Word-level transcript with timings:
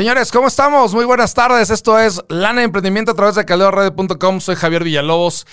Señores, 0.00 0.32
¿cómo 0.32 0.48
estamos? 0.48 0.94
Muy 0.94 1.04
buenas 1.04 1.34
tardes. 1.34 1.68
Esto 1.68 1.98
es 1.98 2.22
Lana 2.30 2.62
Emprendimiento 2.62 3.12
a 3.12 3.14
través 3.14 3.34
de 3.34 3.44
caleoradio.com. 3.44 4.40
Soy 4.40 4.54
Javier 4.54 4.82
Villalobos. 4.82 5.46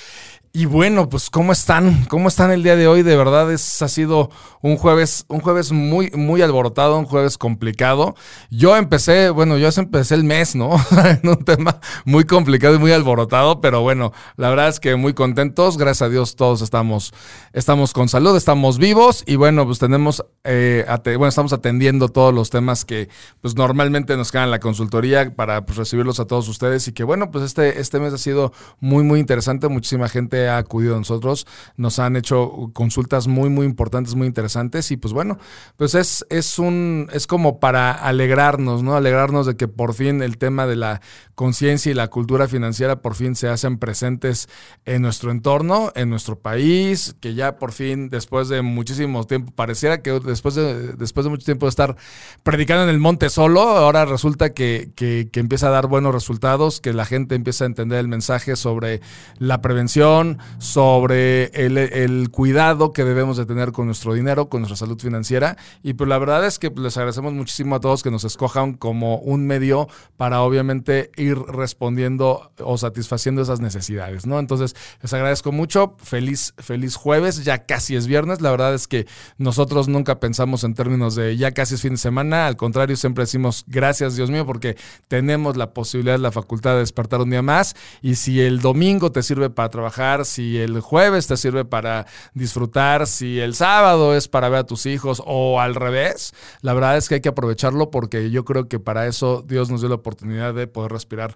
Y 0.54 0.66
bueno, 0.66 1.10
pues 1.10 1.30
¿cómo 1.30 1.52
están? 1.52 2.06
¿Cómo 2.06 2.30
están 2.30 2.52
el 2.52 2.64
día 2.64 2.76
de 2.76 2.88
hoy? 2.88 3.04
De 3.04 3.16
verdad 3.16 3.52
es, 3.52 3.82
ha 3.82 3.88
sido 3.88 4.30
un 4.62 4.78
jueves, 4.78 5.26
un 5.28 5.40
jueves 5.40 5.72
muy, 5.72 6.10
muy 6.12 6.42
alborotado, 6.42 6.98
un 6.98 7.06
jueves 7.06 7.38
complicado. 7.38 8.16
Yo 8.50 8.76
empecé, 8.76 9.30
bueno, 9.30 9.58
yo 9.58 9.70
empecé 9.76 10.16
el 10.16 10.24
mes, 10.24 10.56
¿no? 10.56 10.76
en 11.06 11.30
un 11.30 11.44
tema 11.44 11.80
muy 12.06 12.24
complicado 12.24 12.76
y 12.76 12.80
muy 12.80 12.92
alborotado, 12.92 13.62
pero 13.62 13.82
bueno, 13.82 14.14
la 14.36 14.50
verdad 14.50 14.70
es 14.70 14.80
que 14.80 14.96
muy 14.96 15.14
contentos. 15.14 15.78
Gracias 15.78 16.08
a 16.08 16.10
Dios 16.10 16.36
todos 16.36 16.62
estamos, 16.62 17.14
estamos 17.54 17.94
con 17.94 18.10
salud, 18.10 18.36
estamos 18.36 18.78
vivos 18.80 19.24
y 19.28 19.36
bueno, 19.36 19.66
pues 19.66 19.80
tenemos, 19.80 20.26
eh, 20.44 20.86
bueno, 21.06 21.28
estamos 21.28 21.54
atendiendo 21.54 22.10
todos 22.10 22.34
los 22.34 22.50
temas 22.50 22.86
que 22.86 23.10
pues 23.42 23.56
normalmente 23.56 24.18
nos 24.18 24.32
quedan 24.32 24.46
en 24.46 24.52
la 24.52 24.60
consultoría 24.60 25.36
para 25.36 25.66
pues, 25.66 25.78
recibirlos 25.78 26.20
a 26.20 26.26
todos 26.26 26.48
ustedes 26.48 26.88
y 26.88 26.94
que 26.94 27.04
bueno, 27.04 27.32
pues 27.32 27.44
este, 27.44 27.80
este 27.80 28.00
mes 28.00 28.14
ha 28.14 28.18
sido 28.18 28.54
muy, 28.80 29.04
muy 29.04 29.20
interesante. 29.20 29.68
Muchísima 29.68 30.10
gente 30.10 30.37
ha 30.48 30.58
acudido 30.58 30.96
a 30.96 31.00
nosotros, 31.00 31.48
nos 31.76 32.00
han 32.00 32.16
hecho 32.16 32.70
consultas 32.74 33.28
muy, 33.28 33.50
muy 33.50 33.66
importantes, 33.66 34.16
muy 34.16 34.28
interesantes 34.28 34.92
y 34.92 34.98
pues 34.98 35.14
bueno, 35.14 35.38
pues 35.78 35.96
es, 35.96 36.26
es 36.30 36.60
un, 36.60 37.10
es 37.12 37.28
como 37.28 37.60
para 37.60 37.92
alegrarnos, 37.92 38.84
¿no? 38.84 38.96
Alegrarnos 38.96 39.46
de 39.46 39.56
que 39.56 39.68
por 39.68 39.94
fin 39.94 40.22
el 40.22 40.38
tema 40.38 40.68
de 40.68 40.76
la 40.76 41.02
conciencia 41.36 41.92
y 41.92 41.96
la 41.96 42.08
cultura 42.08 42.48
financiera 42.48 43.02
por 43.02 43.16
fin 43.16 43.36
se 43.36 43.48
hacen 43.48 43.78
presentes 43.78 44.50
en 44.86 45.02
nuestro 45.02 45.32
entorno, 45.32 45.92
en 45.96 46.10
nuestro 46.10 46.40
país, 46.40 47.16
que 47.20 47.36
ya 47.36 47.58
por 47.58 47.72
fin, 47.72 48.10
después 48.10 48.50
de 48.50 48.62
muchísimo 48.62 49.24
tiempo, 49.26 49.52
pareciera 49.56 50.02
que 50.02 50.20
después 50.20 50.56
de, 50.56 50.94
después 50.94 51.24
de 51.24 51.30
mucho 51.30 51.46
tiempo 51.46 51.66
de 51.66 51.70
estar 51.70 51.96
predicando 52.44 52.84
en 52.84 52.90
el 52.90 53.00
monte 53.00 53.30
solo, 53.30 53.62
ahora 53.62 54.06
resulta 54.06 54.54
que, 54.54 54.92
que, 54.96 55.30
que 55.32 55.40
empieza 55.40 55.68
a 55.68 55.72
dar 55.72 55.88
buenos 55.88 56.14
resultados, 56.14 56.82
que 56.82 56.94
la 56.94 57.06
gente 57.06 57.36
empieza 57.36 57.64
a 57.64 57.68
entender 57.68 58.00
el 58.00 58.08
mensaje 58.08 58.56
sobre 58.56 59.02
la 59.38 59.62
prevención, 59.62 60.27
sobre 60.58 61.46
el, 61.54 62.30
cuidado 62.32 62.92
que 62.92 63.04
debemos 63.04 63.38
de 63.38 63.46
tener 63.46 63.72
con 63.72 63.86
nuestro 63.86 64.14
dinero, 64.14 64.50
con 64.50 64.62
nuestra 64.62 64.76
salud 64.76 65.00
financiera. 65.00 65.58
Y 65.84 65.94
pues 65.94 66.10
la 66.10 66.18
verdad 66.18 66.46
es 66.46 66.60
que 66.60 66.72
les 66.76 66.98
agradecemos 66.98 67.34
muchísimo 67.34 67.76
a 67.76 67.80
todos 67.80 68.04
que 68.04 68.12
nos 68.12 68.24
escojan 68.24 68.74
como 68.74 69.18
un 69.20 69.48
medio 69.48 69.88
para 70.18 70.42
obviamente 70.42 71.12
ir 71.16 71.38
respondiendo 71.38 72.52
o 72.60 72.78
satisfaciendo 72.78 73.42
esas 73.42 73.60
necesidades, 73.60 74.26
¿no? 74.26 74.40
Entonces, 74.40 74.76
les 75.02 75.14
agradezco 75.14 75.52
mucho. 75.52 75.96
Feliz, 76.04 76.54
feliz 76.58 76.96
jueves. 76.96 77.44
Ya 77.44 77.66
casi 77.66 77.96
es 77.96 78.08
viernes. 78.08 78.42
La 78.42 78.52
verdad 78.52 78.74
es 78.74 78.88
que 78.88 79.08
nosotros 79.38 79.88
nunca 79.88 80.20
pensamos 80.20 80.64
en 80.64 80.74
términos 80.74 81.16
de 81.16 81.38
ya 81.38 81.52
casi 81.52 81.76
es 81.76 81.82
fin 81.82 81.94
de 81.94 81.98
semana. 81.98 82.48
Al 82.48 82.58
contrario, 82.58 82.96
siempre 82.96 83.24
decimos 83.24 83.64
gracias, 83.68 84.16
Dios 84.16 84.30
mío, 84.30 84.46
porque 84.46 84.78
tenemos 85.08 85.58
la 85.58 85.74
posibilidad, 85.74 86.20
la 86.20 86.32
facultad 86.32 86.74
de 86.74 86.80
despertar 86.80 87.22
un 87.22 87.30
día 87.30 87.42
más. 87.42 87.76
Y 88.02 88.16
si 88.16 88.42
el 88.42 88.60
domingo 88.60 89.12
te 89.12 89.24
sirve 89.24 89.50
para 89.50 89.70
trabajar, 89.70 90.17
si 90.26 90.58
el 90.58 90.80
jueves 90.82 91.28
te 91.28 91.38
sirve 91.38 91.66
para 91.66 92.06
disfrutar, 92.34 93.08
si 93.08 93.40
el 93.40 93.56
sábado 93.56 94.16
es 94.16 94.28
para 94.28 94.50
ver 94.50 94.60
a 94.60 94.66
tus 94.66 94.86
hijos 94.86 95.22
o 95.26 95.60
al 95.60 95.76
revés, 95.76 96.34
la 96.62 96.74
verdad 96.74 96.98
es 96.98 97.10
que 97.10 97.16
hay 97.16 97.22
que 97.22 97.30
aprovecharlo 97.30 97.92
porque 97.92 98.30
yo 98.32 98.46
creo 98.46 98.68
que 98.68 98.80
para 98.80 99.08
eso 99.08 99.44
Dios 99.46 99.70
nos 99.70 99.82
dio 99.82 99.90
la 99.90 99.96
oportunidad 99.96 100.54
de 100.54 100.68
poder 100.68 100.92
respirar 100.92 101.36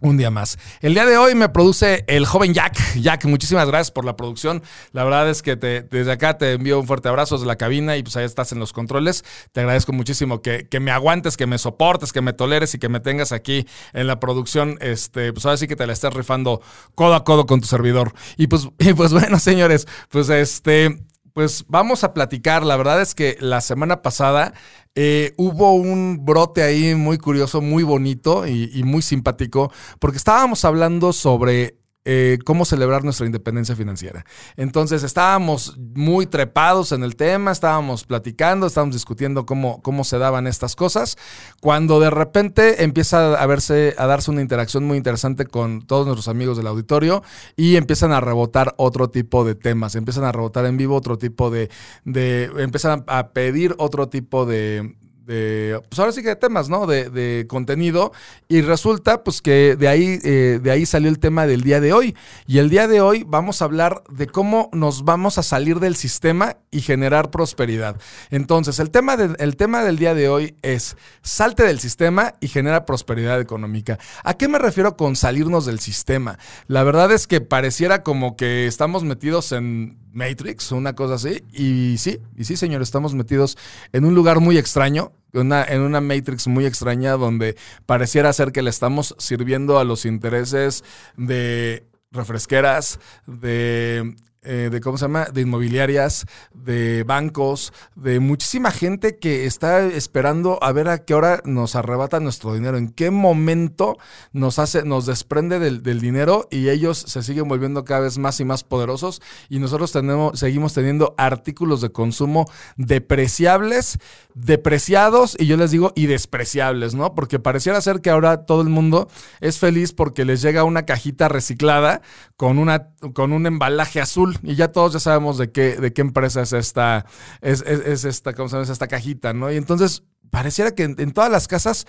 un 0.00 0.16
día 0.16 0.30
más. 0.30 0.58
El 0.80 0.94
día 0.94 1.06
de 1.06 1.16
hoy 1.16 1.34
me 1.34 1.48
produce 1.48 2.04
el 2.06 2.26
joven 2.26 2.54
Jack. 2.54 2.76
Jack, 2.96 3.24
muchísimas 3.24 3.66
gracias 3.66 3.90
por 3.90 4.04
la 4.04 4.16
producción. 4.16 4.62
La 4.92 5.04
verdad 5.04 5.28
es 5.28 5.42
que 5.42 5.56
desde 5.56 6.12
acá 6.12 6.38
te 6.38 6.52
envío 6.52 6.78
un 6.78 6.86
fuerte 6.86 7.08
abrazo 7.08 7.36
desde 7.36 7.46
la 7.46 7.56
cabina 7.56 7.96
y 7.96 8.02
pues 8.02 8.16
ahí 8.16 8.24
estás 8.24 8.52
en 8.52 8.60
los 8.60 8.72
controles. 8.72 9.24
Te 9.52 9.60
agradezco 9.60 9.92
muchísimo 9.92 10.40
que, 10.40 10.68
me 10.80 10.90
aguantes, 10.90 11.36
que 11.36 11.46
me 11.46 11.58
soportes, 11.58 12.12
que 12.12 12.20
me 12.20 12.32
toleres 12.32 12.74
y 12.74 12.78
que 12.78 12.88
me 12.88 13.00
tengas 13.00 13.32
aquí 13.32 13.66
en 13.92 14.06
la 14.06 14.20
producción. 14.20 14.78
Este, 14.80 15.32
pues 15.32 15.44
ahora 15.46 15.56
sí 15.56 15.66
que 15.66 15.76
te 15.76 15.86
la 15.86 15.92
estés 15.92 16.14
rifando 16.14 16.62
codo 16.94 17.14
a 17.14 17.24
codo 17.24 17.46
con 17.46 17.60
tu 17.60 17.66
servidor. 17.66 18.12
Y 18.36 18.46
pues, 18.46 18.68
y 18.78 18.92
pues 18.94 19.12
bueno, 19.12 19.38
señores, 19.38 19.86
pues 20.10 20.28
este, 20.28 20.98
pues 21.32 21.64
vamos 21.68 22.04
a 22.04 22.14
platicar. 22.14 22.64
La 22.64 22.76
verdad 22.76 23.00
es 23.00 23.14
que 23.14 23.36
la 23.40 23.60
semana 23.60 24.02
pasada 24.02 24.54
eh, 24.94 25.32
hubo 25.36 25.74
un 25.74 26.24
brote 26.24 26.62
ahí 26.62 26.94
muy 26.94 27.18
curioso, 27.18 27.60
muy 27.60 27.84
bonito 27.84 28.46
y, 28.46 28.82
muy 28.82 29.02
simpático, 29.02 29.72
porque 30.00 30.18
estábamos 30.18 30.64
hablando 30.64 31.12
sobre 31.12 31.77
eh, 32.10 32.38
cómo 32.46 32.64
celebrar 32.64 33.04
nuestra 33.04 33.26
independencia 33.26 33.76
financiera. 33.76 34.24
Entonces 34.56 35.02
estábamos 35.02 35.76
muy 35.76 36.24
trepados 36.26 36.92
en 36.92 37.02
el 37.02 37.16
tema, 37.16 37.50
estábamos 37.50 38.04
platicando, 38.04 38.66
estábamos 38.66 38.94
discutiendo 38.94 39.44
cómo, 39.44 39.82
cómo 39.82 40.04
se 40.04 40.16
daban 40.16 40.46
estas 40.46 40.74
cosas, 40.74 41.18
cuando 41.60 42.00
de 42.00 42.08
repente 42.08 42.82
empieza 42.82 43.38
a, 43.38 43.44
verse, 43.44 43.94
a 43.98 44.06
darse 44.06 44.30
una 44.30 44.40
interacción 44.40 44.86
muy 44.86 44.96
interesante 44.96 45.44
con 45.44 45.82
todos 45.82 46.06
nuestros 46.06 46.28
amigos 46.28 46.56
del 46.56 46.68
auditorio 46.68 47.22
y 47.56 47.76
empiezan 47.76 48.12
a 48.12 48.20
rebotar 48.20 48.72
otro 48.78 49.10
tipo 49.10 49.44
de 49.44 49.54
temas, 49.54 49.94
empiezan 49.94 50.24
a 50.24 50.32
rebotar 50.32 50.64
en 50.64 50.78
vivo 50.78 50.96
otro 50.96 51.18
tipo 51.18 51.50
de, 51.50 51.68
de 52.06 52.44
empiezan 52.56 53.04
a 53.06 53.28
pedir 53.34 53.74
otro 53.76 54.08
tipo 54.08 54.46
de, 54.46 54.96
de, 55.28 55.78
pues 55.90 55.98
ahora 55.98 56.10
sí 56.10 56.22
que 56.22 56.30
de 56.30 56.36
temas, 56.36 56.70
¿no? 56.70 56.86
De, 56.86 57.44
contenido. 57.48 58.12
Y 58.48 58.62
resulta, 58.62 59.22
pues 59.22 59.42
que 59.42 59.76
de 59.76 59.86
ahí, 59.86 60.18
eh, 60.24 60.58
de 60.62 60.70
ahí 60.70 60.86
salió 60.86 61.10
el 61.10 61.18
tema 61.18 61.46
del 61.46 61.60
día 61.60 61.80
de 61.80 61.92
hoy. 61.92 62.16
Y 62.46 62.58
el 62.58 62.70
día 62.70 62.88
de 62.88 63.02
hoy 63.02 63.24
vamos 63.26 63.60
a 63.60 63.66
hablar 63.66 64.02
de 64.10 64.26
cómo 64.26 64.70
nos 64.72 65.04
vamos 65.04 65.36
a 65.36 65.42
salir 65.42 65.80
del 65.80 65.96
sistema 65.96 66.56
y 66.70 66.80
generar 66.80 67.30
prosperidad. 67.30 67.96
Entonces, 68.30 68.78
el 68.78 68.90
tema, 68.90 69.16
el 69.38 69.56
tema 69.56 69.84
del 69.84 69.98
día 69.98 70.14
de 70.14 70.30
hoy 70.30 70.56
es 70.62 70.96
salte 71.20 71.62
del 71.62 71.78
sistema 71.78 72.34
y 72.40 72.48
genera 72.48 72.86
prosperidad 72.86 73.38
económica. 73.38 73.98
¿A 74.24 74.34
qué 74.34 74.48
me 74.48 74.58
refiero 74.58 74.96
con 74.96 75.14
salirnos 75.14 75.66
del 75.66 75.78
sistema? 75.78 76.38
La 76.68 76.84
verdad 76.84 77.12
es 77.12 77.26
que 77.26 77.42
pareciera 77.42 78.02
como 78.02 78.34
que 78.34 78.66
estamos 78.66 79.04
metidos 79.04 79.52
en 79.52 79.98
Matrix, 80.18 80.72
una 80.72 80.94
cosa 80.94 81.14
así. 81.14 81.42
Y 81.52 81.96
sí, 81.98 82.20
y 82.36 82.44
sí, 82.44 82.56
señor, 82.56 82.82
estamos 82.82 83.14
metidos 83.14 83.56
en 83.92 84.04
un 84.04 84.14
lugar 84.14 84.40
muy 84.40 84.58
extraño, 84.58 85.12
en 85.32 85.80
una 85.80 86.00
Matrix 86.00 86.48
muy 86.48 86.66
extraña 86.66 87.12
donde 87.12 87.56
pareciera 87.86 88.32
ser 88.32 88.52
que 88.52 88.62
le 88.62 88.70
estamos 88.70 89.14
sirviendo 89.18 89.78
a 89.78 89.84
los 89.84 90.04
intereses 90.04 90.84
de 91.16 91.86
refresqueras, 92.10 92.98
de 93.26 94.16
eh, 94.42 94.68
de 94.70 94.80
cómo 94.80 94.96
se 94.96 95.04
llama, 95.04 95.24
de 95.24 95.40
inmobiliarias, 95.40 96.24
de 96.54 97.02
bancos, 97.02 97.72
de 97.96 98.20
muchísima 98.20 98.70
gente 98.70 99.18
que 99.18 99.46
está 99.46 99.84
esperando 99.84 100.58
a 100.62 100.70
ver 100.70 100.88
a 100.88 100.98
qué 100.98 101.14
hora 101.14 101.42
nos 101.44 101.74
arrebata 101.74 102.20
nuestro 102.20 102.54
dinero, 102.54 102.78
en 102.78 102.88
qué 102.88 103.10
momento 103.10 103.98
nos 104.32 104.60
hace, 104.60 104.84
nos 104.84 105.06
desprende 105.06 105.58
del, 105.58 106.00
dinero 106.00 106.46
y 106.52 106.68
ellos 106.68 106.98
se 106.98 107.24
siguen 107.24 107.48
volviendo 107.48 107.84
cada 107.84 108.00
vez 108.00 108.18
más 108.18 108.38
y 108.38 108.44
más 108.44 108.62
poderosos 108.62 109.20
y 109.48 109.58
nosotros 109.58 109.90
tenemos, 109.90 110.38
seguimos 110.38 110.72
teniendo 110.72 111.16
artículos 111.18 111.80
de 111.80 111.90
consumo 111.90 112.48
depreciables, 112.76 113.98
depreciados 114.34 115.36
y 115.38 115.46
yo 115.46 115.56
les 115.56 115.72
digo 115.72 115.92
y 115.96 116.06
despreciables, 116.06 116.94
¿no? 116.94 117.14
Porque 117.16 117.40
pareciera 117.40 117.80
ser 117.80 118.00
que 118.00 118.10
ahora 118.10 118.46
todo 118.46 118.62
el 118.62 118.68
mundo 118.68 119.08
es 119.40 119.58
feliz 119.58 119.92
porque 119.92 120.24
les 120.24 120.42
llega 120.42 120.62
una 120.62 120.86
cajita 120.86 121.28
reciclada 121.28 122.02
con, 122.36 122.58
una, 122.58 122.90
con 123.14 123.32
un 123.32 123.46
embalaje 123.46 124.00
azul 124.00 124.27
y 124.42 124.54
ya 124.54 124.68
todos 124.72 124.92
ya 124.92 125.00
sabemos 125.00 125.38
de 125.38 125.50
qué, 125.50 125.76
de 125.76 125.92
qué 125.92 126.00
empresa 126.00 126.42
es 126.42 126.52
esta, 126.52 127.06
es, 127.40 127.62
esta, 127.62 128.34
¿cómo 128.34 128.48
se 128.48 128.56
llama? 128.56 128.72
esta 128.72 128.88
cajita, 128.88 129.32
¿no? 129.32 129.50
Y 129.50 129.56
entonces 129.56 130.02
pareciera 130.30 130.72
que 130.72 130.84
en, 130.84 131.12
todas 131.12 131.30
las 131.30 131.48
casas 131.48 131.86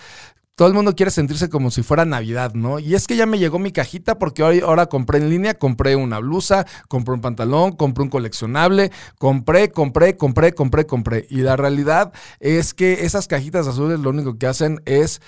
todo 0.54 0.68
el 0.68 0.74
mundo 0.74 0.94
quiere 0.94 1.10
sentirse 1.10 1.48
como 1.48 1.70
si 1.70 1.82
fuera 1.82 2.04
Navidad, 2.04 2.52
¿no? 2.52 2.78
Y 2.78 2.94
es 2.94 3.06
que 3.06 3.16
ya 3.16 3.24
me 3.24 3.38
llegó 3.38 3.58
mi 3.58 3.72
cajita 3.72 4.18
porque 4.18 4.42
hoy, 4.42 4.60
ahora 4.60 4.86
compré 4.86 5.18
en 5.18 5.30
línea, 5.30 5.54
compré 5.54 5.96
una 5.96 6.18
blusa, 6.18 6.66
compré 6.86 7.14
un 7.14 7.22
pantalón, 7.22 7.72
compré 7.72 8.04
un 8.04 8.10
coleccionable, 8.10 8.92
compré, 9.18 9.70
compré, 9.70 10.18
compré, 10.18 10.52
compré, 10.52 10.86
compré. 10.86 11.26
Y 11.30 11.38
la 11.38 11.56
realidad 11.56 12.12
es 12.40 12.74
que 12.74 13.06
esas 13.06 13.26
cajitas 13.26 13.66
azules 13.66 14.00
lo 14.00 14.10
único 14.10 14.36
que 14.36 14.46
hacen 14.46 14.82
es 14.84 15.22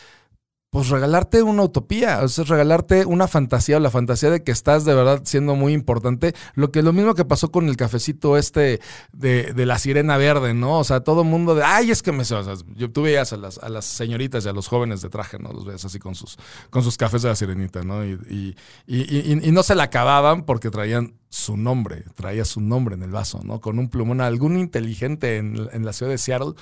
pues 0.72 0.88
regalarte 0.88 1.42
una 1.42 1.64
utopía, 1.64 2.20
o 2.22 2.28
sea, 2.28 2.44
regalarte 2.44 3.04
una 3.04 3.28
fantasía 3.28 3.76
o 3.76 3.80
la 3.80 3.90
fantasía 3.90 4.30
de 4.30 4.42
que 4.42 4.52
estás 4.52 4.86
de 4.86 4.94
verdad 4.94 5.20
siendo 5.22 5.54
muy 5.54 5.74
importante. 5.74 6.34
Lo 6.54 6.72
que 6.72 6.80
lo 6.80 6.94
mismo 6.94 7.14
que 7.14 7.26
pasó 7.26 7.50
con 7.50 7.68
el 7.68 7.76
cafecito 7.76 8.38
este 8.38 8.80
de, 9.12 9.52
de 9.52 9.66
la 9.66 9.78
sirena 9.78 10.16
verde, 10.16 10.54
¿no? 10.54 10.78
O 10.78 10.84
sea, 10.84 11.00
todo 11.00 11.24
mundo 11.24 11.54
de, 11.54 11.62
ay, 11.62 11.90
es 11.90 12.02
que 12.02 12.10
me... 12.10 12.22
O 12.22 12.24
sea, 12.24 12.42
yo, 12.74 12.90
tú 12.90 13.02
veías 13.02 13.34
a 13.34 13.36
las, 13.36 13.58
a 13.58 13.68
las 13.68 13.84
señoritas 13.84 14.46
y 14.46 14.48
a 14.48 14.54
los 14.54 14.66
jóvenes 14.66 15.02
de 15.02 15.10
traje, 15.10 15.38
¿no? 15.38 15.52
Los 15.52 15.66
veías 15.66 15.84
así 15.84 15.98
con 15.98 16.14
sus, 16.14 16.38
con 16.70 16.82
sus 16.82 16.96
cafés 16.96 17.20
de 17.20 17.28
la 17.28 17.36
sirenita, 17.36 17.82
¿no? 17.82 18.02
Y, 18.06 18.18
y, 18.30 18.56
y, 18.86 19.46
y 19.46 19.52
no 19.52 19.62
se 19.62 19.74
la 19.74 19.82
acababan 19.82 20.46
porque 20.46 20.70
traían 20.70 21.12
su 21.32 21.56
nombre, 21.56 22.04
traía 22.14 22.44
su 22.44 22.60
nombre 22.60 22.94
en 22.94 23.02
el 23.02 23.10
vaso, 23.10 23.40
¿no? 23.42 23.58
Con 23.58 23.78
un 23.78 23.88
plumón, 23.88 24.20
algún 24.20 24.58
inteligente 24.58 25.38
en, 25.38 25.56
la 25.82 25.94
ciudad 25.94 26.12
de 26.12 26.18
Seattle. 26.18 26.52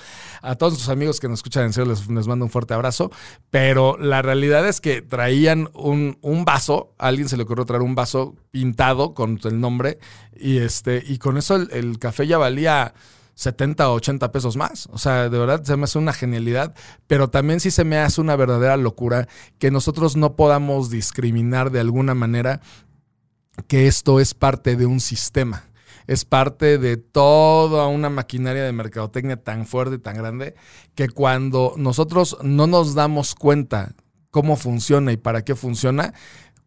A 0.41 0.55
todos 0.55 0.75
sus 0.75 0.87
amigos 0.87 1.19
que 1.19 1.27
nos 1.27 1.39
escuchan 1.39 1.65
en 1.65 1.73
Seattle 1.73 1.93
les, 1.93 2.27
mando 2.27 2.45
un 2.45 2.49
fuerte 2.49 2.73
abrazo, 2.73 3.11
pero 3.49 3.97
la 3.97 4.21
realidad 4.21 4.65
es 4.65 4.79
que 4.79 5.01
traían 5.01 5.69
un, 5.73 6.17
un, 6.21 6.45
vaso, 6.45 6.95
a 6.97 7.09
alguien 7.09 7.27
se 7.27 7.35
le 7.35 7.43
ocurrió 7.43 7.65
traer 7.65 7.81
un 7.81 7.95
vaso 7.95 8.37
pintado 8.49 9.13
con 9.13 9.41
el 9.43 9.59
nombre 9.59 9.99
y, 10.37 10.59
este, 10.59 11.03
y 11.05 11.17
con 11.17 11.37
eso 11.37 11.57
el, 11.57 11.99
café 11.99 12.25
ya 12.25 12.37
valía 12.37 12.93
70 13.35 13.89
o 13.89 13.95
80 13.95 14.31
pesos 14.31 14.55
más. 14.55 14.87
O 14.93 14.97
sea, 14.97 15.27
de 15.27 15.37
verdad 15.37 15.65
se 15.65 15.75
me 15.75 15.83
hace 15.83 15.97
una 15.97 16.13
genialidad, 16.13 16.73
pero 17.07 17.29
también 17.29 17.59
sí 17.59 17.71
se 17.71 17.83
me 17.83 17.97
hace 17.97 18.21
una 18.21 18.37
verdadera 18.37 18.77
locura 18.77 19.27
que 19.59 19.69
nosotros 19.69 20.15
no 20.15 20.37
podamos 20.37 20.89
discriminar 20.89 21.71
de 21.71 21.81
alguna 21.81 22.13
manera 22.13 22.61
que 23.67 23.87
esto 23.87 24.19
es 24.19 24.33
parte 24.33 24.75
de 24.75 24.85
un 24.85 24.99
sistema. 24.99 25.65
Es 26.07 26.25
parte 26.25 26.77
de 26.77 26.97
toda 26.97 27.87
una 27.87 28.09
maquinaria 28.09 28.63
de 28.63 28.71
mercadotecnia 28.71 29.37
tan 29.37 29.65
fuerte 29.65 29.95
y 29.95 29.99
tan 29.99 30.17
grande 30.17 30.55
que 30.95 31.09
cuando 31.09 31.73
nosotros 31.77 32.37
no 32.41 32.67
nos 32.67 32.95
damos 32.95 33.35
cuenta 33.35 33.95
cómo 34.29 34.55
funciona 34.55 35.11
y 35.11 35.17
para 35.17 35.43
qué 35.43 35.55
funciona, 35.55 36.13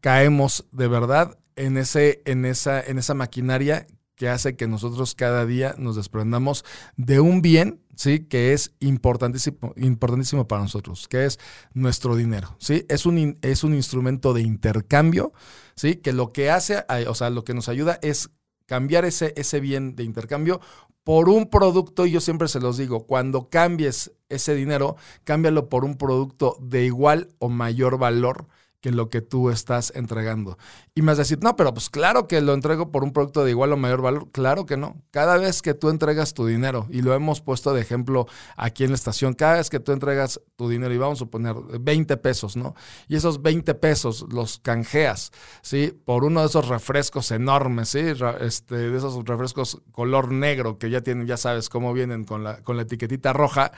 caemos 0.00 0.66
de 0.70 0.88
verdad 0.88 1.36
en, 1.56 1.76
ese, 1.76 2.22
en, 2.26 2.44
esa, 2.44 2.80
en 2.80 2.98
esa 2.98 3.14
maquinaria 3.14 3.86
que 4.16 4.28
hace 4.28 4.56
que 4.56 4.68
nosotros 4.68 5.14
cada 5.14 5.44
día 5.46 5.74
nos 5.78 5.96
desprendamos 5.96 6.64
de 6.96 7.20
un 7.20 7.42
bien, 7.42 7.80
¿sí? 7.96 8.20
Que 8.20 8.52
es 8.52 8.74
importantísimo, 8.80 9.72
importantísimo 9.76 10.46
para 10.46 10.62
nosotros, 10.62 11.08
que 11.08 11.24
es 11.24 11.38
nuestro 11.72 12.16
dinero, 12.16 12.56
¿sí? 12.58 12.86
Es 12.88 13.06
un, 13.06 13.38
es 13.42 13.64
un 13.64 13.74
instrumento 13.74 14.32
de 14.32 14.42
intercambio, 14.42 15.32
¿sí? 15.74 15.96
Que 15.96 16.12
lo 16.12 16.32
que 16.32 16.50
hace, 16.50 16.84
o 17.08 17.14
sea, 17.14 17.30
lo 17.30 17.44
que 17.44 17.54
nos 17.54 17.68
ayuda 17.68 17.98
es 18.02 18.30
cambiar 18.66 19.04
ese, 19.04 19.34
ese 19.36 19.60
bien 19.60 19.94
de 19.96 20.04
intercambio 20.04 20.60
por 21.02 21.28
un 21.28 21.50
producto, 21.50 22.06
y 22.06 22.12
yo 22.12 22.20
siempre 22.20 22.48
se 22.48 22.60
los 22.60 22.78
digo, 22.78 23.06
cuando 23.06 23.50
cambies 23.50 24.12
ese 24.30 24.54
dinero, 24.54 24.96
cámbialo 25.24 25.68
por 25.68 25.84
un 25.84 25.96
producto 25.96 26.56
de 26.62 26.86
igual 26.86 27.28
o 27.38 27.50
mayor 27.50 27.98
valor 27.98 28.48
que 28.84 28.90
lo 28.90 29.08
que 29.08 29.22
tú 29.22 29.48
estás 29.48 29.94
entregando. 29.96 30.58
Y 30.94 31.00
me 31.00 31.12
vas 31.12 31.18
a 31.18 31.22
decir, 31.22 31.38
no, 31.40 31.56
pero 31.56 31.72
pues 31.72 31.88
claro 31.88 32.28
que 32.28 32.42
lo 32.42 32.52
entrego 32.52 32.90
por 32.90 33.02
un 33.02 33.14
producto 33.14 33.42
de 33.42 33.48
igual 33.50 33.72
o 33.72 33.78
mayor 33.78 34.02
valor. 34.02 34.30
Claro 34.30 34.66
que 34.66 34.76
no. 34.76 35.00
Cada 35.10 35.38
vez 35.38 35.62
que 35.62 35.72
tú 35.72 35.88
entregas 35.88 36.34
tu 36.34 36.44
dinero, 36.44 36.86
y 36.90 37.00
lo 37.00 37.14
hemos 37.14 37.40
puesto 37.40 37.72
de 37.72 37.80
ejemplo 37.80 38.26
aquí 38.58 38.84
en 38.84 38.90
la 38.90 38.96
estación, 38.96 39.32
cada 39.32 39.54
vez 39.54 39.70
que 39.70 39.80
tú 39.80 39.92
entregas 39.92 40.38
tu 40.56 40.68
dinero, 40.68 40.92
y 40.92 40.98
vamos 40.98 41.22
a 41.22 41.24
poner 41.24 41.56
20 41.80 42.18
pesos, 42.18 42.58
¿no? 42.58 42.74
Y 43.08 43.16
esos 43.16 43.40
20 43.40 43.74
pesos 43.76 44.26
los 44.30 44.58
canjeas, 44.58 45.32
¿sí? 45.62 45.98
Por 46.04 46.24
uno 46.24 46.40
de 46.40 46.48
esos 46.48 46.68
refrescos 46.68 47.30
enormes, 47.30 47.88
¿sí? 47.88 48.02
Este, 48.40 48.74
de 48.74 48.94
esos 48.98 49.24
refrescos 49.24 49.80
color 49.92 50.30
negro 50.30 50.76
que 50.76 50.90
ya 50.90 51.00
tienen, 51.00 51.26
ya 51.26 51.38
sabes 51.38 51.70
cómo 51.70 51.94
vienen 51.94 52.24
con 52.24 52.44
la, 52.44 52.62
con 52.62 52.76
la 52.76 52.82
etiquetita 52.82 53.32
roja 53.32 53.72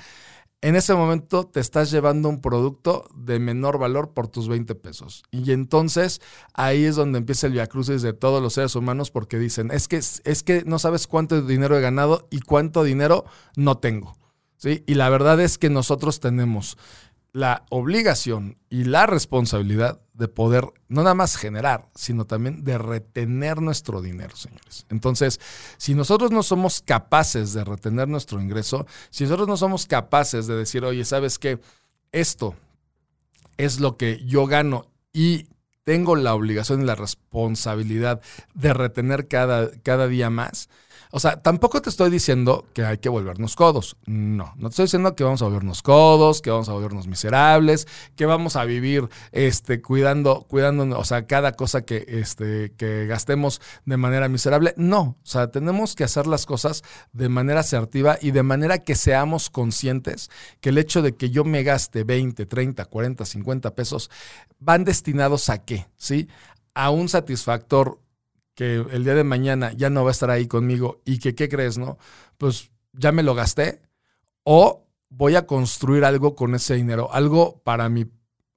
en 0.62 0.74
ese 0.74 0.94
momento 0.94 1.44
te 1.44 1.60
estás 1.60 1.90
llevando 1.90 2.28
un 2.28 2.40
producto 2.40 3.06
de 3.14 3.38
menor 3.38 3.78
valor 3.78 4.14
por 4.14 4.28
tus 4.28 4.48
20 4.48 4.74
pesos. 4.74 5.22
Y 5.30 5.52
entonces 5.52 6.20
ahí 6.54 6.84
es 6.84 6.96
donde 6.96 7.18
empieza 7.18 7.46
el 7.46 7.52
viacrucis 7.52 8.02
de 8.02 8.12
todos 8.12 8.42
los 8.42 8.54
seres 8.54 8.74
humanos 8.74 9.10
porque 9.10 9.38
dicen, 9.38 9.70
es 9.70 9.88
que, 9.88 9.96
es 9.96 10.42
que 10.42 10.64
no 10.64 10.78
sabes 10.78 11.06
cuánto 11.06 11.42
dinero 11.42 11.76
he 11.76 11.80
ganado 11.80 12.26
y 12.30 12.40
cuánto 12.40 12.84
dinero 12.84 13.24
no 13.56 13.78
tengo. 13.78 14.16
¿Sí? 14.58 14.82
Y 14.86 14.94
la 14.94 15.10
verdad 15.10 15.38
es 15.40 15.58
que 15.58 15.68
nosotros 15.68 16.18
tenemos 16.18 16.78
la 17.36 17.66
obligación 17.68 18.56
y 18.70 18.84
la 18.84 19.04
responsabilidad 19.04 20.00
de 20.14 20.26
poder 20.26 20.64
no 20.88 21.02
nada 21.02 21.14
más 21.14 21.36
generar, 21.36 21.86
sino 21.94 22.24
también 22.24 22.64
de 22.64 22.78
retener 22.78 23.60
nuestro 23.60 24.00
dinero, 24.00 24.34
señores. 24.34 24.86
Entonces, 24.88 25.38
si 25.76 25.94
nosotros 25.94 26.30
no 26.30 26.42
somos 26.42 26.80
capaces 26.80 27.52
de 27.52 27.62
retener 27.62 28.08
nuestro 28.08 28.40
ingreso, 28.40 28.86
si 29.10 29.24
nosotros 29.24 29.48
no 29.48 29.58
somos 29.58 29.84
capaces 29.84 30.46
de 30.46 30.56
decir, 30.56 30.82
oye, 30.86 31.04
¿sabes 31.04 31.38
qué? 31.38 31.60
Esto 32.10 32.54
es 33.58 33.80
lo 33.80 33.98
que 33.98 34.24
yo 34.24 34.46
gano 34.46 34.86
y 35.12 35.46
tengo 35.84 36.16
la 36.16 36.34
obligación 36.34 36.80
y 36.80 36.84
la 36.86 36.94
responsabilidad 36.94 38.22
de 38.54 38.72
retener 38.72 39.28
cada, 39.28 39.70
cada 39.82 40.08
día 40.08 40.30
más, 40.30 40.70
o 41.10 41.20
sea, 41.20 41.40
tampoco 41.40 41.80
te 41.80 41.90
estoy 41.90 42.10
diciendo 42.10 42.66
que 42.72 42.84
hay 42.84 42.98
que 42.98 43.08
volvernos 43.08 43.56
codos. 43.56 43.96
No, 44.06 44.54
no 44.56 44.68
te 44.68 44.72
estoy 44.72 44.84
diciendo 44.84 45.14
que 45.14 45.24
vamos 45.24 45.42
a 45.42 45.46
volvernos 45.46 45.82
codos, 45.82 46.42
que 46.42 46.50
vamos 46.50 46.68
a 46.68 46.72
volvernos 46.72 47.06
miserables, 47.06 47.86
que 48.16 48.26
vamos 48.26 48.56
a 48.56 48.64
vivir 48.64 49.08
este, 49.32 49.80
cuidando, 49.80 50.46
cuidando, 50.48 50.98
o 50.98 51.04
sea, 51.04 51.26
cada 51.26 51.52
cosa 51.52 51.82
que, 51.82 52.04
este, 52.08 52.72
que 52.76 53.06
gastemos 53.06 53.60
de 53.84 53.96
manera 53.96 54.28
miserable. 54.28 54.74
No, 54.76 55.00
o 55.00 55.26
sea, 55.26 55.50
tenemos 55.50 55.94
que 55.94 56.04
hacer 56.04 56.26
las 56.26 56.46
cosas 56.46 56.82
de 57.12 57.28
manera 57.28 57.60
asertiva 57.60 58.18
y 58.20 58.30
de 58.30 58.42
manera 58.42 58.78
que 58.78 58.94
seamos 58.94 59.50
conscientes 59.50 60.30
que 60.60 60.70
el 60.70 60.78
hecho 60.78 61.02
de 61.02 61.14
que 61.14 61.30
yo 61.30 61.44
me 61.44 61.62
gaste 61.62 62.04
20, 62.04 62.46
30, 62.46 62.84
40, 62.84 63.24
50 63.24 63.74
pesos 63.74 64.10
van 64.58 64.84
destinados 64.84 65.48
a 65.48 65.64
qué, 65.64 65.86
¿sí? 65.96 66.28
A 66.74 66.90
un 66.90 67.08
satisfactor 67.08 67.98
que 68.56 68.76
el 68.90 69.04
día 69.04 69.14
de 69.14 69.22
mañana 69.22 69.72
ya 69.74 69.90
no 69.90 70.02
va 70.02 70.10
a 70.10 70.12
estar 70.12 70.30
ahí 70.30 70.48
conmigo 70.48 71.02
y 71.04 71.18
que, 71.18 71.34
¿qué 71.34 71.48
crees, 71.48 71.76
no? 71.76 71.98
Pues 72.38 72.72
ya 72.94 73.12
me 73.12 73.22
lo 73.22 73.34
gasté 73.34 73.82
o 74.42 74.88
voy 75.10 75.36
a 75.36 75.46
construir 75.46 76.04
algo 76.04 76.34
con 76.34 76.54
ese 76.54 76.74
dinero, 76.74 77.12
algo 77.12 77.60
para 77.62 77.88
mi, 77.90 78.06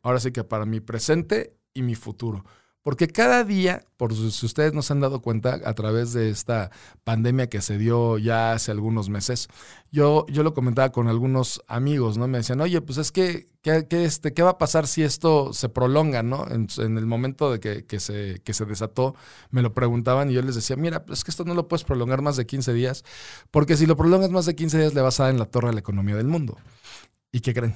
ahora 0.02 0.22
sí 0.22 0.32
que 0.32 0.46
para 0.46 0.66
mi 0.66 0.80
presente 0.80 1.58
y 1.74 1.84
mi 1.84 1.96
futuro. 1.96 2.46
Porque 2.82 3.08
cada 3.08 3.44
día, 3.44 3.84
por 3.98 4.16
si 4.16 4.46
ustedes 4.46 4.74
no 4.74 4.82
se 4.82 4.94
han 4.94 5.02
dado 5.02 5.22
cuenta 5.22 5.60
a 5.66 5.74
través 5.74 6.14
de 6.14 6.30
esta 6.30 6.72
pandemia 7.04 7.50
que 7.50 7.62
se 7.62 7.78
dio 7.78 8.18
ya 8.18 8.54
hace 8.54 8.72
algunos 8.72 9.10
meses, 9.10 9.50
yo, 9.92 10.26
yo 10.30 10.44
lo 10.44 10.54
comentaba 10.54 10.90
con 10.90 11.10
algunos 11.10 11.62
amigos, 11.68 12.18
¿no? 12.18 12.28
Me 12.30 12.38
decían, 12.38 12.62
oye, 12.62 12.80
pues 12.80 12.98
es 12.98 13.12
que, 13.12 13.48
¿qué, 13.62 13.86
este, 13.92 14.34
¿qué 14.34 14.44
va 14.44 14.52
a 14.52 14.58
pasar 14.58 14.88
si 14.88 15.04
esto 15.04 15.52
se 15.52 15.68
prolonga, 15.68 16.24
¿no? 16.24 16.48
En, 16.50 16.98
el 16.98 17.06
momento 17.06 17.52
de 17.52 17.60
que, 17.60 18.00
se, 18.00 18.42
que 18.46 18.54
se 18.54 18.64
desató, 18.64 19.14
me 19.52 19.62
lo 19.62 19.74
preguntaban 19.74 20.32
y 20.32 20.34
yo 20.34 20.42
les 20.42 20.56
decía, 20.56 20.78
mira, 20.78 21.04
es 21.12 21.26
que 21.26 21.32
esto 21.32 21.44
no 21.44 21.56
lo 21.56 21.68
puedes 21.68 21.84
prolongar 21.84 22.22
más 22.22 22.38
de 22.38 22.46
15 22.46 22.72
días, 22.72 23.04
porque 23.52 23.76
si 23.76 23.88
lo 23.88 23.98
prolongas 23.98 24.30
más 24.32 24.46
de 24.46 24.56
15 24.56 24.80
días 24.80 24.94
le 24.94 25.02
vas 25.02 25.20
a 25.20 25.24
dar 25.24 25.34
en 25.34 25.40
la 25.40 25.46
torre 25.46 25.70
a 25.70 25.74
la 25.74 25.80
economía 25.80 26.16
del 26.16 26.28
mundo. 26.28 26.58
¿Y 27.32 27.42
qué 27.42 27.54
creen? 27.54 27.76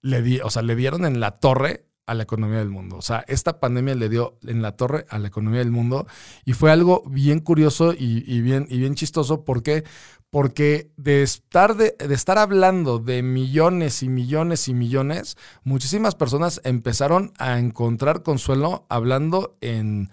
Le 0.00 0.20
di, 0.20 0.40
o 0.40 0.50
sea, 0.50 0.62
le 0.62 0.74
dieron 0.74 1.04
en 1.04 1.20
la 1.20 1.38
torre 1.38 1.86
a 2.06 2.14
la 2.14 2.24
economía 2.24 2.58
del 2.58 2.68
mundo. 2.68 2.96
O 2.96 3.02
sea, 3.02 3.24
esta 3.28 3.60
pandemia 3.60 3.94
le 3.94 4.08
dio 4.08 4.38
en 4.42 4.62
la 4.62 4.76
torre 4.76 5.06
a 5.08 5.18
la 5.18 5.28
economía 5.28 5.60
del 5.60 5.70
mundo 5.70 6.06
y 6.44 6.52
fue 6.52 6.72
algo 6.72 7.02
bien 7.06 7.40
curioso 7.40 7.92
y, 7.96 8.40
bien, 8.40 8.66
y 8.68 8.78
bien 8.78 8.94
chistoso. 8.94 9.44
¿Por 9.44 9.62
qué? 9.62 9.84
Porque 10.30 10.90
de 10.96 11.22
estar, 11.22 11.76
de, 11.76 11.94
estar 12.10 12.38
hablando 12.38 12.98
de 12.98 13.22
millones 13.22 14.02
y 14.02 14.08
millones 14.08 14.68
y 14.68 14.74
millones, 14.74 15.36
muchísimas 15.62 16.14
personas 16.14 16.60
empezaron 16.64 17.32
a 17.38 17.58
encontrar 17.58 18.22
consuelo 18.22 18.86
hablando 18.88 19.56
en 19.60 20.10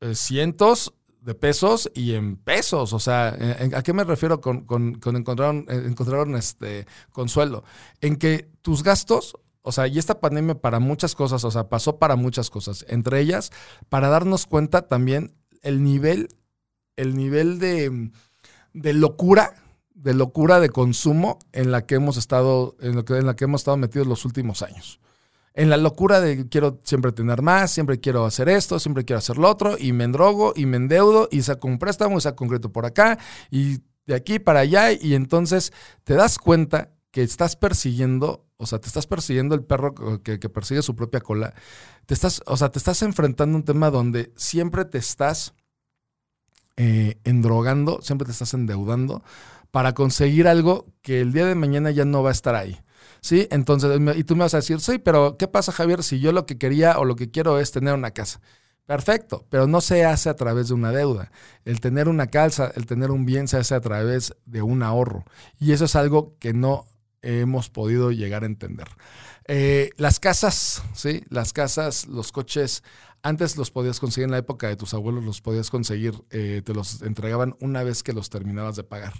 eh, 0.00 0.14
cientos 0.14 0.94
de 1.20 1.34
pesos 1.34 1.90
y 1.94 2.14
en 2.14 2.36
pesos. 2.36 2.92
O 2.92 2.98
sea, 2.98 3.36
¿a 3.74 3.82
qué 3.82 3.92
me 3.92 4.04
refiero 4.04 4.40
con, 4.40 4.64
con, 4.64 4.94
con 4.94 5.16
encontraron, 5.16 5.66
eh, 5.68 5.82
encontraron 5.86 6.36
este 6.36 6.86
consuelo? 7.12 7.64
En 8.00 8.16
que 8.16 8.50
tus 8.62 8.82
gastos 8.82 9.36
o 9.66 9.72
sea, 9.72 9.86
y 9.86 9.98
esta 9.98 10.20
pandemia 10.20 10.56
para 10.56 10.78
muchas 10.78 11.14
cosas, 11.14 11.42
o 11.42 11.50
sea, 11.50 11.70
pasó 11.70 11.98
para 11.98 12.16
muchas 12.16 12.50
cosas. 12.50 12.84
Entre 12.86 13.18
ellas, 13.18 13.50
para 13.88 14.10
darnos 14.10 14.46
cuenta 14.46 14.88
también 14.88 15.34
el 15.62 15.82
nivel, 15.82 16.28
el 16.96 17.16
nivel 17.16 17.58
de, 17.58 18.10
de 18.74 18.92
locura, 18.92 19.54
de 19.94 20.12
locura 20.12 20.60
de 20.60 20.68
consumo 20.68 21.38
en 21.52 21.72
la 21.72 21.86
que 21.86 21.94
hemos 21.94 22.18
estado, 22.18 22.76
en, 22.80 22.94
lo 22.94 23.06
que, 23.06 23.16
en 23.16 23.24
la 23.24 23.36
que 23.36 23.44
hemos 23.44 23.62
estado 23.62 23.78
metidos 23.78 24.06
los 24.06 24.26
últimos 24.26 24.60
años. 24.60 25.00
En 25.54 25.70
la 25.70 25.78
locura 25.78 26.20
de 26.20 26.46
quiero 26.50 26.82
siempre 26.84 27.12
tener 27.12 27.40
más, 27.40 27.70
siempre 27.70 27.98
quiero 28.00 28.26
hacer 28.26 28.50
esto, 28.50 28.78
siempre 28.78 29.06
quiero 29.06 29.20
hacer 29.20 29.38
lo 29.38 29.48
otro, 29.48 29.76
y 29.78 29.92
me 29.92 30.04
endrogo, 30.04 30.52
y 30.54 30.66
me 30.66 30.76
endeudo, 30.76 31.26
y 31.30 31.40
saco 31.40 31.68
un 31.68 31.78
préstamo, 31.78 32.18
y 32.18 32.20
saco 32.20 32.36
concreto 32.36 32.70
por 32.70 32.84
acá, 32.84 33.18
y 33.50 33.78
de 34.04 34.14
aquí 34.14 34.38
para 34.38 34.60
allá, 34.60 34.92
y 34.92 35.14
entonces 35.14 35.72
te 36.02 36.12
das 36.12 36.38
cuenta 36.38 36.90
que 37.14 37.22
estás 37.22 37.54
persiguiendo, 37.54 38.44
o 38.56 38.66
sea, 38.66 38.80
te 38.80 38.88
estás 38.88 39.06
persiguiendo 39.06 39.54
el 39.54 39.62
perro 39.62 39.94
que, 40.20 40.36
persigue 40.48 40.82
su 40.82 40.96
propia 40.96 41.20
cola. 41.20 41.54
Te 42.06 42.12
estás, 42.12 42.42
o 42.44 42.56
sea, 42.56 42.72
te 42.72 42.80
estás 42.80 43.02
enfrentando 43.02 43.54
a 43.54 43.60
un 43.60 43.64
tema 43.64 43.92
donde 43.92 44.32
siempre 44.34 44.84
te 44.84 44.98
estás 44.98 45.54
eh, 46.76 47.20
endrogando, 47.22 48.02
siempre 48.02 48.26
te 48.26 48.32
estás 48.32 48.52
endeudando 48.52 49.22
para 49.70 49.94
conseguir 49.94 50.48
algo 50.48 50.86
que 51.02 51.20
el 51.20 51.32
día 51.32 51.46
de 51.46 51.54
mañana 51.54 51.92
ya 51.92 52.04
no 52.04 52.24
va 52.24 52.30
a 52.30 52.32
estar 52.32 52.56
ahí. 52.56 52.80
¿Sí? 53.20 53.46
Entonces, 53.52 53.96
y 54.16 54.24
tú 54.24 54.34
me 54.34 54.42
vas 54.42 54.54
a 54.54 54.58
decir, 54.58 54.80
sí, 54.80 54.98
pero 54.98 55.36
¿qué 55.38 55.46
pasa, 55.46 55.70
Javier, 55.70 56.02
si 56.02 56.18
yo 56.18 56.32
lo 56.32 56.46
que 56.46 56.58
quería 56.58 56.98
o 56.98 57.04
lo 57.04 57.14
que 57.14 57.30
quiero 57.30 57.60
es 57.60 57.70
tener 57.70 57.94
una 57.94 58.10
casa? 58.10 58.40
Perfecto, 58.86 59.46
pero 59.50 59.68
no 59.68 59.80
se 59.80 60.04
hace 60.04 60.30
a 60.30 60.34
través 60.34 60.66
de 60.66 60.74
una 60.74 60.90
deuda. 60.90 61.30
El 61.64 61.78
tener 61.78 62.08
una 62.08 62.26
casa, 62.26 62.72
el 62.74 62.86
tener 62.86 63.12
un 63.12 63.24
bien 63.24 63.46
se 63.46 63.56
hace 63.56 63.76
a 63.76 63.80
través 63.80 64.34
de 64.46 64.62
un 64.62 64.82
ahorro. 64.82 65.24
Y 65.60 65.70
eso 65.70 65.84
es 65.84 65.94
algo 65.94 66.34
que 66.40 66.52
no 66.52 66.86
hemos 67.24 67.70
podido 67.70 68.12
llegar 68.12 68.42
a 68.42 68.46
entender. 68.46 68.88
Eh, 69.46 69.90
las 69.96 70.20
casas, 70.20 70.82
¿sí? 70.94 71.22
Las 71.28 71.52
casas, 71.52 72.06
los 72.06 72.32
coches, 72.32 72.82
antes 73.22 73.56
los 73.56 73.70
podías 73.70 74.00
conseguir 74.00 74.24
en 74.26 74.30
la 74.32 74.38
época 74.38 74.68
de 74.68 74.76
tus 74.76 74.94
abuelos, 74.94 75.24
los 75.24 75.40
podías 75.40 75.70
conseguir, 75.70 76.14
eh, 76.30 76.62
te 76.64 76.74
los 76.74 77.02
entregaban 77.02 77.56
una 77.60 77.82
vez 77.82 78.02
que 78.02 78.12
los 78.12 78.30
terminabas 78.30 78.76
de 78.76 78.84
pagar. 78.84 79.14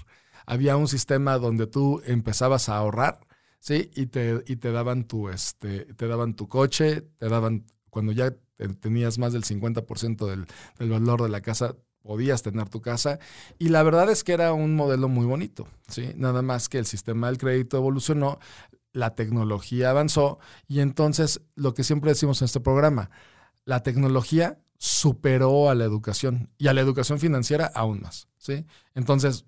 Había 0.46 0.76
un 0.76 0.88
sistema 0.88 1.38
donde 1.38 1.66
tú 1.66 2.02
empezabas 2.04 2.68
a 2.68 2.76
ahorrar, 2.76 3.20
¿sí? 3.60 3.90
Y 3.94 4.06
te, 4.06 4.42
y 4.46 4.56
te 4.56 4.72
daban 4.72 5.04
tu, 5.04 5.28
este, 5.28 5.86
te 5.94 6.06
daban 6.06 6.34
tu 6.34 6.48
coche, 6.48 7.02
te 7.18 7.28
daban, 7.28 7.66
cuando 7.90 8.12
ya 8.12 8.34
tenías 8.80 9.18
más 9.18 9.32
del 9.32 9.44
50% 9.44 10.26
del, 10.26 10.46
del 10.78 10.90
valor 10.90 11.22
de 11.22 11.28
la 11.28 11.40
casa, 11.40 11.76
podías 12.04 12.42
tener 12.42 12.68
tu 12.68 12.82
casa 12.82 13.18
y 13.58 13.70
la 13.70 13.82
verdad 13.82 14.10
es 14.10 14.24
que 14.24 14.34
era 14.34 14.52
un 14.52 14.76
modelo 14.76 15.08
muy 15.08 15.24
bonito, 15.24 15.66
¿sí? 15.88 16.12
Nada 16.16 16.42
más 16.42 16.68
que 16.68 16.78
el 16.78 16.84
sistema 16.84 17.28
del 17.28 17.38
crédito 17.38 17.78
evolucionó, 17.78 18.38
la 18.92 19.14
tecnología 19.14 19.88
avanzó 19.88 20.38
y 20.68 20.80
entonces 20.80 21.40
lo 21.54 21.72
que 21.72 21.82
siempre 21.82 22.10
decimos 22.10 22.42
en 22.42 22.44
este 22.44 22.60
programa, 22.60 23.10
la 23.64 23.82
tecnología 23.82 24.58
superó 24.76 25.70
a 25.70 25.74
la 25.74 25.84
educación 25.84 26.50
y 26.58 26.66
a 26.68 26.74
la 26.74 26.82
educación 26.82 27.18
financiera 27.18 27.72
aún 27.74 28.02
más, 28.02 28.28
¿sí? 28.36 28.66
Entonces, 28.94 29.46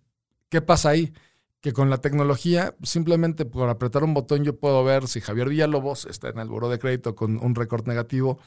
¿qué 0.48 0.62
pasa 0.62 0.88
ahí? 0.88 1.12
Que 1.60 1.74
con 1.74 1.90
la 1.90 1.98
tecnología, 1.98 2.74
simplemente 2.82 3.44
por 3.44 3.68
apretar 3.68 4.02
un 4.02 4.14
botón 4.14 4.44
yo 4.44 4.58
puedo 4.58 4.82
ver 4.82 5.08
si 5.08 5.20
Javier 5.20 5.50
Villalobos 5.50 6.06
está 6.06 6.30
en 6.30 6.38
el 6.38 6.48
buro 6.48 6.70
de 6.70 6.78
crédito 6.78 7.14
con 7.14 7.36
un 7.36 7.54
récord 7.54 7.86
negativo 7.86 8.38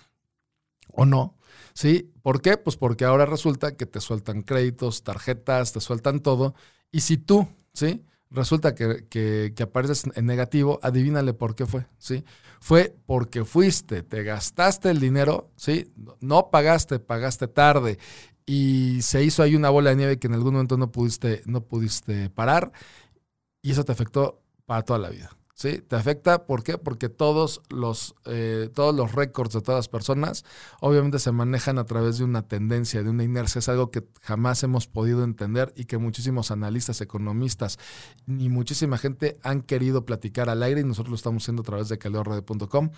o 0.93 1.05
no. 1.05 1.37
¿Sí? 1.73 2.11
¿Por 2.21 2.41
qué? 2.41 2.57
Pues 2.57 2.75
porque 2.77 3.05
ahora 3.05 3.25
resulta 3.25 3.75
que 3.75 3.85
te 3.85 4.01
sueltan 4.01 4.41
créditos, 4.41 5.03
tarjetas, 5.03 5.73
te 5.73 5.79
sueltan 5.79 6.19
todo. 6.19 6.53
Y 6.91 7.01
si 7.01 7.17
tú, 7.17 7.47
¿sí? 7.73 8.03
Resulta 8.31 8.75
que, 8.75 9.07
que, 9.09 9.53
que, 9.55 9.63
apareces 9.63 10.03
en 10.13 10.25
negativo, 10.27 10.79
adivínale 10.83 11.33
por 11.33 11.55
qué 11.55 11.65
fue, 11.65 11.87
¿sí? 11.97 12.23
Fue 12.59 12.95
porque 13.07 13.43
fuiste, 13.43 14.03
te 14.03 14.23
gastaste 14.23 14.91
el 14.91 14.99
dinero, 14.99 15.49
¿sí? 15.55 15.91
No 16.19 16.51
pagaste, 16.51 16.99
pagaste 16.99 17.47
tarde 17.47 17.97
y 18.45 19.01
se 19.03 19.23
hizo 19.23 19.43
ahí 19.43 19.55
una 19.55 19.69
bola 19.69 19.91
de 19.91 19.95
nieve 19.95 20.19
que 20.19 20.25
en 20.27 20.33
algún 20.33 20.53
momento 20.53 20.75
no 20.75 20.91
pudiste, 20.91 21.43
no 21.45 21.61
pudiste 21.61 22.31
parar 22.31 22.71
y 23.61 23.71
eso 23.71 23.83
te 23.83 23.91
afectó 23.91 24.41
para 24.65 24.83
toda 24.83 24.97
la 24.97 25.09
vida. 25.09 25.29
¿Sí? 25.59 25.79
Te 25.85 25.97
afecta, 25.97 26.45
¿por 26.45 26.63
qué? 26.63 26.77
Porque 26.77 27.09
todos 27.09 27.61
los, 27.69 28.15
eh, 28.25 28.69
todos 28.73 28.95
los 28.95 29.11
récords 29.11 29.53
de 29.53 29.61
todas 29.61 29.79
las 29.79 29.89
personas 29.89 30.45
obviamente 30.79 31.19
se 31.19 31.33
manejan 31.33 31.77
a 31.79 31.83
través 31.83 32.17
de 32.17 32.23
una 32.23 32.47
tendencia, 32.47 33.03
de 33.03 33.09
una 33.09 33.25
inercia. 33.25 33.59
Es 33.59 33.67
algo 33.67 33.91
que 33.91 34.07
jamás 34.21 34.63
hemos 34.63 34.87
podido 34.87 35.25
entender 35.25 35.73
y 35.75 35.83
que 35.83 35.97
muchísimos 35.97 36.51
analistas, 36.51 37.01
economistas 37.01 37.77
ni 38.25 38.47
muchísima 38.47 38.97
gente 38.97 39.37
han 39.43 39.61
querido 39.61 40.05
platicar 40.05 40.49
al 40.49 40.63
aire 40.63 40.79
y 40.79 40.85
nosotros 40.85 41.09
lo 41.09 41.15
estamos 41.17 41.43
haciendo 41.43 41.63
a 41.63 41.65
través 41.65 41.89
de 41.89 41.97
caleorrede.com. 41.97 42.91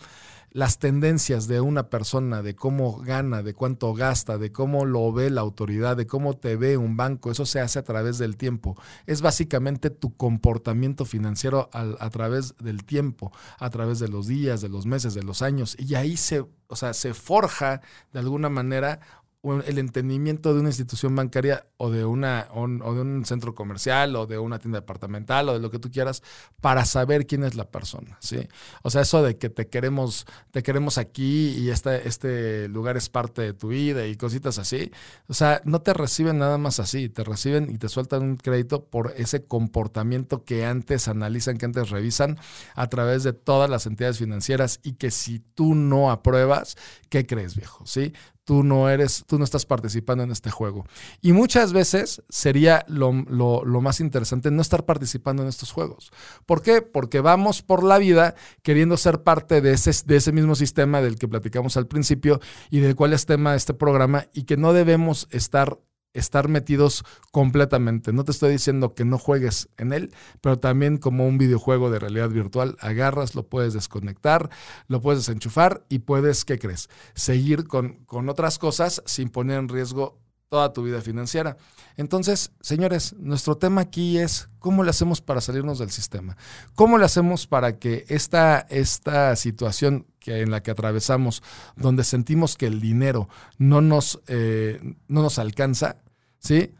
Las 0.53 0.79
tendencias 0.79 1.47
de 1.47 1.61
una 1.61 1.89
persona, 1.89 2.41
de 2.41 2.55
cómo 2.55 2.97
gana, 2.97 3.41
de 3.41 3.53
cuánto 3.53 3.93
gasta, 3.93 4.37
de 4.37 4.51
cómo 4.51 4.85
lo 4.85 5.11
ve 5.13 5.29
la 5.29 5.39
autoridad, 5.41 5.95
de 5.95 6.07
cómo 6.07 6.35
te 6.35 6.57
ve 6.57 6.75
un 6.75 6.97
banco, 6.97 7.31
eso 7.31 7.45
se 7.45 7.61
hace 7.61 7.79
a 7.79 7.83
través 7.83 8.17
del 8.17 8.35
tiempo. 8.35 8.75
Es 9.05 9.21
básicamente 9.21 9.89
tu 9.89 10.15
comportamiento 10.17 11.05
financiero 11.05 11.69
a, 11.71 11.95
a 11.99 12.09
través 12.09 12.55
del 12.57 12.83
tiempo, 12.83 13.31
a 13.59 13.69
través 13.69 13.99
de 13.99 14.09
los 14.09 14.27
días, 14.27 14.59
de 14.59 14.67
los 14.67 14.85
meses, 14.85 15.13
de 15.13 15.23
los 15.23 15.41
años. 15.41 15.77
Y 15.79 15.95
ahí 15.95 16.17
se, 16.17 16.41
o 16.67 16.75
sea, 16.75 16.93
se 16.93 17.13
forja 17.13 17.81
de 18.11 18.19
alguna 18.19 18.49
manera 18.49 18.99
el 19.43 19.79
entendimiento 19.79 20.53
de 20.53 20.59
una 20.59 20.69
institución 20.69 21.15
bancaria 21.15 21.65
o 21.77 21.89
de, 21.89 22.05
una, 22.05 22.47
o, 22.53 22.67
de 22.67 23.01
un 23.01 23.25
centro 23.25 23.55
comercial 23.55 24.15
o 24.15 24.27
de 24.27 24.37
una 24.37 24.59
tienda 24.59 24.79
departamental 24.79 25.49
o 25.49 25.53
de 25.53 25.59
lo 25.59 25.71
que 25.71 25.79
tú 25.79 25.89
quieras 25.89 26.21
para 26.61 26.85
saber 26.85 27.25
quién 27.25 27.43
es 27.43 27.55
la 27.55 27.65
persona, 27.71 28.17
¿sí? 28.19 28.47
O 28.83 28.91
sea, 28.91 29.01
eso 29.01 29.23
de 29.23 29.39
que 29.39 29.49
te 29.49 29.67
queremos, 29.67 30.27
te 30.51 30.61
queremos 30.61 30.99
aquí 30.99 31.55
y 31.57 31.71
este, 31.71 32.07
este 32.07 32.67
lugar 32.67 32.97
es 32.97 33.09
parte 33.09 33.41
de 33.41 33.53
tu 33.53 33.69
vida 33.69 34.05
y 34.05 34.15
cositas 34.15 34.59
así, 34.59 34.91
o 35.27 35.33
sea, 35.33 35.61
no 35.65 35.81
te 35.81 35.93
reciben 35.95 36.37
nada 36.37 36.59
más 36.59 36.79
así, 36.79 37.09
te 37.09 37.23
reciben 37.23 37.67
y 37.71 37.79
te 37.79 37.89
sueltan 37.89 38.21
un 38.21 38.37
crédito 38.37 38.85
por 38.85 39.11
ese 39.17 39.45
comportamiento 39.45 40.45
que 40.45 40.65
antes 40.65 41.07
analizan, 41.07 41.57
que 41.57 41.65
antes 41.65 41.89
revisan 41.89 42.37
a 42.75 42.87
través 42.89 43.23
de 43.23 43.33
todas 43.33 43.71
las 43.71 43.87
entidades 43.87 44.19
financieras 44.19 44.79
y 44.83 44.93
que 44.93 45.09
si 45.09 45.39
tú 45.39 45.73
no 45.73 46.11
apruebas, 46.11 46.77
¿qué 47.09 47.25
crees, 47.25 47.55
viejo? 47.55 47.87
¿Sí? 47.87 48.13
Tú 48.43 48.63
no 48.63 48.89
eres, 48.89 49.23
tú 49.27 49.37
no 49.37 49.43
estás 49.43 49.65
participando 49.65 50.23
en 50.23 50.31
este 50.31 50.49
juego. 50.49 50.85
Y 51.21 51.33
muchas 51.33 51.73
veces 51.73 52.23
sería 52.29 52.85
lo, 52.87 53.11
más 53.11 53.99
interesante 53.99 54.51
no 54.51 54.61
estar 54.61 54.85
participando 54.85 55.43
en 55.43 55.49
estos 55.49 55.71
juegos. 55.71 56.11
¿Por 56.45 56.61
qué? 56.61 56.81
Porque 56.81 57.19
vamos 57.21 57.61
por 57.61 57.83
la 57.83 57.97
vida 57.97 58.35
queriendo 58.61 58.97
ser 58.97 59.23
parte 59.23 59.61
de 59.61 59.73
ese, 59.73 59.91
de 60.05 60.15
ese 60.15 60.31
mismo 60.31 60.55
sistema 60.55 61.01
del 61.01 61.17
que 61.17 61.27
platicamos 61.27 61.77
al 61.77 61.87
principio 61.87 62.39
y 62.69 62.79
del 62.79 62.95
cual 62.95 63.13
es 63.13 63.25
tema 63.25 63.55
este 63.55 63.73
programa 63.73 64.25
y 64.33 64.43
que 64.43 64.57
no 64.57 64.73
debemos 64.73 65.27
estar 65.31 65.77
estar 66.13 66.47
metidos 66.47 67.03
completamente. 67.31 68.13
No 68.13 68.23
te 68.23 68.31
estoy 68.31 68.51
diciendo 68.51 68.93
que 68.93 69.05
no 69.05 69.17
juegues 69.17 69.69
en 69.77 69.93
él, 69.93 70.13
pero 70.41 70.59
también 70.59 70.97
como 70.97 71.27
un 71.27 71.37
videojuego 71.37 71.89
de 71.89 71.99
realidad 71.99 72.29
virtual, 72.29 72.77
agarras, 72.79 73.35
lo 73.35 73.47
puedes 73.47 73.73
desconectar, 73.73 74.49
lo 74.87 75.01
puedes 75.01 75.25
desenchufar 75.25 75.83
y 75.89 75.99
puedes, 75.99 76.45
¿qué 76.45 76.59
crees? 76.59 76.89
Seguir 77.13 77.67
con, 77.67 78.05
con 78.05 78.29
otras 78.29 78.59
cosas 78.59 79.01
sin 79.05 79.29
poner 79.29 79.59
en 79.59 79.69
riesgo 79.69 80.21
toda 80.51 80.73
tu 80.73 80.83
vida 80.83 80.99
financiera. 81.01 81.55
Entonces, 81.95 82.51
señores, 82.59 83.13
nuestro 83.17 83.55
tema 83.55 83.79
aquí 83.79 84.17
es 84.17 84.49
cómo 84.59 84.83
le 84.83 84.89
hacemos 84.89 85.21
para 85.21 85.39
salirnos 85.39 85.79
del 85.79 85.91
sistema. 85.91 86.35
¿Cómo 86.75 86.97
le 86.97 87.05
hacemos 87.05 87.47
para 87.47 87.79
que 87.79 88.05
esta, 88.09 88.59
esta 88.69 89.33
situación 89.37 90.07
que, 90.21 90.39
en 90.41 90.51
la 90.51 90.63
que 90.63 90.71
atravesamos, 90.71 91.43
donde 91.75 92.05
sentimos 92.05 92.55
que 92.55 92.67
el 92.67 92.79
dinero 92.79 93.27
no 93.57 93.81
nos, 93.81 94.21
eh, 94.27 94.79
no 95.09 95.21
nos 95.21 95.39
alcanza, 95.39 95.97
¿sí? 96.39 96.73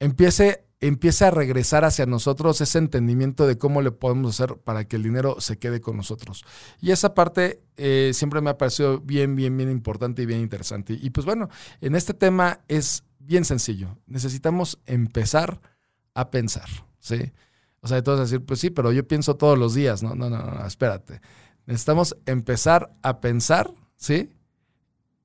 empiece, 0.00 0.64
empiece 0.80 1.26
a 1.26 1.30
regresar 1.30 1.84
hacia 1.84 2.06
nosotros 2.06 2.60
ese 2.60 2.78
entendimiento 2.78 3.46
de 3.46 3.58
cómo 3.58 3.82
le 3.82 3.92
podemos 3.92 4.34
hacer 4.40 4.56
para 4.56 4.86
que 4.86 4.96
el 4.96 5.02
dinero 5.02 5.36
se 5.40 5.58
quede 5.58 5.80
con 5.80 5.96
nosotros. 5.96 6.44
Y 6.80 6.90
esa 6.90 7.14
parte 7.14 7.60
eh, 7.76 8.12
siempre 8.14 8.40
me 8.40 8.50
ha 8.50 8.58
parecido 8.58 9.00
bien, 9.00 9.36
bien, 9.36 9.56
bien 9.56 9.70
importante 9.70 10.22
y 10.22 10.26
bien 10.26 10.40
interesante. 10.40 10.98
Y 11.00 11.10
pues 11.10 11.26
bueno, 11.26 11.48
en 11.80 11.94
este 11.94 12.14
tema 12.14 12.60
es 12.68 13.04
bien 13.18 13.44
sencillo. 13.44 13.98
Necesitamos 14.06 14.78
empezar 14.86 15.60
a 16.14 16.30
pensar, 16.30 16.68
¿sí? 16.98 17.32
O 17.80 17.86
sea, 17.86 17.98
entonces 17.98 18.30
decir, 18.30 18.44
pues 18.44 18.58
sí, 18.58 18.70
pero 18.70 18.90
yo 18.92 19.06
pienso 19.06 19.36
todos 19.36 19.58
los 19.58 19.74
días. 19.74 20.02
No, 20.02 20.14
no, 20.14 20.28
no, 20.28 20.38
no, 20.38 20.66
espérate. 20.66 21.20
Necesitamos 21.68 22.16
empezar 22.24 22.96
a 23.02 23.20
pensar, 23.20 23.74
¿sí? 23.98 24.30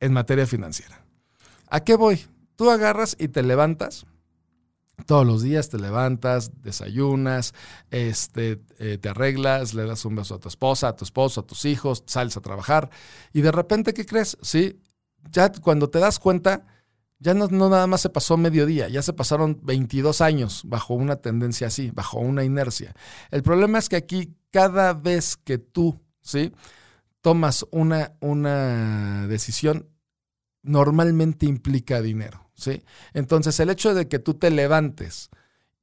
En 0.01 0.11
materia 0.11 0.45
financiera. 0.45 1.05
¿A 1.69 1.85
qué 1.85 1.95
voy? 1.95 2.19
Tú 2.57 2.69
agarras 2.69 3.15
y 3.17 3.29
te 3.29 3.43
levantas. 3.43 4.05
Todos 5.05 5.25
los 5.25 5.41
días 5.41 5.69
te 5.69 5.79
levantas, 5.79 6.51
desayunas, 6.61 7.53
este, 7.91 8.61
eh, 8.77 8.97
te 8.97 9.07
arreglas, 9.07 9.73
le 9.73 9.85
das 9.85 10.03
un 10.03 10.17
beso 10.17 10.35
a 10.35 10.39
tu 10.39 10.49
esposa, 10.49 10.89
a 10.89 10.95
tu 10.97 11.05
esposo, 11.05 11.39
a 11.39 11.47
tus 11.47 11.63
hijos, 11.63 12.03
sales 12.07 12.35
a 12.35 12.41
trabajar 12.41 12.89
y 13.31 13.39
de 13.39 13.53
repente, 13.53 13.93
¿qué 13.93 14.05
crees? 14.05 14.37
Sí, 14.41 14.81
ya 15.31 15.49
cuando 15.49 15.89
te 15.89 15.99
das 15.99 16.19
cuenta, 16.19 16.65
ya 17.19 17.33
no, 17.33 17.47
nada 17.47 17.87
más 17.87 18.01
se 18.01 18.09
pasó 18.09 18.35
mediodía, 18.35 18.89
ya 18.89 19.01
se 19.01 19.13
pasaron 19.13 19.61
22 19.63 20.19
años 20.19 20.63
bajo 20.65 20.93
una 20.93 21.15
tendencia 21.15 21.67
así, 21.67 21.89
bajo 21.91 22.19
una 22.19 22.43
inercia. 22.43 22.93
El 23.31 23.43
problema 23.43 23.79
es 23.79 23.87
que 23.87 23.95
aquí 23.95 24.35
cada 24.51 24.93
vez 24.93 25.37
que 25.37 25.57
tú, 25.57 26.01
¿sí? 26.23 26.51
Tomas 27.21 27.65
una, 27.71 28.13
una 28.19 29.27
decisión, 29.27 29.89
normalmente 30.63 31.45
implica 31.45 32.01
dinero, 32.01 32.49
¿sí? 32.55 32.83
Entonces 33.13 33.59
el 33.59 33.69
hecho 33.69 33.93
de 33.93 34.07
que 34.07 34.19
tú 34.19 34.33
te 34.33 34.49
levantes, 34.49 35.29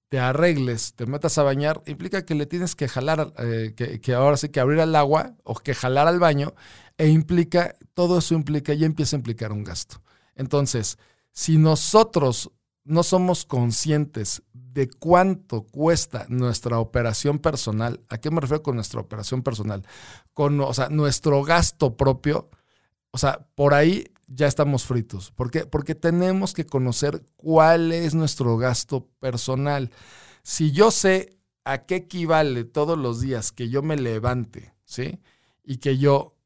te 0.08 0.18
arregles, 0.18 0.94
te 0.94 1.06
metas 1.06 1.38
a 1.38 1.44
bañar, 1.44 1.82
implica 1.86 2.24
que 2.24 2.34
le 2.34 2.46
tienes 2.46 2.74
que 2.74 2.88
jalar, 2.88 3.32
eh, 3.38 3.74
que, 3.76 4.00
que, 4.00 4.14
ahora 4.14 4.36
sí 4.36 4.48
que 4.48 4.58
abrir 4.58 4.80
el 4.80 4.96
agua 4.96 5.36
o 5.44 5.54
que 5.54 5.74
jalar 5.74 6.08
al 6.08 6.18
baño, 6.18 6.54
e 6.98 7.08
implica, 7.08 7.76
todo 7.94 8.18
eso 8.18 8.34
implica, 8.34 8.74
ya 8.74 8.86
empieza 8.86 9.14
a 9.14 9.20
implicar 9.20 9.52
un 9.52 9.62
gasto. 9.62 10.02
Entonces, 10.34 10.98
si 11.32 11.58
nosotros 11.58 12.50
no 12.90 13.04
somos 13.04 13.44
conscientes 13.44 14.42
de 14.52 14.90
cuánto 14.90 15.62
cuesta 15.62 16.26
nuestra 16.28 16.80
operación 16.80 17.38
personal, 17.38 18.00
¿a 18.08 18.18
qué 18.18 18.32
me 18.32 18.40
refiero 18.40 18.64
con 18.64 18.74
nuestra 18.74 19.00
operación 19.00 19.42
personal? 19.42 19.86
Con, 20.34 20.60
o 20.60 20.74
sea, 20.74 20.88
nuestro 20.88 21.44
gasto 21.44 21.96
propio, 21.96 22.50
o 23.12 23.18
sea, 23.18 23.46
por 23.54 23.74
ahí 23.74 24.12
ya 24.26 24.48
estamos 24.48 24.84
fritos. 24.84 25.30
¿Por 25.30 25.52
qué? 25.52 25.66
Porque 25.66 25.94
tenemos 25.94 26.52
que 26.52 26.66
conocer 26.66 27.24
cuál 27.36 27.92
es 27.92 28.14
nuestro 28.14 28.56
gasto 28.56 29.06
personal. 29.20 29.92
Si 30.42 30.72
yo 30.72 30.90
sé 30.90 31.38
a 31.64 31.86
qué 31.86 31.96
equivale 31.96 32.64
todos 32.64 32.98
los 32.98 33.20
días 33.20 33.52
que 33.52 33.68
yo 33.68 33.82
me 33.82 33.96
levante, 33.96 34.74
¿sí? 34.84 35.20
Y 35.62 35.76
que 35.76 35.96
yo 35.96 36.36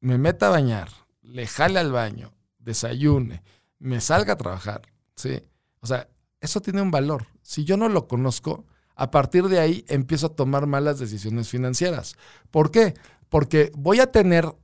me 0.00 0.18
meta 0.18 0.48
a 0.48 0.50
bañar, 0.50 0.88
le 1.22 1.46
jale 1.46 1.78
al 1.78 1.92
baño, 1.92 2.32
desayune, 2.58 3.44
me 3.78 4.00
salga 4.00 4.32
a 4.32 4.36
trabajar, 4.36 4.82
¿sí? 5.14 5.44
O 5.80 5.86
sea, 5.86 6.08
eso 6.40 6.60
tiene 6.60 6.82
un 6.82 6.90
valor. 6.90 7.26
Si 7.42 7.64
yo 7.64 7.76
no 7.76 7.88
lo 7.88 8.06
conozco, 8.08 8.66
a 8.94 9.10
partir 9.10 9.48
de 9.48 9.60
ahí 9.60 9.84
empiezo 9.88 10.26
a 10.26 10.36
tomar 10.36 10.66
malas 10.66 10.98
decisiones 10.98 11.48
financieras. 11.48 12.16
¿Por 12.50 12.70
qué? 12.70 12.94
Porque 13.28 13.72
voy 13.74 14.00
a 14.00 14.10
tener 14.10 14.54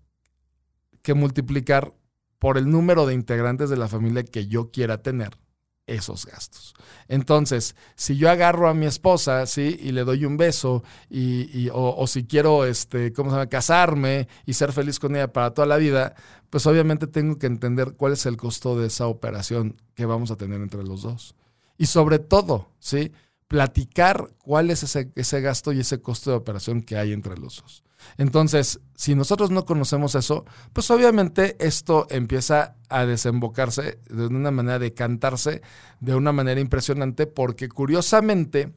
que 1.03 1.15
multiplicar 1.15 1.95
por 2.39 2.59
el 2.59 2.69
número 2.69 3.07
de 3.07 3.15
integrantes 3.15 3.71
de 3.71 3.77
la 3.77 3.89
familia 3.89 4.25
que 4.25 4.47
yo 4.47 4.71
quiera 4.71 5.03
tener, 5.03 5.39
esos 5.87 6.27
gastos. 6.27 6.75
Entonces, 7.09 7.77
si 7.95 8.17
yo 8.17 8.31
agarro 8.31 8.69
a 8.69 8.75
mi 8.75 8.87
esposa, 8.87 9.47
¿sí? 9.47 9.79
Y 9.81 9.93
le 9.93 10.05
doy 10.05 10.25
un 10.25 10.37
beso, 10.37 10.83
y, 11.09 11.69
o, 11.73 12.07
si 12.07 12.25
quiero, 12.25 12.65
este, 12.65 13.13
¿cómo 13.13 13.31
se 13.31 13.37
llama? 13.37 13.49
Casarme 13.49 14.29
y 14.45 14.55
ser 14.55 14.73
feliz 14.73 14.99
con 14.99 15.15
ella 15.15 15.33
para 15.33 15.53
toda 15.53 15.67
la 15.67 15.77
vida, 15.77 16.15
pues 16.51 16.67
obviamente 16.67 17.07
tengo 17.07 17.39
que 17.39 17.47
entender 17.47 17.95
cuál 17.97 18.13
es 18.15 18.27
el 18.27 18.37
costo 18.37 18.79
de 18.79 18.89
esa 18.89 19.07
operación 19.07 19.81
que 19.95 20.07
vamos 20.07 20.31
a 20.31 20.37
tener 20.37 20.61
entre 20.61 20.83
los 20.83 21.03
dos. 21.03 21.35
Y 21.79 21.87
sobre 21.87 22.19
todo, 22.19 22.69
¿sí? 22.79 23.13
Platicar 23.49 24.31
cuál 24.39 24.71
es 24.71 24.83
ese, 24.83 25.13
ese 25.15 25.41
gasto 25.41 25.73
y 25.73 25.81
ese 25.81 26.01
costo 26.01 26.31
de 26.31 26.37
operación 26.37 26.83
que 26.83 26.97
hay 26.97 27.13
entre 27.13 27.37
los 27.37 27.63
dos. 27.63 27.85
Entonces, 28.19 28.81
si 28.95 29.15
nosotros 29.15 29.51
no 29.51 29.65
conocemos 29.65 30.15
eso, 30.15 30.45
pues 30.73 30.91
obviamente 30.91 31.57
esto 31.59 32.07
empieza 32.11 32.77
a 32.89 33.05
desembocarse 33.07 33.99
de 34.09 34.27
una 34.27 34.51
manera 34.51 34.79
de 34.79 34.95
cantarse 34.95 35.63
de 36.01 36.15
una 36.15 36.33
manera 36.33 36.61
impresionante 36.61 37.27
porque 37.27 37.69
curiosamente 37.69 38.75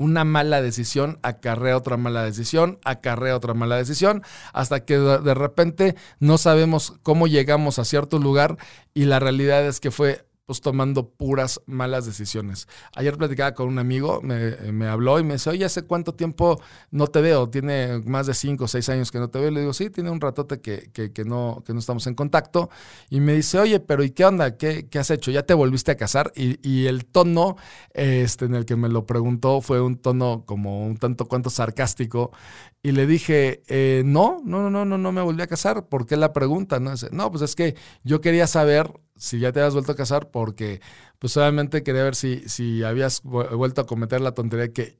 una 0.00 0.24
mala 0.24 0.62
decisión 0.62 1.18
acarrea 1.22 1.76
otra 1.76 1.98
mala 1.98 2.24
decisión, 2.24 2.78
acarrea 2.84 3.36
otra 3.36 3.52
mala 3.52 3.76
decisión, 3.76 4.22
hasta 4.54 4.86
que 4.86 4.98
de 4.98 5.34
repente 5.34 5.94
no 6.20 6.38
sabemos 6.38 6.94
cómo 7.02 7.26
llegamos 7.26 7.78
a 7.78 7.84
cierto 7.84 8.18
lugar 8.18 8.56
y 8.94 9.04
la 9.04 9.20
realidad 9.20 9.66
es 9.66 9.78
que 9.78 9.90
fue 9.90 10.24
pues 10.50 10.60
tomando 10.60 11.08
puras 11.08 11.60
malas 11.66 12.06
decisiones. 12.06 12.66
Ayer 12.96 13.16
platicaba 13.16 13.54
con 13.54 13.68
un 13.68 13.78
amigo, 13.78 14.20
me, 14.20 14.88
habló 14.88 15.20
y 15.20 15.22
me 15.22 15.34
dice, 15.34 15.48
oye, 15.50 15.64
¿hace 15.64 15.82
cuánto 15.82 16.12
tiempo 16.12 16.60
no 16.90 17.06
te 17.06 17.20
veo? 17.20 17.48
Tiene 17.48 18.00
más 18.04 18.26
de 18.26 18.34
cinco 18.34 18.64
o 18.64 18.66
seis 18.66 18.88
años 18.88 19.12
que 19.12 19.20
no 19.20 19.30
te 19.30 19.38
veo. 19.38 19.50
Y 19.50 19.54
le 19.54 19.60
digo, 19.60 19.72
sí, 19.72 19.90
tiene 19.90 20.10
un 20.10 20.20
ratote 20.20 20.60
que, 20.60 20.90
que, 20.90 21.24
no, 21.24 21.62
que 21.64 21.72
no 21.72 21.78
estamos 21.78 22.04
en 22.08 22.16
contacto. 22.16 22.68
Y 23.10 23.20
me 23.20 23.34
dice, 23.34 23.60
oye, 23.60 23.78
pero 23.78 24.02
¿y 24.02 24.10
qué 24.10 24.24
onda? 24.24 24.56
¿Qué, 24.56 24.88
qué 24.88 24.98
has 24.98 25.12
hecho? 25.12 25.30
¿Ya 25.30 25.44
te 25.44 25.54
volviste 25.54 25.92
a 25.92 25.96
casar? 25.96 26.32
Y, 26.34 26.58
y, 26.68 26.88
el 26.88 27.06
tono 27.06 27.56
este, 27.94 28.46
en 28.46 28.56
el 28.56 28.64
que 28.64 28.74
me 28.74 28.88
lo 28.88 29.06
preguntó 29.06 29.60
fue 29.60 29.80
un 29.80 29.98
tono 29.98 30.42
como 30.46 30.84
un 30.84 30.96
tanto 30.96 31.28
cuanto 31.28 31.48
sarcástico. 31.48 32.32
Y 32.82 32.92
le 32.92 33.06
dije, 33.06 33.62
eh, 33.68 34.02
no, 34.06 34.40
no, 34.44 34.70
no, 34.70 34.84
no, 34.86 34.96
no 34.96 35.12
me 35.12 35.20
volví 35.20 35.42
a 35.42 35.46
casar. 35.46 35.88
¿Por 35.88 36.06
qué 36.06 36.16
la 36.16 36.32
pregunta? 36.32 36.80
No, 36.80 36.94
no, 37.12 37.30
pues 37.30 37.42
es 37.42 37.54
que 37.54 37.76
yo 38.04 38.22
quería 38.22 38.46
saber 38.46 38.90
si 39.16 39.38
ya 39.38 39.52
te 39.52 39.60
habías 39.60 39.74
vuelto 39.74 39.92
a 39.92 39.96
casar 39.96 40.30
porque 40.30 40.80
pues 41.18 41.36
obviamente 41.36 41.82
quería 41.82 42.04
ver 42.04 42.16
si, 42.16 42.48
si 42.48 42.82
habías 42.82 43.22
vuelto 43.22 43.82
a 43.82 43.86
cometer 43.86 44.22
la 44.22 44.32
tontería 44.32 44.72
que 44.72 44.98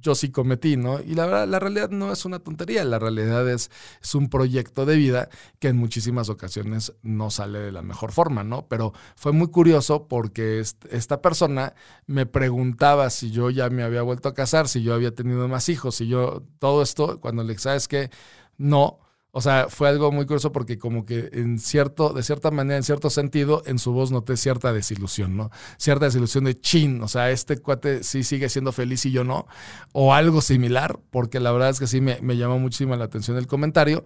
yo 0.00 0.14
sí 0.14 0.30
cometí, 0.30 0.76
¿no? 0.76 1.00
Y 1.00 1.14
la 1.14 1.26
verdad, 1.26 1.48
la 1.48 1.58
realidad 1.58 1.90
no 1.90 2.12
es 2.12 2.24
una 2.24 2.38
tontería, 2.38 2.84
la 2.84 2.98
realidad 2.98 3.48
es, 3.48 3.70
es 4.02 4.14
un 4.14 4.28
proyecto 4.28 4.86
de 4.86 4.96
vida 4.96 5.28
que 5.58 5.68
en 5.68 5.76
muchísimas 5.76 6.28
ocasiones 6.28 6.94
no 7.02 7.30
sale 7.30 7.60
de 7.60 7.72
la 7.72 7.82
mejor 7.82 8.12
forma, 8.12 8.42
¿no? 8.42 8.66
Pero 8.68 8.92
fue 9.16 9.32
muy 9.32 9.48
curioso 9.48 10.08
porque 10.08 10.60
esta 10.90 11.22
persona 11.22 11.74
me 12.06 12.26
preguntaba 12.26 13.10
si 13.10 13.30
yo 13.30 13.50
ya 13.50 13.70
me 13.70 13.82
había 13.82 14.02
vuelto 14.02 14.28
a 14.28 14.34
casar, 14.34 14.68
si 14.68 14.82
yo 14.82 14.94
había 14.94 15.14
tenido 15.14 15.46
más 15.48 15.68
hijos, 15.68 15.96
si 15.96 16.08
yo, 16.08 16.42
todo 16.58 16.82
esto, 16.82 17.20
cuando 17.20 17.44
le 17.44 17.58
¿sabes 17.58 17.88
qué? 17.88 18.10
No, 18.56 18.98
o 19.32 19.40
sea, 19.40 19.66
fue 19.68 19.88
algo 19.88 20.10
muy 20.10 20.26
curioso 20.26 20.52
porque 20.52 20.78
como 20.78 21.04
que 21.04 21.30
en 21.32 21.58
cierto, 21.58 22.12
de 22.12 22.22
cierta 22.22 22.50
manera, 22.50 22.76
en 22.76 22.82
cierto 22.82 23.10
sentido, 23.10 23.62
en 23.66 23.78
su 23.78 23.92
voz 23.92 24.10
noté 24.10 24.36
cierta 24.36 24.72
desilusión, 24.72 25.36
¿no? 25.36 25.50
Cierta 25.78 26.06
desilusión 26.06 26.44
de 26.44 26.58
chin, 26.58 27.02
o 27.02 27.08
sea, 27.08 27.30
este 27.30 27.58
cuate 27.58 28.02
sí 28.02 28.24
sigue 28.24 28.48
siendo 28.48 28.72
feliz 28.72 29.06
y 29.06 29.12
yo 29.12 29.24
no, 29.24 29.46
o 29.92 30.14
algo 30.14 30.40
similar, 30.40 30.98
porque 31.10 31.40
la 31.40 31.52
verdad 31.52 31.70
es 31.70 31.78
que 31.78 31.86
sí 31.86 32.00
me, 32.00 32.20
me 32.20 32.36
llamó 32.36 32.58
muchísimo 32.58 32.96
la 32.96 33.04
atención 33.04 33.36
el 33.36 33.46
comentario. 33.46 34.04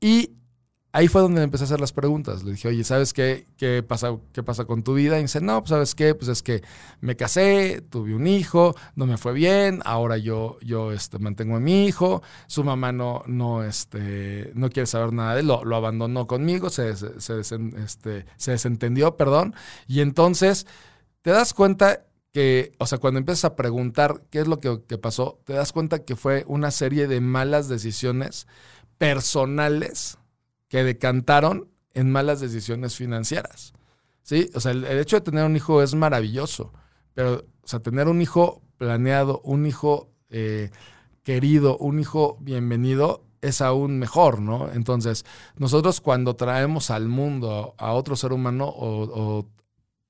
Y 0.00 0.32
ahí 0.94 1.08
fue 1.08 1.22
donde 1.22 1.42
empecé 1.42 1.64
a 1.64 1.66
hacer 1.66 1.80
las 1.80 1.92
preguntas. 1.92 2.44
Le 2.44 2.52
dije, 2.52 2.68
oye, 2.68 2.84
¿sabes 2.84 3.12
qué, 3.12 3.48
qué, 3.56 3.82
pasa, 3.82 4.16
qué 4.32 4.44
pasa 4.44 4.64
con 4.64 4.84
tu 4.84 4.94
vida? 4.94 5.18
Y 5.18 5.22
dice, 5.22 5.40
no, 5.40 5.60
pues 5.60 5.70
¿sabes 5.70 5.94
qué? 5.96 6.14
Pues 6.14 6.28
es 6.28 6.42
que 6.42 6.62
me 7.00 7.16
casé, 7.16 7.82
tuve 7.90 8.14
un 8.14 8.28
hijo, 8.28 8.76
no 8.94 9.04
me 9.04 9.18
fue 9.18 9.32
bien, 9.32 9.80
ahora 9.84 10.18
yo, 10.18 10.56
yo 10.60 10.92
este, 10.92 11.18
mantengo 11.18 11.56
a 11.56 11.60
mi 11.60 11.86
hijo, 11.86 12.22
su 12.46 12.62
mamá 12.62 12.92
no, 12.92 13.24
no, 13.26 13.64
este, 13.64 14.52
no 14.54 14.70
quiere 14.70 14.86
saber 14.86 15.12
nada 15.12 15.34
de 15.34 15.40
él, 15.40 15.48
lo, 15.48 15.64
lo 15.64 15.74
abandonó 15.74 16.28
conmigo, 16.28 16.70
se, 16.70 16.94
se, 16.94 17.40
este, 17.40 18.26
se 18.36 18.50
desentendió, 18.52 19.16
perdón. 19.16 19.52
Y 19.88 20.00
entonces 20.00 20.64
te 21.22 21.32
das 21.32 21.54
cuenta 21.54 22.06
que, 22.32 22.70
o 22.78 22.86
sea, 22.86 22.98
cuando 22.98 23.18
empiezas 23.18 23.46
a 23.46 23.56
preguntar 23.56 24.20
qué 24.30 24.38
es 24.38 24.46
lo 24.46 24.60
que, 24.60 24.80
que 24.86 24.96
pasó, 24.96 25.40
te 25.44 25.54
das 25.54 25.72
cuenta 25.72 26.04
que 26.04 26.14
fue 26.14 26.44
una 26.46 26.70
serie 26.70 27.08
de 27.08 27.20
malas 27.20 27.68
decisiones 27.68 28.46
personales 28.96 30.18
que 30.74 30.82
decantaron 30.82 31.68
en 31.92 32.10
malas 32.10 32.40
decisiones 32.40 32.96
financieras. 32.96 33.74
¿Sí? 34.24 34.50
O 34.56 34.60
sea, 34.60 34.72
el, 34.72 34.84
hecho 34.84 35.14
de 35.14 35.20
tener 35.20 35.44
un 35.44 35.54
hijo 35.54 35.80
es 35.84 35.94
maravilloso, 35.94 36.72
pero, 37.14 37.44
o 37.62 37.68
sea, 37.68 37.78
tener 37.78 38.08
un 38.08 38.20
hijo 38.20 38.60
planeado, 38.76 39.40
un 39.44 39.66
hijo 39.66 40.10
eh, 40.30 40.72
querido, 41.22 41.78
un 41.78 42.00
hijo 42.00 42.38
bienvenido, 42.40 43.22
es 43.40 43.60
aún 43.60 44.00
mejor, 44.00 44.40
¿no? 44.40 44.68
Entonces, 44.72 45.24
nosotros 45.56 46.00
cuando 46.00 46.34
traemos 46.34 46.90
al 46.90 47.06
mundo 47.06 47.76
a 47.78 47.92
otro 47.92 48.16
ser 48.16 48.32
humano 48.32 48.66
o, 48.66 49.46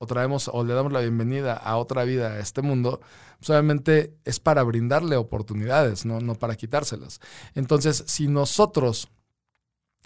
traemos 0.07 0.49
o 0.51 0.63
le 0.63 0.73
damos 0.73 0.91
la 0.91 1.01
bienvenida 1.01 1.53
a 1.53 1.77
otra 1.77 2.05
vida 2.05 2.31
a 2.31 2.39
este 2.39 2.63
mundo, 2.63 3.01
pues 3.37 3.51
obviamente 3.51 4.17
es 4.25 4.39
para 4.39 4.63
brindarle 4.63 5.15
oportunidades, 5.15 6.07
¿no? 6.07 6.21
no 6.21 6.33
para 6.33 6.55
quitárselas. 6.55 7.19
Entonces, 7.53 8.03
si 8.07 8.27
nosotros 8.27 9.09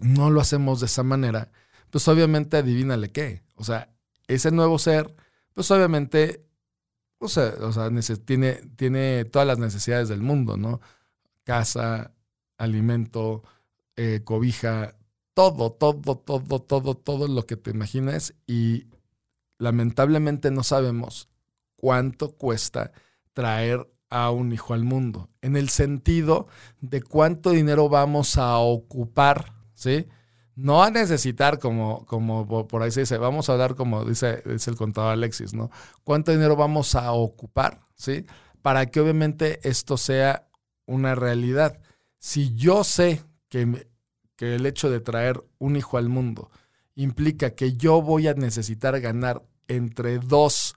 no 0.01 0.29
lo 0.29 0.41
hacemos 0.41 0.79
de 0.79 0.87
esa 0.87 1.03
manera, 1.03 1.51
pues 1.89 2.07
obviamente 2.07 2.57
adivínale 2.57 3.11
qué. 3.11 3.43
O 3.55 3.63
sea, 3.63 3.89
ese 4.27 4.51
nuevo 4.51 4.79
ser, 4.79 5.15
pues 5.53 5.69
obviamente, 5.71 6.45
o 7.19 7.27
sea, 7.27 7.53
o 7.61 7.71
sea 7.71 7.89
tiene, 8.25 8.53
tiene 8.75 9.25
todas 9.25 9.47
las 9.47 9.59
necesidades 9.59 10.09
del 10.09 10.21
mundo, 10.21 10.57
¿no? 10.57 10.81
Casa, 11.43 12.13
alimento, 12.57 13.43
eh, 13.95 14.21
cobija, 14.23 14.95
todo, 15.33 15.71
todo, 15.71 16.17
todo, 16.17 16.59
todo, 16.61 16.95
todo 16.95 17.27
lo 17.27 17.45
que 17.45 17.57
te 17.57 17.71
imagines 17.71 18.35
y 18.45 18.87
lamentablemente 19.57 20.51
no 20.51 20.63
sabemos 20.63 21.29
cuánto 21.75 22.35
cuesta 22.35 22.91
traer 23.33 23.89
a 24.09 24.31
un 24.31 24.51
hijo 24.51 24.73
al 24.73 24.83
mundo, 24.83 25.29
en 25.41 25.55
el 25.55 25.69
sentido 25.69 26.47
de 26.81 27.01
cuánto 27.01 27.51
dinero 27.51 27.89
vamos 27.89 28.37
a 28.37 28.57
ocupar 28.57 29.58
¿sí? 29.79 30.07
No 30.55 30.83
a 30.83 30.91
necesitar, 30.91 31.57
como, 31.57 32.05
como 32.05 32.67
por 32.67 32.83
ahí 32.83 32.91
se 32.91 33.01
dice, 33.01 33.17
vamos 33.17 33.47
a 33.47 33.53
hablar 33.53 33.75
como 33.75 34.03
dice, 34.03 34.43
dice 34.45 34.69
el 34.69 34.75
contador 34.75 35.13
Alexis, 35.13 35.53
¿no? 35.53 35.71
¿Cuánto 36.03 36.33
dinero 36.33 36.57
vamos 36.57 36.95
a 36.95 37.13
ocupar, 37.13 37.79
¿sí? 37.95 38.25
Para 38.61 38.85
que 38.87 38.99
obviamente 38.99 39.59
esto 39.67 39.95
sea 39.95 40.49
una 40.85 41.15
realidad. 41.15 41.79
Si 42.17 42.53
yo 42.55 42.83
sé 42.83 43.23
que, 43.47 43.87
que 44.35 44.55
el 44.55 44.65
hecho 44.65 44.89
de 44.89 44.99
traer 44.99 45.41
un 45.59 45.77
hijo 45.77 45.97
al 45.97 46.09
mundo 46.09 46.51
implica 46.95 47.51
que 47.51 47.77
yo 47.77 48.01
voy 48.01 48.27
a 48.27 48.33
necesitar 48.33 48.99
ganar 48.99 49.41
entre 49.69 50.19
2 50.19 50.75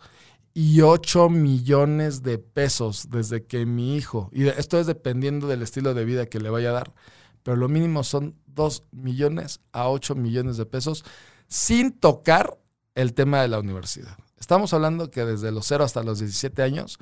y 0.55 0.83
8 0.83 1.29
millones 1.29 2.23
de 2.23 2.39
pesos 2.39 3.09
desde 3.11 3.47
que 3.47 3.67
mi 3.67 3.97
hijo, 3.97 4.31
y 4.33 4.47
esto 4.47 4.79
es 4.79 4.87
dependiendo 4.87 5.49
del 5.49 5.63
estilo 5.63 5.93
de 5.93 6.05
vida 6.05 6.27
que 6.27 6.39
le 6.39 6.51
vaya 6.51 6.69
a 6.69 6.75
dar, 6.75 6.95
pero 7.43 7.57
lo 7.57 7.69
mínimo 7.69 8.05
son 8.05 8.37
2 8.47 8.85
millones 8.93 9.61
a 9.73 9.89
8 9.89 10.15
millones 10.15 10.57
de 10.57 10.67
pesos 10.67 11.05
sin 11.49 11.93
tocar 11.93 12.59
el 12.95 13.15
tema 13.15 13.43
de 13.43 13.49
la 13.49 13.59
universidad. 13.59 14.17
Estamos 14.39 14.73
hablando 14.75 15.11
que 15.11 15.25
desde 15.25 15.53
los 15.53 15.67
0 15.67 15.85
hasta 15.85 16.03
los 16.03 16.19
17 16.19 16.63
años, 16.63 16.99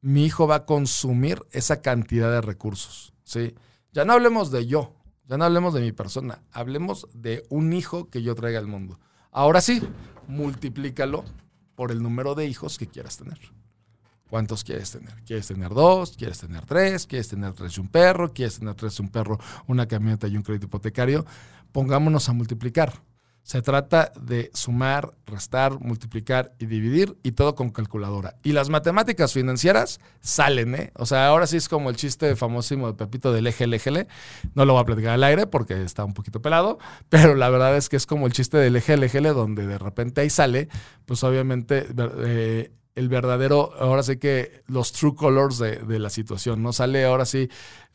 mi 0.00 0.24
hijo 0.24 0.46
va 0.46 0.56
a 0.56 0.66
consumir 0.66 1.42
esa 1.52 1.82
cantidad 1.82 2.30
de 2.30 2.40
recursos. 2.40 3.12
¿sí? 3.24 3.54
Ya 3.92 4.04
no 4.04 4.12
hablemos 4.12 4.50
de 4.50 4.66
yo, 4.66 4.94
ya 5.26 5.36
no 5.36 5.44
hablemos 5.44 5.74
de 5.74 5.80
mi 5.80 5.92
persona, 5.92 6.42
hablemos 6.50 7.06
de 7.12 7.44
un 7.48 7.72
hijo 7.72 8.08
que 8.08 8.22
yo 8.22 8.34
traiga 8.34 8.58
al 8.58 8.66
mundo. 8.66 8.98
Ahora 9.30 9.60
sí, 9.60 9.82
multiplícalo 10.26 11.24
por 11.74 11.92
el 11.92 12.02
número 12.02 12.34
de 12.34 12.46
hijos 12.46 12.78
que 12.78 12.88
quieras 12.88 13.18
tener. 13.18 13.38
¿Cuántos 14.30 14.62
quieres 14.62 14.92
tener? 14.92 15.12
¿Quieres 15.26 15.48
tener 15.48 15.70
dos? 15.70 16.14
¿Quieres 16.16 16.38
tener 16.38 16.64
tres? 16.64 17.08
¿Quieres 17.08 17.26
tener 17.26 17.52
tres 17.52 17.76
y 17.76 17.80
un 17.80 17.88
perro? 17.88 18.32
¿Quieres 18.32 18.60
tener 18.60 18.76
tres 18.76 18.96
y 19.00 19.02
un 19.02 19.08
perro, 19.08 19.40
una 19.66 19.86
camioneta 19.88 20.28
y 20.28 20.36
un 20.36 20.44
crédito 20.44 20.66
hipotecario? 20.66 21.26
Pongámonos 21.72 22.28
a 22.28 22.32
multiplicar. 22.32 22.92
Se 23.42 23.60
trata 23.60 24.12
de 24.20 24.52
sumar, 24.54 25.14
restar, 25.26 25.80
multiplicar 25.80 26.54
y 26.60 26.66
dividir 26.66 27.16
y 27.24 27.32
todo 27.32 27.56
con 27.56 27.70
calculadora. 27.70 28.36
Y 28.44 28.52
las 28.52 28.68
matemáticas 28.68 29.32
financieras 29.32 29.98
salen, 30.20 30.76
¿eh? 30.76 30.92
O 30.94 31.06
sea, 31.06 31.26
ahora 31.26 31.48
sí 31.48 31.56
es 31.56 31.68
como 31.68 31.90
el 31.90 31.96
chiste 31.96 32.36
famosísimo 32.36 32.86
de 32.86 32.94
Pepito 32.94 33.32
del 33.32 33.48
eje, 33.48 33.64
eje, 33.64 34.06
No 34.54 34.64
lo 34.64 34.74
voy 34.74 34.82
a 34.82 34.84
platicar 34.86 35.14
al 35.14 35.24
aire 35.24 35.48
porque 35.48 35.82
está 35.82 36.04
un 36.04 36.14
poquito 36.14 36.40
pelado, 36.40 36.78
pero 37.08 37.34
la 37.34 37.48
verdad 37.50 37.76
es 37.76 37.88
que 37.88 37.96
es 37.96 38.06
como 38.06 38.28
el 38.28 38.32
chiste 38.32 38.58
del 38.58 38.76
eje, 38.76 38.94
eje, 38.94 39.20
donde 39.20 39.66
de 39.66 39.78
repente 39.78 40.20
ahí 40.20 40.30
sale, 40.30 40.68
pues 41.04 41.24
obviamente 41.24 41.88
eh, 42.24 42.70
el 43.00 43.08
verdadero, 43.08 43.72
ahora 43.78 44.02
sí 44.02 44.18
que 44.18 44.62
los 44.66 44.92
true 44.92 45.14
colors 45.14 45.58
de, 45.58 45.98
la 45.98 46.10
situación, 46.10 46.62
¿no? 46.62 46.74
Sale 46.74 47.04
ahora 47.04 47.24
sí 47.24 47.48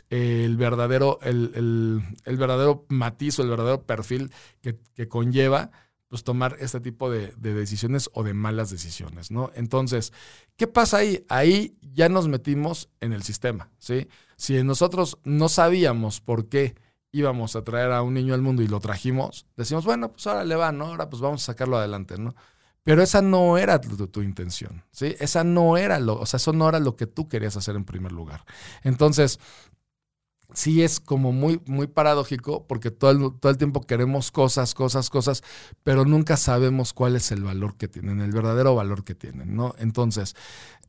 el 0.10 0.58
verdadero, 0.58 1.20
el, 1.22 2.02
verdadero 2.26 2.86
matiz 2.89 3.38
o 3.38 3.44
el 3.44 3.50
verdadero 3.50 3.84
perfil 3.84 4.32
que, 4.62 5.08
conlleva, 5.08 5.70
pues 6.08 6.24
tomar 6.24 6.58
este 6.60 6.80
tipo 6.80 7.12
de, 7.12 7.34
de, 7.38 7.54
decisiones 7.54 8.10
o 8.13 8.24
de 8.24 8.34
malas 8.34 8.72
decisiones, 8.72 9.30
¿no? 9.30 9.52
Entonces, 9.54 10.12
¿qué 10.56 10.65
pasa 10.65 10.98
ahí? 10.98 11.24
Ahí 11.30 11.78
ya 11.82 12.10
nos 12.10 12.28
metimos 12.28 12.89
en 13.00 13.13
el 13.13 13.22
sistema, 13.22 13.70
¿sí? 13.78 14.08
Si 14.38 14.62
nosotros 14.63 15.20
no 15.24 15.50
sabíamos 15.50 16.20
por 16.20 16.50
qué 16.50 16.76
íbamos 17.12 17.56
a 17.56 17.63
traer 17.63 17.91
a 17.91 18.02
un 18.02 18.15
niño 18.15 18.34
al 18.34 18.41
mundo 18.41 18.63
y 18.63 18.68
lo 18.68 18.80
trajimos, 18.80 19.46
decimos, 19.56 19.86
bueno, 19.86 20.12
pues 20.12 20.26
ahora 20.26 20.44
le 20.46 20.56
va, 20.56 20.72
¿no? 20.72 20.86
Ahora 20.86 21.12
pues 21.12 21.22
vamos 21.22 21.44
a 21.44 21.46
sacarlo 21.46 21.78
adelante, 21.78 22.18
¿no? 22.18 22.34
Pero 22.86 23.02
esa 23.02 23.24
no 23.24 23.58
era 23.58 23.82
tu, 23.82 24.21
intención, 24.21 24.84
¿sí? 24.91 25.15
Esa 25.19 25.43
no 25.43 25.76
era 25.76 26.00
lo, 26.00 26.19
o 26.19 26.26
sea, 26.28 26.38
eso 26.38 26.54
no 26.54 26.69
era 26.69 26.80
lo 26.80 26.95
que 26.95 27.08
tú 27.08 27.28
querías 27.28 27.58
hacer 27.58 27.76
en 27.76 27.84
primer 27.84 28.12
lugar. 28.12 28.45
Entonces, 28.84 29.39
sí 30.54 30.84
es 30.84 31.00
como 31.00 31.32
muy, 31.32 31.60
muy 31.65 31.88
paradójico 31.88 32.67
porque 32.67 32.91
todo 32.91 33.10
el, 33.10 33.39
todo 33.39 33.52
el 33.52 33.58
tiempo 33.58 33.82
queremos 33.82 34.30
cosas, 34.30 34.76
cosas, 34.76 35.10
cosas, 35.10 35.41
pero 35.82 36.06
nunca 36.06 36.38
sabemos 36.38 36.93
cuál 36.93 37.15
es 37.15 37.32
el 37.32 37.43
valor 37.43 37.76
que 37.76 37.88
tienen, 37.88 38.21
el 38.21 38.32
verdadero 38.32 38.76
valor 38.76 39.04
que 39.04 39.15
tienen, 39.15 39.56
¿no? 39.56 39.74
Entonces, 39.80 40.36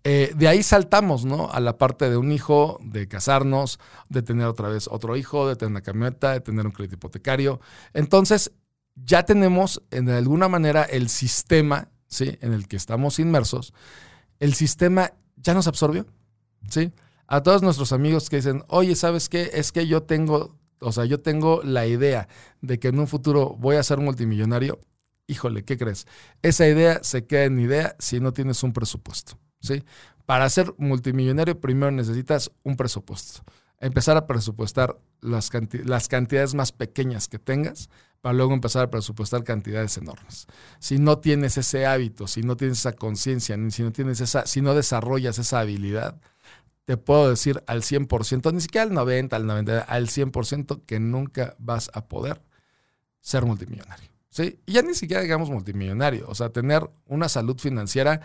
eh, 0.05 0.35
de 0.37 0.49
ahí 0.49 0.63
saltamos, 0.63 1.25
¿no? 1.25 1.51
A 1.51 1.61
la 1.61 1.79
parte 1.79 2.11
de 2.11 2.19
un 2.19 2.31
hijo, 2.31 2.79
de 2.83 3.09
casarnos, 3.09 3.81
de 4.11 4.21
tener 4.21 4.47
otra 4.49 4.69
vez 4.69 4.87
otro 4.87 5.17
hijo, 5.17 5.49
de 5.49 5.57
tener 5.57 5.71
una 5.71 5.81
camioneta, 5.81 6.33
de 6.33 6.41
tener 6.41 6.67
un 6.67 6.73
crédito 6.73 6.97
hipotecario. 6.97 7.59
Entonces, 7.95 8.53
ya 8.97 9.25
tenemos 9.25 9.83
en 9.91 10.09
alguna 10.09 10.49
manera 10.49 10.83
el 10.83 11.09
sistema, 11.09 11.89
¿sí? 12.09 12.39
En 12.41 12.53
el 12.53 12.67
que 12.67 12.77
estamos 12.77 13.19
inmersos, 13.19 13.73
el 14.41 14.55
sistema 14.55 15.13
ya 15.37 15.55
nos 15.55 15.67
absorbió, 15.67 16.07
¿sí? 16.69 16.93
A 17.27 17.43
todos 17.43 17.63
nuestros 17.63 17.93
amigos 17.93 18.31
que 18.31 18.37
dicen, 18.37 18.65
oye, 18.69 18.97
¿sabes 18.97 19.29
qué? 19.29 19.51
Es 19.55 19.73
que 19.73 19.87
yo 19.87 20.03
tengo, 20.03 20.59
o 20.81 20.93
sea, 20.93 21.05
yo 21.05 21.21
tengo 21.21 21.63
la 21.63 21.87
idea 21.87 22.29
de 22.61 22.79
que 22.79 22.89
en 22.89 22.99
un 22.99 23.07
futuro 23.07 23.57
voy 23.59 23.77
a 23.77 23.83
ser 23.83 23.99
multimillonario. 23.99 24.79
Híjole, 25.27 25.65
¿qué 25.65 25.77
crees? 25.77 26.07
Esa 26.43 26.69
idea 26.69 27.01
se 27.03 27.27
queda 27.27 27.45
en 27.45 27.59
idea 27.59 27.97
si 27.99 28.21
no 28.21 28.33
tienes 28.33 28.63
un 28.63 28.73
presupuesto. 28.73 29.39
¿sí? 29.61 29.83
Para 30.25 30.49
ser 30.49 30.73
multimillonario 30.79 31.61
primero 31.61 31.91
necesitas 31.91 32.53
un 32.63 32.77
presupuesto. 32.77 33.43
Empezar 33.79 34.17
a 34.17 34.27
presupuestar 34.27 34.99
las, 35.21 35.51
las 35.85 36.09
cantidades 36.09 36.55
más 36.55 36.73
pequeñas 36.73 37.29
que 37.29 37.39
tengas 37.39 37.91
para 38.21 38.35
luego 38.35 38.55
empezar 38.55 38.85
a 38.85 38.91
presupuestar 38.91 39.45
cantidades 39.45 39.97
enormes. 39.97 40.47
Si 40.79 40.99
no 40.99 41.19
tienes 41.19 41.59
ese 41.59 41.87
hábito, 41.87 42.27
si 42.27 42.43
no 42.43 42.57
tienes 42.57 42.79
esa 42.79 42.93
conciencia, 42.93 43.57
si 43.71 43.83
no 43.83 43.93
tienes 43.93 44.21
esa, 44.21 44.47
si 44.47 44.61
no 44.61 44.75
desarrollas 44.75 45.39
esa 45.39 45.61
habilidad, 45.61 46.21
te 46.85 46.97
puedo 46.97 47.29
decir 47.29 47.63
al 47.67 47.83
100%, 47.83 48.53
ni 48.53 48.61
siquiera 48.61 48.85
al 48.85 48.95
90, 48.95 49.37
al 49.37 49.47
90, 49.47 49.81
al 49.81 50.07
100% 50.09 50.83
que 50.87 51.01
nunca 51.01 51.55
vas 51.59 51.91
a 51.95 52.07
poder 52.07 52.41
ser 53.21 53.45
multimillonario. 53.45 54.09
¿sí? 54.31 54.61
Y 54.67 54.73
ya 54.75 54.83
ni 54.83 54.95
siquiera 54.95 55.23
digamos 55.23 55.51
multimillonario, 55.51 56.27
o 56.29 56.35
sea, 56.35 56.51
tener 56.51 56.89
una 57.07 57.29
salud 57.29 57.59
financiera 57.59 58.21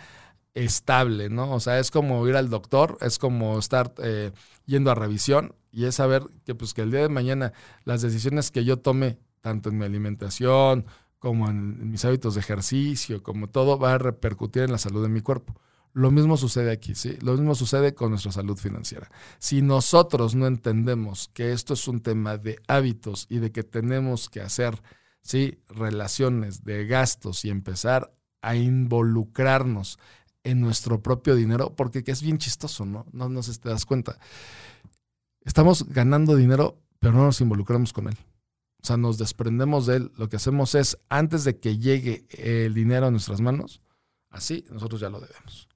estable, 0.54 1.30
¿no? 1.30 1.54
O 1.54 1.60
sea, 1.60 1.80
es 1.80 1.92
como 1.92 2.28
ir 2.28 2.36
al 2.36 2.50
doctor, 2.50 2.98
es 3.02 3.18
como 3.18 3.58
estar 3.58 3.94
eh, 4.04 4.32
yendo 4.66 4.92
a 4.92 4.96
revisión 4.96 5.56
y 5.72 5.86
es 5.86 5.96
saber 5.96 6.24
que, 6.46 6.56
pues, 6.56 6.74
que 6.74 6.82
el 6.82 6.92
día 6.92 7.02
de 7.02 7.10
mañana 7.10 7.54
las 7.86 8.02
decisiones 8.02 8.52
que 8.52 8.66
yo 8.66 8.78
tome, 8.78 9.18
tanto 9.42 9.70
en 9.70 9.78
mi 9.78 9.86
alimentación 9.86 10.86
como 11.20 11.50
en, 11.50 11.92
mis 11.92 12.04
hábitos 12.04 12.34
de 12.34 12.40
ejercicio, 12.40 13.22
como 13.22 13.48
todo, 13.48 13.78
va 13.78 13.94
a 13.94 13.98
repercutir 13.98 14.64
en 14.64 14.72
la 14.72 14.78
salud 14.78 15.04
de 15.04 15.10
mi 15.10 15.22
cuerpo. 15.22 15.56
Lo 15.94 16.10
mismo 16.10 16.38
sucede 16.38 16.72
aquí, 16.72 16.96
¿sí? 16.96 17.18
Lo 17.22 17.34
mismo 17.34 17.54
sucede 17.54 17.94
con 17.94 18.12
nuestra 18.12 18.32
salud 18.32 18.58
financiera. 18.58 19.12
Si 19.38 19.62
nosotros 19.62 20.36
no 20.36 20.48
entendemos 20.48 21.30
que 21.34 21.52
esto 21.52 21.74
es 21.74 21.88
un 21.88 22.02
tema 22.02 22.38
de 22.38 22.60
hábitos 22.68 23.28
y 23.30 23.40
de 23.40 23.52
que 23.52 23.64
tenemos 23.64 24.30
que 24.30 24.42
hacer, 24.42 24.82
¿sí? 25.22 25.60
Relaciones 25.68 26.64
de 26.64 26.88
gastos 26.88 27.46
y 27.46 27.50
empezar 27.50 28.14
a 28.42 28.56
involucrarnos 28.56 30.00
en 30.44 30.60
nuestro 30.62 31.04
propio 31.04 31.36
dinero, 31.36 31.76
porque 31.76 32.04
es 32.06 32.22
bien 32.24 32.38
chistoso, 32.38 32.86
¿no? 32.86 33.06
No, 33.12 33.30
no 33.30 33.44
sé 33.44 33.54
si 33.54 33.60
te 33.60 33.70
das 33.70 33.86
cuenta. 33.86 34.18
Estamos 35.44 35.88
ganando 35.90 36.36
dinero, 36.36 36.80
pero 37.00 37.14
no 37.14 37.26
nos 37.26 37.42
involucramos 37.42 37.94
con 37.94 38.08
él. 38.08 38.18
O 38.84 38.86
sea, 38.86 38.98
nos 38.98 39.18
desprendemos 39.18 39.86
de 39.86 39.98
él. 39.98 40.12
Lo 40.18 40.30
que 40.30 40.38
hacemos 40.38 40.76
es, 40.76 40.98
antes 41.10 41.44
de 41.44 41.60
que 41.60 41.78
llegue 41.78 42.26
el 42.32 42.74
dinero 42.74 43.08
a 43.08 43.12
nuestras 43.12 43.42
manos, 43.42 43.82
así 44.30 44.66
nosotros 44.72 45.02
ya 45.02 45.10
lo 45.10 45.20
debemos. 45.20 45.68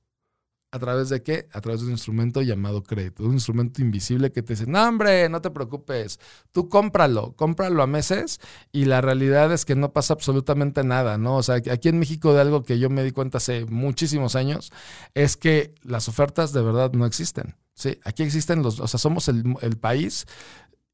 ¿A 0.75 0.79
través 0.79 1.07
de 1.07 1.23
qué? 1.23 1.47
A 1.53 1.61
través 1.61 1.79
de 1.79 1.85
un 1.87 1.93
instrumento 1.93 2.41
llamado 2.41 2.83
crédito, 2.83 3.23
un 3.23 3.31
instrumento 3.31 3.81
invisible 3.81 4.33
que 4.33 4.43
te 4.43 4.55
dice, 4.55 4.65
no 4.67 4.85
hombre, 4.85 5.29
no 5.29 5.39
te 5.41 5.49
preocupes, 5.49 6.19
tú 6.51 6.67
cómpralo, 6.67 7.33
cómpralo 7.37 7.81
a 7.81 7.87
meses 7.87 8.41
y 8.73 8.83
la 8.83 8.99
realidad 8.99 9.53
es 9.53 9.63
que 9.63 9.75
no 9.75 9.93
pasa 9.93 10.15
absolutamente 10.15 10.83
nada, 10.83 11.17
¿no? 11.17 11.37
O 11.37 11.43
sea, 11.43 11.55
aquí 11.55 11.87
en 11.87 11.97
México 11.97 12.33
de 12.33 12.41
algo 12.41 12.63
que 12.63 12.77
yo 12.77 12.89
me 12.89 13.05
di 13.05 13.11
cuenta 13.11 13.37
hace 13.37 13.63
muchísimos 13.67 14.35
años 14.35 14.73
es 15.13 15.37
que 15.37 15.73
las 15.81 16.09
ofertas 16.09 16.51
de 16.51 16.61
verdad 16.61 16.91
no 16.91 17.05
existen, 17.05 17.55
¿sí? 17.73 17.97
Aquí 18.03 18.23
existen 18.23 18.61
los, 18.61 18.81
o 18.81 18.87
sea, 18.89 18.99
somos 18.99 19.29
el, 19.29 19.77
país 19.79 20.25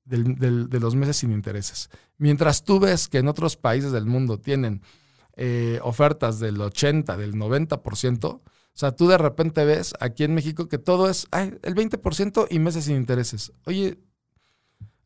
de 0.05 0.79
los 0.79 0.95
meses 0.95 1.17
sin 1.17 1.31
intereses. 1.31 1.89
Mientras 2.17 2.63
tú 2.63 2.79
ves 2.79 3.07
que 3.07 3.19
en 3.19 3.27
otros 3.27 3.57
países 3.57 3.91
del 3.91 4.05
mundo 4.05 4.39
tienen 4.39 4.81
eh, 5.37 5.79
ofertas 5.83 6.39
del 6.39 6.59
80, 6.59 7.17
del 7.17 7.35
90%, 7.35 8.25
o 8.25 8.41
sea, 8.73 8.95
tú 8.95 9.07
de 9.07 9.17
repente 9.17 9.65
ves 9.65 9.93
aquí 9.99 10.23
en 10.23 10.33
México 10.33 10.67
que 10.67 10.77
todo 10.77 11.09
es 11.09 11.27
ay, 11.31 11.57
el 11.61 11.75
20% 11.75 12.47
y 12.49 12.59
meses 12.59 12.85
sin 12.85 12.95
intereses. 12.95 13.51
Oye, 13.65 13.99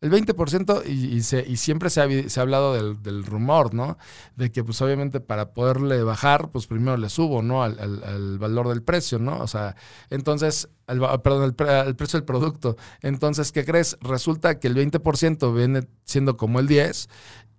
el 0.01 0.11
20% 0.11 0.83
y, 0.85 1.15
y, 1.15 1.21
se, 1.23 1.43
y 1.47 1.57
siempre 1.57 1.89
se 1.89 2.01
ha, 2.01 2.41
hablado 2.41 2.73
del, 2.93 3.25
rumor, 3.25 3.73
¿no? 3.73 3.97
De 4.35 4.51
que 4.51 4.63
pues 4.63 4.81
obviamente 4.81 5.19
para 5.19 5.53
poderle 5.53 6.03
bajar, 6.03 6.51
pues 6.51 6.67
primero 6.67 6.97
le 6.97 7.09
subo, 7.09 7.41
¿no? 7.41 7.63
Al, 7.63 7.79
al, 7.79 8.03
al 8.03 8.37
valor 8.37 8.67
del 8.69 8.83
precio, 8.83 9.19
¿no? 9.19 9.39
O 9.39 9.47
sea, 9.47 9.75
entonces, 10.09 10.69
al, 10.87 10.99
perdón, 11.21 11.43
el, 11.43 11.95
precio 11.95 12.19
del 12.19 12.25
producto. 12.25 12.77
Entonces, 13.01 13.51
¿qué 13.51 13.65
crees? 13.65 13.97
Resulta 14.01 14.59
que 14.59 14.67
el 14.67 14.75
20% 14.75 15.55
viene 15.55 15.87
siendo 16.03 16.37
como 16.37 16.59
el 16.59 16.67
10 16.67 17.09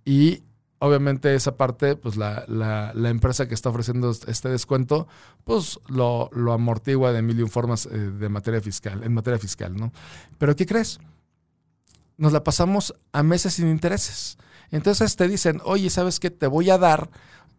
y 0.05 0.43
obviamente 0.79 1.33
esa 1.35 1.57
parte, 1.57 1.95
pues 1.95 2.17
la, 2.17 2.45
la, 2.47 2.91
la, 2.93 3.09
empresa 3.09 3.47
que 3.47 3.55
está 3.55 3.69
ofreciendo 3.69 4.11
este 4.11 4.49
descuento, 4.49 5.07
pues 5.43 5.79
lo, 5.87 6.29
lo 6.33 6.53
amortigua 6.53 7.11
de 7.11 7.21
mil 7.21 7.39
y 7.39 7.41
un 7.41 7.49
formas 7.49 7.87
eh, 7.87 7.97
de 7.97 8.29
materia 8.29 8.61
fiscal, 8.61 9.03
en 9.03 9.13
materia 9.13 9.39
fiscal, 9.39 9.75
¿no? 9.75 9.91
Pero 10.37 10.55
¿qué 10.55 10.65
crees? 10.65 10.99
Nos 12.17 12.33
la 12.33 12.43
pasamos 12.43 12.93
a 13.11 13.23
meses 13.23 13.53
sin 13.53 13.67
intereses. 13.67 14.37
Entonces 14.71 15.15
te 15.15 15.27
dicen, 15.27 15.61
oye, 15.63 15.89
¿sabes 15.89 16.19
qué? 16.19 16.29
Te 16.29 16.47
voy 16.47 16.69
a 16.69 16.77
dar 16.77 17.09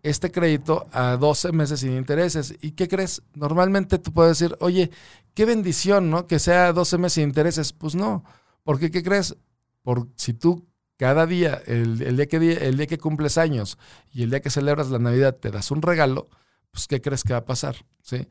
este 0.03 0.31
crédito 0.31 0.87
a 0.93 1.17
12 1.17 1.53
meses 1.53 1.81
sin 1.81 1.97
intereses. 1.97 2.55
¿Y 2.61 2.73
qué 2.73 2.89
crees? 2.89 3.23
Normalmente 3.35 3.99
tú 3.99 4.13
puedes 4.13 4.39
decir, 4.39 4.57
oye, 4.61 4.91
qué 5.35 5.45
bendición, 5.45 6.11
¿no? 6.11 6.27
Que 6.27 6.39
sea 6.39 6.73
12 6.73 6.99
meses 6.99 7.15
sin 7.15 7.25
intereses. 7.25 7.73
Pues 7.73 7.95
no, 7.95 8.25
porque 8.65 8.91
¿qué 8.91 9.03
crees? 9.03 9.37
Por 9.83 10.09
si 10.17 10.35
tú 10.35 10.67
cada 10.97 11.27
día, 11.27 11.63
el, 11.67 12.03
el, 12.03 12.17
día 12.17 12.27
que, 12.27 12.37
el 12.37 12.77
día 12.77 12.87
que 12.87 12.99
cumples 12.99 13.39
años 13.39 13.79
y 14.13 14.25
el 14.25 14.31
día 14.31 14.41
que 14.41 14.51
celebras 14.51 14.91
la 14.91 14.99
Navidad 14.99 15.37
te 15.37 15.51
das 15.51 15.71
un 15.71 15.81
regalo, 15.81 16.29
pues 16.73 16.87
¿qué 16.89 17.01
crees 17.01 17.23
que 17.23 17.33
va 17.33 17.41
a 17.41 17.45
pasar? 17.45 17.77
¿Sí? 18.03 18.27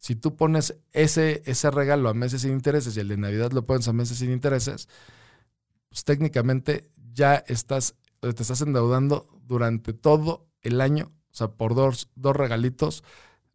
Si 0.00 0.14
tú 0.14 0.36
pones 0.36 0.74
ese, 0.92 1.42
ese 1.46 1.70
regalo 1.70 2.08
a 2.08 2.14
meses 2.14 2.42
sin 2.42 2.52
intereses 2.52 2.96
y 2.96 3.00
el 3.00 3.08
de 3.08 3.16
Navidad 3.16 3.50
lo 3.52 3.66
pones 3.66 3.88
a 3.88 3.92
meses 3.92 4.18
sin 4.18 4.32
intereses, 4.32 4.88
pues 5.92 6.04
técnicamente 6.04 6.88
ya 7.12 7.34
estás, 7.34 7.96
te 8.20 8.30
estás 8.30 8.62
endeudando 8.62 9.26
durante 9.44 9.92
todo 9.92 10.48
el 10.62 10.80
año, 10.80 11.12
o 11.30 11.34
sea, 11.34 11.48
por 11.48 11.74
dos, 11.74 12.08
dos 12.14 12.34
regalitos, 12.34 13.04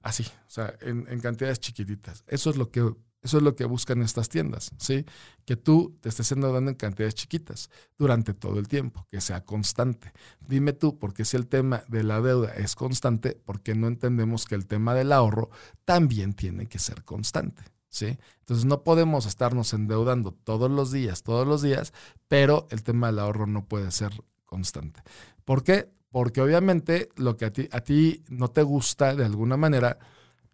así, 0.04 0.22
o 0.24 0.50
sea, 0.52 0.76
en, 0.82 1.08
en 1.10 1.20
cantidades 1.20 1.60
chiquititas. 1.60 2.24
Eso 2.28 2.52
es 2.52 2.58
lo 2.58 2.70
que 2.70 2.94
eso 3.24 3.38
es 3.38 3.44
lo 3.44 3.56
que 3.56 3.66
buscan 3.66 4.04
estas 4.04 4.30
tiendas, 4.30 4.70
¿sí? 4.78 5.04
Que 5.46 5.56
tú 5.56 5.98
te 6.00 6.10
estés 6.10 6.32
endeudando 6.32 6.70
en 6.70 6.78
cantidades 6.78 7.16
chiquitas 7.16 7.72
durante 7.98 8.36
todo 8.36 8.60
el 8.60 8.68
tiempo, 8.68 9.08
que 9.10 9.20
sea 9.20 9.44
constante. 9.44 10.14
Dime 10.48 10.74
tú, 10.74 11.00
porque 11.00 11.26
si 11.26 11.38
el 11.38 11.48
tema 11.48 11.84
de 11.88 12.04
la 12.04 12.22
deuda 12.22 12.54
es 12.54 12.76
constante, 12.76 13.32
¿por 13.34 13.62
qué 13.62 13.74
no 13.74 13.88
entendemos 13.88 14.46
que 14.46 14.54
el 14.54 14.68
tema 14.68 14.94
del 14.94 15.12
ahorro 15.12 15.50
también 15.86 16.34
tiene 16.34 16.68
que 16.68 16.78
ser 16.78 17.04
constante? 17.04 17.64
Entonces 18.06 18.66
no 18.66 18.84
podemos 18.84 19.26
estarnos 19.26 19.74
endeudando 19.74 20.32
todos 20.32 20.70
los 20.70 20.92
días, 20.92 21.24
todos 21.24 21.48
los 21.48 21.62
días, 21.62 21.94
pero 22.28 22.68
el 22.72 22.84
tema 22.84 23.08
del 23.08 23.20
ahorro 23.20 23.48
no 23.48 23.66
puede 23.66 23.92
ser 23.92 24.12
constante. 24.46 25.02
¿Por 25.46 25.64
qué? 25.64 25.90
Porque 26.12 26.42
obviamente 26.42 27.10
lo 27.16 27.38
que 27.38 27.46
a 27.46 27.52
ti, 27.52 28.24
no 28.30 28.50
te 28.50 28.64
gusta 28.64 29.16
de 29.16 29.26
alguna 29.26 29.58
manera 29.58 30.00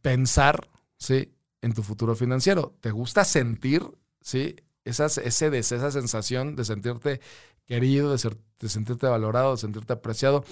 pensar, 0.01 0.69
¿sí? 0.97 1.33
en 1.61 1.73
tu 1.73 1.83
futuro 1.83 2.15
financiero. 2.15 2.75
¿Te 2.81 2.91
gusta 2.91 3.23
sentir, 3.23 3.83
sí? 4.21 4.55
Esas, 4.85 5.17
ese 5.17 5.57
esa 5.57 5.91
sensación 5.91 6.57
de 6.57 6.65
sentirte 6.65 7.21
querido, 7.65 8.11
de 8.11 8.69
sentirte 8.69 9.07
valorado, 9.07 9.51
de 9.51 9.57
sentirte 9.57 9.93
apreciado. 9.93 10.43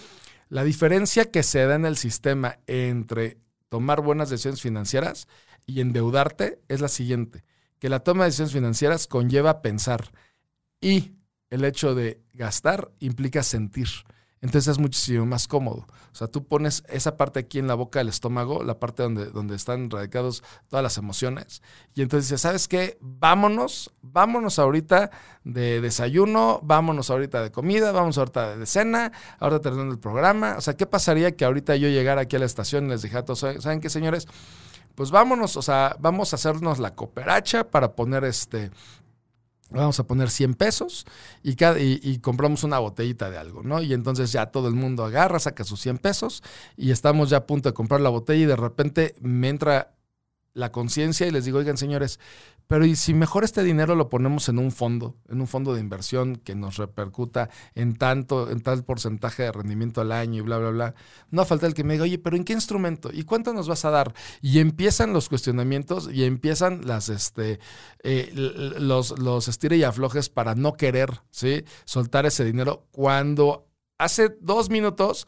La 0.47 0.63
diferencia 0.63 1.31
que 1.31 1.43
se 1.43 1.65
da 1.65 1.75
en 1.75 1.85
el 1.85 1.97
sistema 1.97 2.59
entre 2.67 3.37
tomar 3.69 4.01
buenas 4.01 4.29
decisiones 4.29 4.61
financieras 4.61 5.27
y 5.65 5.81
endeudarte 5.81 6.61
es 6.67 6.81
la 6.81 6.87
siguiente, 6.87 7.43
que 7.79 7.89
la 7.89 7.99
toma 7.99 8.23
de 8.23 8.29
decisiones 8.29 8.53
financieras 8.53 9.07
conlleva 9.07 9.61
pensar 9.61 10.11
y 10.79 11.13
el 11.49 11.65
hecho 11.65 11.95
de 11.95 12.21
gastar 12.33 12.91
implica 12.99 13.43
sentir. 13.43 13.87
Entonces 14.41 14.69
es 14.69 14.79
muchísimo 14.79 15.27
más 15.27 15.47
cómodo. 15.47 15.85
O 16.11 16.15
sea, 16.15 16.27
tú 16.27 16.47
pones 16.47 16.83
esa 16.89 17.15
parte 17.15 17.39
aquí 17.39 17.59
en 17.59 17.67
la 17.67 17.75
boca 17.75 17.99
del 17.99 18.09
estómago, 18.09 18.63
la 18.63 18.79
parte 18.79 19.03
donde, 19.03 19.25
donde 19.27 19.55
están 19.55 19.91
radicados 19.91 20.43
todas 20.67 20.81
las 20.81 20.97
emociones. 20.97 21.61
Y 21.93 22.01
entonces 22.01 22.27
dices, 22.27 22.41
¿sabes 22.41 22.67
qué? 22.67 22.97
Vámonos, 23.01 23.93
vámonos 24.01 24.57
ahorita 24.57 25.11
de 25.43 25.79
desayuno, 25.79 26.59
vámonos 26.63 27.11
ahorita 27.11 27.43
de 27.43 27.51
comida, 27.51 27.91
vamos 27.91 28.17
ahorita 28.17 28.57
de 28.57 28.65
cena, 28.65 29.11
ahorita 29.39 29.61
terminando 29.61 29.93
el 29.93 29.99
programa. 29.99 30.55
O 30.57 30.61
sea, 30.61 30.75
¿qué 30.75 30.87
pasaría 30.87 31.35
que 31.35 31.45
ahorita 31.45 31.75
yo 31.75 31.89
llegara 31.89 32.21
aquí 32.21 32.35
a 32.35 32.39
la 32.39 32.45
estación 32.45 32.87
y 32.87 32.89
les 32.89 33.03
dijera 33.03 33.19
a 33.21 33.25
todos, 33.25 33.45
¿saben 33.59 33.79
qué, 33.79 33.91
señores? 33.91 34.27
Pues 34.95 35.11
vámonos, 35.11 35.57
o 35.57 35.61
sea, 35.61 35.95
vamos 35.99 36.33
a 36.33 36.35
hacernos 36.35 36.79
la 36.79 36.95
cooperacha 36.95 37.69
para 37.69 37.95
poner 37.95 38.23
este 38.23 38.71
vamos 39.71 39.99
a 39.99 40.03
poner 40.03 40.29
100 40.29 40.55
pesos 40.55 41.05
y, 41.43 41.55
compramos 42.19 42.63
una 42.63 42.79
botellita 42.79 43.29
de 43.29 43.37
algo, 43.37 43.63
¿no? 43.63 43.81
Y 43.81 43.93
entonces 43.93 44.31
ya 44.31 44.47
todo 44.47 44.67
el 44.67 44.75
mundo 44.75 45.05
agarra, 45.05 45.39
saca 45.39 45.63
sus 45.63 45.79
100 45.81 45.97
pesos 45.97 46.43
y 46.75 46.91
estamos 46.91 47.29
ya 47.29 47.37
a 47.37 47.47
punto 47.47 47.69
de 47.69 47.73
comprar 47.73 48.01
la 48.01 48.09
botella 48.09 48.43
y 48.43 48.45
de 48.45 48.55
repente 48.55 49.15
me 49.21 49.49
entra 49.49 49.93
la 50.53 50.71
conciencia 50.71 51.25
y 51.25 51.31
les 51.31 51.45
digo, 51.45 51.59
oigan 51.59 51.77
señores, 51.77 52.19
pero 52.71 52.85
¿y 52.85 52.95
si 52.95 53.13
mejor 53.13 53.43
este 53.43 53.63
dinero 53.63 53.95
lo 53.95 54.07
ponemos 54.07 54.47
en 54.47 54.57
un 54.57 54.71
fondo, 54.71 55.17
en 55.27 55.41
un 55.41 55.47
fondo 55.47 55.73
de 55.73 55.81
inversión 55.81 56.37
que 56.37 56.55
nos 56.55 56.77
repercuta 56.77 57.49
en 57.75 57.97
tanto, 57.97 58.49
en 58.49 58.61
tal 58.61 58.85
porcentaje 58.85 59.43
de 59.43 59.51
rendimiento 59.51 59.99
al 59.99 60.13
año 60.13 60.37
y 60.37 60.39
bla, 60.39 60.57
bla, 60.57 60.69
bla? 60.69 60.95
No 61.31 61.43
falta 61.43 61.67
el 61.67 61.73
que 61.73 61.83
me 61.83 61.95
diga, 61.95 62.03
oye, 62.03 62.17
pero 62.17 62.37
¿en 62.37 62.45
qué 62.45 62.53
instrumento? 62.53 63.09
¿Y 63.11 63.23
cuánto 63.23 63.51
nos 63.51 63.67
vas 63.67 63.83
a 63.83 63.89
dar? 63.89 64.13
Y 64.41 64.59
empiezan 64.59 65.11
los 65.11 65.27
cuestionamientos 65.27 66.09
y 66.13 66.23
empiezan 66.23 66.87
las, 66.87 67.09
este, 67.09 67.59
eh, 68.03 68.31
los, 68.79 69.19
los 69.19 69.49
estire 69.49 69.75
y 69.75 69.83
aflojes 69.83 70.29
para 70.29 70.55
no 70.55 70.77
querer, 70.77 71.23
¿sí? 71.29 71.65
Soltar 71.83 72.25
ese 72.25 72.45
dinero 72.45 72.87
cuando 72.91 73.67
hace 73.97 74.37
dos 74.39 74.69
minutos 74.69 75.27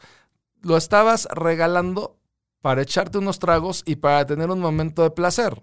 lo 0.62 0.78
estabas 0.78 1.28
regalando 1.30 2.18
para 2.62 2.80
echarte 2.80 3.18
unos 3.18 3.38
tragos 3.38 3.82
y 3.84 3.96
para 3.96 4.24
tener 4.24 4.48
un 4.48 4.60
momento 4.60 5.02
de 5.02 5.10
placer. 5.10 5.62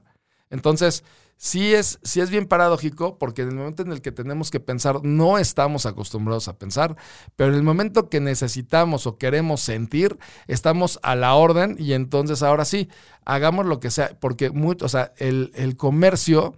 Entonces, 0.51 1.03
sí 1.41 1.73
es, 1.73 1.97
sí 2.03 2.21
es 2.21 2.29
bien 2.29 2.45
paradójico 2.45 3.17
porque 3.17 3.41
en 3.41 3.49
el 3.49 3.55
momento 3.55 3.81
en 3.81 3.91
el 3.91 4.03
que 4.03 4.11
tenemos 4.11 4.51
que 4.51 4.59
pensar 4.59 5.03
no 5.03 5.39
estamos 5.39 5.87
acostumbrados 5.87 6.47
a 6.47 6.59
pensar, 6.59 6.95
pero 7.35 7.49
en 7.49 7.55
el 7.55 7.63
momento 7.63 8.09
que 8.09 8.19
necesitamos 8.19 9.07
o 9.07 9.17
queremos 9.17 9.61
sentir, 9.61 10.19
estamos 10.45 10.99
a 11.01 11.15
la 11.15 11.33
orden 11.33 11.77
y 11.79 11.93
entonces 11.93 12.43
ahora 12.43 12.63
sí, 12.63 12.89
hagamos 13.25 13.65
lo 13.65 13.79
que 13.79 13.89
sea, 13.89 14.19
porque 14.19 14.51
o 14.53 14.87
sea, 14.87 15.13
el, 15.17 15.51
el 15.55 15.77
comercio, 15.77 16.53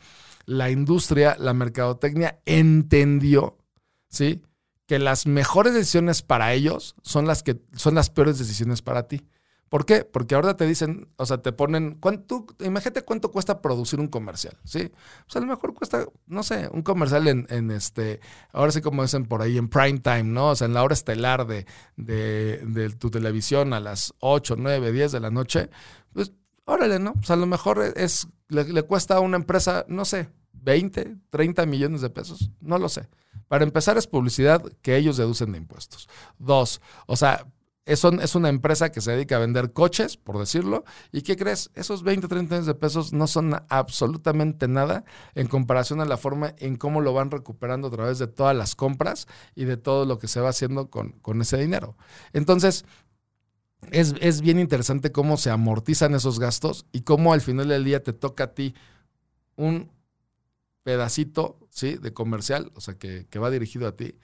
la 0.45 0.69
industria, 0.69 1.37
la 1.39 1.53
mercadotecnia 1.53 2.41
entendió, 2.45 3.57
¿sí? 4.09 4.41
Que 4.85 4.99
las 4.99 5.27
mejores 5.27 5.73
decisiones 5.73 6.23
para 6.23 6.51
ellos 6.51 6.95
son 7.03 7.25
las 7.25 7.41
que 7.41 7.61
son 7.73 7.95
las 7.95 8.09
peores 8.09 8.37
decisiones 8.37 8.81
para 8.81 9.07
ti. 9.07 9.21
¿Por 9.73 9.87
qué? 9.87 10.05
Porque 10.05 10.35
ahora 10.35 10.55
te 10.55 10.67
dicen, 10.67 11.07
o 11.15 11.25
sea, 11.25 11.39
te 11.39 11.51
ponen, 11.51 11.97
¿cuánto, 11.99 12.45
imagínate 12.59 13.01
cuánto 13.01 13.31
cuesta 13.31 13.59
producir 13.59 13.99
un 13.99 14.07
comercial, 14.07 14.55
¿sí? 14.63 14.91
Pues 15.25 15.35
a 15.35 15.39
lo 15.39 15.47
mejor 15.47 15.73
cuesta, 15.73 16.05
no 16.27 16.43
sé, 16.43 16.69
un 16.71 16.83
comercial 16.83 17.27
en, 17.27 17.71
este, 17.71 18.19
ahora 18.51 18.71
sí 18.71 18.81
como 18.81 19.01
dicen 19.01 19.25
por 19.25 19.41
ahí, 19.41 19.57
en 19.57 19.69
prime 19.69 19.97
time, 19.97 20.25
¿no? 20.25 20.49
O 20.49 20.55
sea, 20.55 20.67
en 20.67 20.75
la 20.75 20.83
hora 20.83 20.93
estelar 20.93 21.47
de, 21.47 21.65
de, 21.95 22.89
tu 22.99 23.09
televisión 23.09 23.73
a 23.73 23.79
las 23.79 24.13
8, 24.19 24.57
9, 24.59 24.91
10 24.91 25.11
de 25.11 25.19
la 25.19 25.31
noche, 25.31 25.71
pues 26.13 26.31
órale, 26.65 26.99
¿no? 26.99 27.13
Pues 27.13 27.31
a 27.31 27.35
lo 27.35 27.47
mejor 27.47 27.83
es, 27.95 28.27
le, 28.49 28.65
le 28.65 28.83
cuesta 28.83 29.15
a 29.15 29.21
una 29.21 29.37
empresa, 29.37 29.85
no 29.87 30.05
sé, 30.05 30.29
20, 30.51 31.15
30 31.31 31.65
millones 31.65 32.01
de 32.01 32.11
pesos, 32.11 32.51
no 32.61 32.77
lo 32.77 32.89
sé. 32.89 33.09
Para 33.47 33.63
empezar 33.63 33.97
es 33.97 34.05
publicidad 34.05 34.61
que 34.83 34.97
ellos 34.97 35.17
deducen 35.17 35.51
de 35.51 35.57
impuestos. 35.57 36.07
Dos, 36.37 36.79
o 37.07 37.15
sea, 37.15 37.47
es, 37.85 38.03
es, 38.03 38.35
una 38.35 38.49
empresa 38.49 38.91
que 38.91 39.01
se 39.01 39.11
dedica 39.11 39.35
a 39.35 39.39
vender 39.39 39.73
coches, 39.73 40.15
por 40.15 40.39
decirlo. 40.39 40.85
¿Y 41.11 41.21
qué 41.21 41.35
crees? 41.35 41.69
Esos 41.75 42.03
20, 42.03 42.27
30 42.27 42.43
millones 42.43 42.65
de 42.65 42.75
pesos 42.75 43.11
no 43.11 43.27
son 43.27 43.55
absolutamente 43.69 44.67
nada 44.67 45.03
en 45.35 45.47
comparación 45.47 45.99
a 45.99 46.05
la 46.05 46.17
forma 46.17 46.53
en 46.59 46.77
cómo 46.77 47.01
lo 47.01 47.13
van 47.13 47.31
recuperando 47.31 47.89
a 47.89 47.91
través 47.91 48.19
de 48.19 48.27
todas 48.27 48.55
las 48.55 48.75
compras 48.75 49.27
y 49.53 49.65
de 49.65 49.75
todo 49.75 50.05
lo 50.05 50.17
que 50.17 50.27
se 50.27 50.39
va 50.39 50.49
haciendo 50.49 50.89
con, 50.89 51.11
con 51.13 51.41
ese 51.41 51.57
dinero. 51.57 51.97
Entonces, 52.31 52.85
es, 53.91 54.15
es, 54.21 54.39
bien 54.39 54.59
interesante 54.59 55.11
cómo 55.11 55.35
se 55.35 55.49
amortizan 55.49 56.15
esos 56.15 56.39
gastos 56.39 56.85
y 56.93 57.01
cómo 57.01 57.33
al 57.33 57.41
final 57.41 57.67
del 57.67 57.83
día 57.83 58.01
te 58.01 58.13
toca 58.13 58.45
a 58.45 58.53
ti 58.53 58.75
un 59.57 59.91
pedacito 60.83 61.57
¿sí? 61.69 61.95
de 61.95 62.13
comercial, 62.13 62.71
o 62.75 62.81
sea, 62.81 62.97
que, 62.97 63.27
que 63.29 63.39
va 63.39 63.49
dirigido 63.49 63.87
a 63.87 63.95
ti 63.97 64.15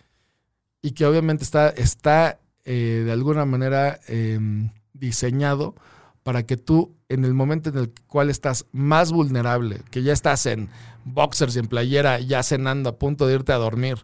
y 0.81 0.91
que 0.91 1.05
obviamente 1.05 1.43
está, 1.43 1.69
está 1.69 2.39
eh, 2.65 3.03
de 3.05 3.11
alguna 3.11 3.45
manera 3.45 3.99
em, 4.07 4.71
diseñado 4.93 5.75
para 6.23 6.43
que 6.43 6.57
tú, 6.57 6.95
en 7.07 7.25
el 7.25 7.33
momento 7.33 7.69
en 7.69 7.77
el 7.77 7.93
cual 8.07 8.29
estás 8.29 8.65
más 8.71 9.11
vulnerable, 9.11 9.81
que 9.89 10.03
ya 10.03 10.13
estás 10.13 10.45
en 10.45 10.69
boxers 11.05 11.55
y 11.55 11.59
en 11.59 11.67
playera, 11.67 12.19
ya 12.19 12.43
cenando, 12.43 12.89
a 12.89 12.99
punto 12.99 13.25
de 13.25 13.35
irte 13.35 13.51
a 13.51 13.57
dormir, 13.57 13.97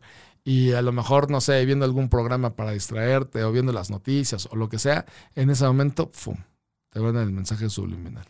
y 0.44 0.74
a 0.74 0.82
lo 0.82 0.92
mejor, 0.92 1.30
no 1.30 1.42
sé, 1.42 1.66
viendo 1.66 1.86
algún 1.86 2.08
programa 2.08 2.56
para 2.56 2.72
distraerte 2.72 3.44
o 3.44 3.52
viendo 3.52 3.74
las 3.74 3.90
noticias 3.90 4.48
o 4.52 4.56
lo 4.56 4.70
que 4.70 4.80
sea, 4.80 5.06
en 5.36 5.50
ese 5.50 5.66
momento, 5.66 6.12
¡fum! 6.14 6.38
te 6.90 7.00
van 7.00 7.18
el 7.18 7.32
mensaje 7.32 7.70
subliminal. 7.70 8.26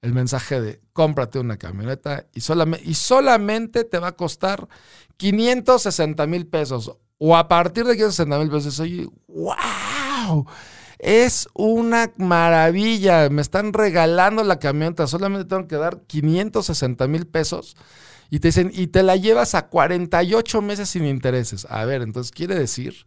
El 0.00 0.14
mensaje 0.14 0.60
de 0.60 0.80
cómprate 0.92 1.38
una 1.38 1.56
camioneta 1.56 2.26
y 2.32 2.40
solamente, 2.40 2.88
y 2.88 2.94
solamente 2.94 3.84
te 3.84 3.98
va 3.98 4.08
a 4.08 4.16
costar 4.16 4.68
560 5.16 6.26
mil 6.26 6.46
pesos 6.46 6.96
o 7.22 7.36
a 7.36 7.48
partir 7.48 7.84
de 7.84 7.96
560 7.96 8.38
mil 8.38 8.48
pesos, 8.48 8.80
oye, 8.80 9.06
wow, 9.28 10.46
es 10.98 11.48
una 11.52 12.10
maravilla, 12.16 13.28
me 13.28 13.42
están 13.42 13.74
regalando 13.74 14.42
la 14.42 14.58
camioneta, 14.58 15.06
solamente 15.06 15.44
tengo 15.44 15.68
que 15.68 15.76
dar 15.76 16.00
560 16.06 17.06
mil 17.08 17.26
pesos 17.26 17.76
y 18.30 18.40
te 18.40 18.48
dicen, 18.48 18.70
y 18.72 18.86
te 18.86 19.02
la 19.02 19.16
llevas 19.16 19.54
a 19.54 19.68
48 19.68 20.62
meses 20.62 20.88
sin 20.88 21.04
intereses. 21.04 21.66
A 21.68 21.84
ver, 21.84 22.00
entonces 22.00 22.32
quiere 22.32 22.54
decir 22.54 23.04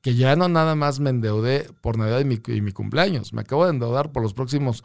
que 0.00 0.14
ya 0.14 0.36
no 0.36 0.48
nada 0.48 0.76
más 0.76 1.00
me 1.00 1.10
endeudé 1.10 1.68
por 1.80 1.98
Navidad 1.98 2.20
y 2.20 2.60
mi, 2.60 2.72
cumpleaños, 2.72 3.32
me 3.32 3.40
acabo 3.40 3.64
de 3.64 3.70
endeudar 3.70 4.12
por 4.12 4.22
los 4.22 4.32
próximos 4.32 4.84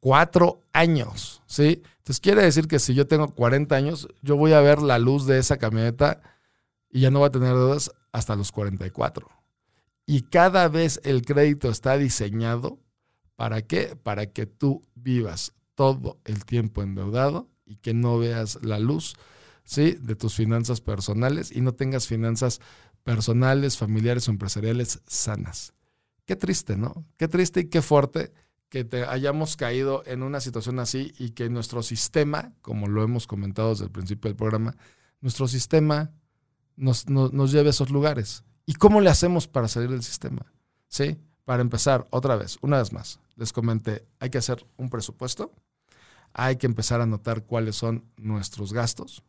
cuatro 0.00 0.58
años, 0.72 1.42
¿sí? 1.46 1.80
Entonces 1.98 2.20
quiere 2.20 2.42
decir 2.42 2.66
que 2.66 2.80
si 2.80 2.92
yo 2.92 3.06
tengo 3.06 3.28
40 3.28 3.76
años, 3.76 4.08
yo 4.20 4.36
voy 4.36 4.52
a 4.52 4.60
ver 4.60 4.82
la 4.82 4.98
luz 4.98 5.26
de 5.26 5.38
esa 5.38 5.58
camioneta 5.58 6.22
y 6.90 7.02
ya 7.02 7.12
no 7.12 7.20
voy 7.20 7.28
a 7.28 7.30
tener 7.30 7.54
deudas 7.54 7.92
hasta 8.16 8.34
los 8.34 8.50
44. 8.50 9.28
Y 10.06 10.22
cada 10.22 10.68
vez 10.68 11.00
el 11.04 11.22
crédito 11.22 11.68
está 11.68 11.98
diseñado 11.98 12.80
para 13.36 13.60
qué? 13.60 13.94
Para 13.94 14.24
que 14.24 14.46
tú 14.46 14.82
vivas 14.94 15.52
todo 15.74 16.18
el 16.24 16.46
tiempo 16.46 16.82
endeudado 16.82 17.50
y 17.66 17.76
que 17.76 17.92
no 17.92 18.18
veas 18.18 18.58
la 18.62 18.78
luz 18.78 19.16
¿sí? 19.64 19.98
de 20.00 20.16
tus 20.16 20.34
finanzas 20.34 20.80
personales 20.80 21.54
y 21.54 21.60
no 21.60 21.74
tengas 21.74 22.06
finanzas 22.06 22.60
personales, 23.02 23.76
familiares 23.76 24.28
o 24.28 24.30
empresariales 24.30 25.02
sanas. 25.06 25.74
Qué 26.24 26.36
triste, 26.36 26.78
¿no? 26.78 27.04
Qué 27.18 27.28
triste 27.28 27.60
y 27.60 27.64
qué 27.68 27.82
fuerte 27.82 28.32
que 28.70 28.84
te 28.84 29.04
hayamos 29.04 29.56
caído 29.56 30.02
en 30.06 30.22
una 30.22 30.40
situación 30.40 30.78
así 30.78 31.12
y 31.18 31.32
que 31.32 31.50
nuestro 31.50 31.82
sistema, 31.82 32.54
como 32.62 32.86
lo 32.86 33.02
hemos 33.02 33.26
comentado 33.26 33.70
desde 33.70 33.84
el 33.84 33.90
principio 33.90 34.30
del 34.30 34.36
programa, 34.36 34.74
nuestro 35.20 35.46
sistema 35.46 36.12
nos, 36.76 37.08
nos, 37.08 37.52
lleve 37.52 37.68
a 37.68 37.70
esos 37.70 37.90
lugares. 37.90 38.44
¿Y 38.66 38.74
cómo 38.74 39.00
le 39.00 39.10
hacemos 39.10 39.48
para 39.48 39.68
salir 39.68 39.90
del 39.90 40.02
sistema? 40.02 40.52
¿Sí? 40.88 41.18
Para 41.44 41.62
empezar, 41.62 42.06
otra 42.10 42.36
vez, 42.36 42.58
una 42.60 42.78
vez 42.78 42.92
más, 42.92 43.20
les 43.36 43.52
comenté, 43.52 44.06
hay 44.18 44.30
que 44.30 44.38
hacer 44.38 44.66
un 44.76 44.90
presupuesto, 44.90 45.52
hay 46.32 46.56
que 46.56 46.66
empezar 46.66 47.00
a 47.00 47.06
notar 47.06 47.44
cuáles 47.44 47.76
son 47.76 48.04
nuestros 48.16 48.72
gastos, 48.72 49.22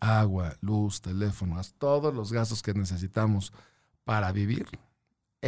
agua, 0.00 0.56
luz, 0.60 1.00
teléfonos, 1.00 1.74
todos 1.78 2.14
los 2.14 2.32
gastos 2.32 2.62
que 2.62 2.74
necesitamos 2.74 3.52
para 4.04 4.32
vivir, 4.32 4.66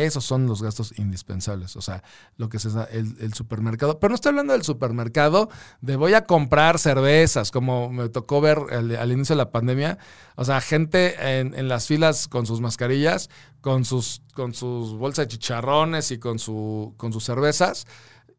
esos 0.04 0.24
son 0.24 0.46
los 0.46 0.62
gastos 0.62 0.98
indispensables. 0.98 1.76
O 1.76 1.80
sea, 1.80 2.02
lo 2.37 2.48
que 2.48 2.59
es 2.59 2.64
el, 2.64 3.16
el 3.20 3.35
supermercado. 3.35 3.98
Pero 3.98 4.11
no 4.11 4.14
estoy 4.14 4.30
hablando 4.30 4.52
del 4.52 4.62
supermercado 4.62 5.48
de 5.80 5.96
voy 5.96 6.14
a 6.14 6.26
comprar 6.26 6.78
cervezas, 6.78 7.50
como 7.50 7.90
me 7.90 8.09
tocó 8.09 8.40
ver 8.40 8.59
al, 8.70 9.12
inicio 9.12 9.35
de 9.35 9.38
la 9.38 9.50
pandemia. 9.50 9.98
O 10.37 10.44
sea, 10.44 10.61
gente 10.61 11.38
en, 11.40 11.68
las 11.68 11.87
filas 11.87 12.28
con 12.28 12.46
sus 12.46 12.61
mascarillas, 12.61 13.30
con 13.61 13.85
sus, 13.85 14.22
con 14.35 14.54
sus 14.54 14.94
bolsas 14.96 15.26
de 15.26 15.28
chicharrones 15.28 16.11
y 16.11 16.18
con, 16.18 16.38
su, 16.38 16.94
con 16.96 17.12
sus 17.12 17.24
cervezas. 17.24 17.87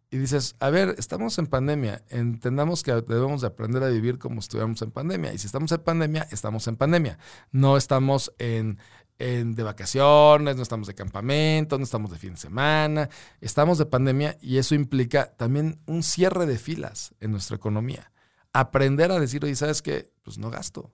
Y 0.09 0.17
dices, 0.17 0.55
a 0.59 0.69
ver, 0.69 0.95
estamos 0.97 1.37
en 1.37 1.47
pandemia, 1.47 2.01
entendamos 2.07 2.81
que 2.81 2.93
debemos 2.93 3.41
de 3.41 3.47
aprender 3.47 3.83
a 3.83 3.89
vivir 3.89 4.17
como 4.17 4.39
estuviéramos 4.39 4.81
en 4.81 4.91
pandemia. 4.91 5.33
Y 5.33 5.37
si 5.37 5.47
estamos 5.47 5.69
en 5.73 5.81
pandemia, 5.81 6.27
estamos 6.31 6.65
en 6.67 6.77
pandemia. 6.77 7.19
No 7.51 7.75
estamos 7.75 8.31
en, 8.37 8.79
de 9.17 9.63
vacaciones, 9.63 10.55
no 10.55 10.61
estamos 10.61 10.87
de 10.87 10.93
campamento, 10.93 11.77
no 11.77 11.83
estamos 11.83 12.11
de 12.11 12.19
fin 12.19 12.33
de 12.33 12.37
semana, 12.37 13.09
estamos 13.41 13.77
de 13.77 13.87
pandemia 13.87 14.37
y 14.41 14.57
eso 14.57 14.75
implica 14.75 15.35
también 15.35 15.79
un 15.87 16.03
cierre 16.03 16.45
de 16.45 16.59
filas 16.59 17.15
en 17.19 17.31
nuestra 17.31 17.55
economía. 17.55 18.11
Aprender 18.53 19.11
a 19.11 19.19
decir, 19.19 19.43
oye, 19.43 19.55
¿sabes 19.55 19.81
qué? 19.81 20.11
Pues 20.21 20.37
no 20.37 20.51
gasto. 20.51 20.93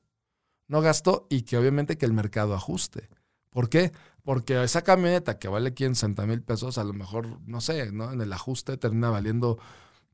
No 0.67 0.81
gasto 0.81 1.27
y 1.29 1.41
que 1.41 1.57
obviamente 1.57 1.97
que 1.97 2.05
el 2.05 2.13
mercado 2.13 2.53
ajuste. 2.53 3.09
¿Por 3.49 3.69
qué? 3.69 3.91
Porque 4.23 4.63
esa 4.63 4.81
camioneta 4.81 5.37
que 5.37 5.49
vale 5.49 5.73
560 5.73 6.25
mil 6.25 6.41
pesos, 6.41 6.77
a 6.77 6.83
lo 6.83 6.93
mejor, 6.93 7.41
no 7.45 7.61
sé, 7.61 7.91
¿no? 7.91 8.11
En 8.11 8.21
el 8.21 8.31
ajuste 8.31 8.77
termina 8.77 9.09
valiendo 9.09 9.59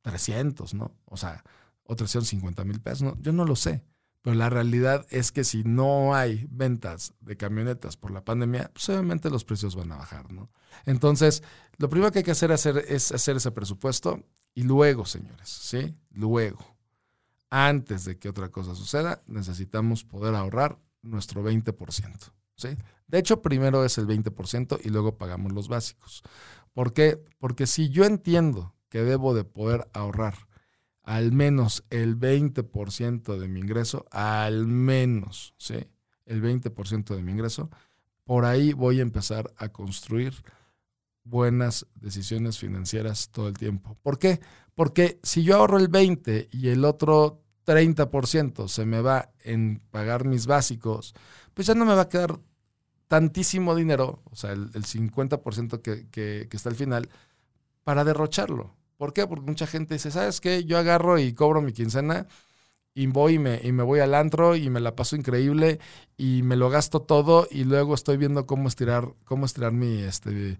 300, 0.02 0.74
¿no? 0.74 0.95
O 1.06 1.15
sea, 1.15 1.43
o 1.84 1.95
350 1.95 2.63
mil 2.65 2.82
pesos, 2.82 3.04
¿no? 3.04 3.17
Yo 3.22 3.32
no 3.32 3.45
lo 3.45 3.56
sé. 3.56 3.84
Pero 4.21 4.36
la 4.36 4.49
realidad 4.49 5.05
es 5.10 5.32
que 5.32 5.43
si 5.43 5.63
no 5.63 6.13
hay 6.13 6.45
ventas 6.49 7.13
de 7.21 7.38
camionetas 7.38 7.95
por 7.95 8.12
la 8.12 8.25
pandemia, 8.25 8.69
pues 8.73 8.89
obviamente 8.89 9.29
los 9.29 9.45
precios 9.45 9.75
van 9.75 9.91
a 9.93 9.97
bajar, 9.97 10.32
¿no? 10.32 10.51
Entonces, 10.86 11.41
lo 11.77 11.89
primero 11.89 12.12
que 12.12 12.19
hay 12.19 12.25
que 12.25 12.32
hacer, 12.32 12.51
hacer 12.51 12.84
es 12.88 13.12
hacer 13.12 13.38
ese 13.38 13.51
presupuesto 13.51 14.21
y 14.53 14.63
luego, 14.63 15.05
señores, 15.05 15.47
¿sí? 15.47 15.95
Luego, 16.12 16.60
antes 17.49 18.03
de 18.03 18.17
que 18.17 18.27
otra 18.27 18.49
cosa 18.49 18.75
suceda, 18.75 19.23
necesitamos 19.25 20.03
poder 20.03 20.36
ahorrar 20.36 20.77
nuestro 21.01 21.41
20%, 21.43 22.34
¿sí? 22.55 22.69
De 23.08 23.19
hecho, 23.19 23.41
primero 23.41 23.86
es 23.86 23.97
el 23.97 24.05
20% 24.05 24.82
y 24.84 24.89
luego 24.89 25.17
pagamos 25.17 25.53
los 25.53 25.69
básicos. 25.69 26.23
¿Por 26.73 26.93
qué? 26.93 27.23
Porque 27.39 27.67
si 27.67 27.89
yo 27.89 28.03
entiendo 28.03 28.75
que 28.89 29.03
debo 29.03 29.34
de 29.34 29.45
poder 29.45 29.89
ahorrar 29.93 30.48
al 31.10 31.32
menos 31.32 31.84
el 31.89 32.19
20% 32.19 33.39
de 33.39 33.48
mi 33.48 33.62
ingreso, 33.62 34.06
al 34.12 34.67
menos, 34.67 35.56
¿sí? 35.58 35.88
El 36.28 36.39
20% 36.43 37.15
de 37.15 37.24
mi 37.24 37.32
ingreso, 37.32 37.72
por 38.26 38.45
ahí 38.45 38.74
voy 38.74 39.00
a 39.00 39.02
empezar 39.02 39.52
a 39.58 39.69
construir 39.69 40.36
buenas 41.24 41.88
decisiones 41.95 42.60
financieras 42.60 43.32
todo 43.32 43.48
el 43.48 43.58
tiempo. 43.58 43.98
¿Por 44.04 44.19
qué? 44.19 44.39
Porque 44.76 45.19
si 45.24 45.41
yo 45.41 45.56
ahorro 45.56 45.80
el 45.80 45.88
20 45.88 46.50
y 46.52 46.67
el 46.67 46.86
otro 46.86 47.41
30% 47.65 48.67
se 48.67 48.86
me 48.86 49.02
va 49.02 49.32
en 49.43 49.82
pagar 49.89 50.26
mis 50.26 50.45
básicos, 50.45 51.15
pues 51.56 51.65
ya 51.65 51.74
no 51.74 51.86
me 51.86 51.95
va 51.95 52.04
a 52.04 52.10
quedar 52.10 52.39
tantísimo 53.08 53.74
dinero, 53.74 54.22
o 54.26 54.36
sea, 54.36 54.52
el, 54.52 54.72
50% 54.72 55.82
que, 55.82 56.48
está 56.52 56.69
al 56.69 56.76
final, 56.76 57.10
para 57.84 58.04
derrocharlo. 58.04 58.76
¿Por 58.99 59.13
qué? 59.13 59.25
Porque 59.25 59.45
mucha 59.45 59.65
gente 59.65 59.93
dice, 59.93 60.12
¿sabes 60.12 60.41
qué? 60.41 60.65
Yo 60.65 60.77
agarro 60.77 61.17
y 61.19 61.31
cobro 61.31 61.62
mi 61.62 61.71
quincena 61.71 62.27
y 62.93 63.07
voy 63.07 63.35
y 63.35 63.39
me, 63.39 63.62
y 63.63 63.71
me 63.71 63.81
voy 63.81 64.01
al 64.01 64.13
antro 64.13 64.57
y 64.57 64.69
me 64.69 64.81
la 64.81 64.93
paso 64.93 65.15
increíble 65.15 65.79
y 66.17 66.43
me 66.43 66.57
lo 66.57 66.69
gasto 66.69 67.01
todo 67.01 67.47
y 67.49 67.63
luego 67.63 67.95
estoy 67.95 68.17
viendo 68.17 68.45
cómo 68.45 68.67
estirar, 68.67 69.13
cómo 69.23 69.45
estirar 69.45 69.71
mi, 69.71 70.01
este, 70.01 70.57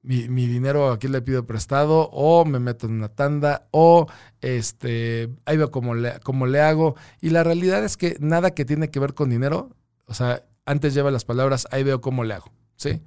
mi, 0.00 0.30
mi, 0.30 0.46
dinero 0.46 0.96
le 0.98 1.20
pido 1.20 1.46
prestado 1.46 2.08
o 2.10 2.46
me 2.46 2.58
meto 2.58 2.86
en 2.86 2.94
una 2.94 3.10
tanda 3.10 3.68
o 3.70 4.06
este, 4.40 5.28
ahí 5.44 5.58
veo 5.58 5.70
cómo 5.70 5.94
le, 5.94 6.20
cómo 6.20 6.46
le 6.46 6.62
hago. 6.62 6.96
Y 7.20 7.30
la 7.30 7.44
realidad 7.44 7.84
es 7.84 7.98
que 7.98 8.16
nada 8.18 8.52
que 8.52 8.64
tiene 8.64 8.88
que 8.90 8.98
ver 8.98 9.12
con 9.12 9.28
dinero, 9.28 9.76
o 10.06 10.14
sea, 10.14 10.42
antes 10.64 10.94
lleva 10.94 11.10
las 11.10 11.26
palabras, 11.26 11.68
ahí 11.70 11.82
veo 11.82 12.00
cómo 12.00 12.24
le 12.24 12.32
hago, 12.32 12.50
¿sí? 12.76 13.02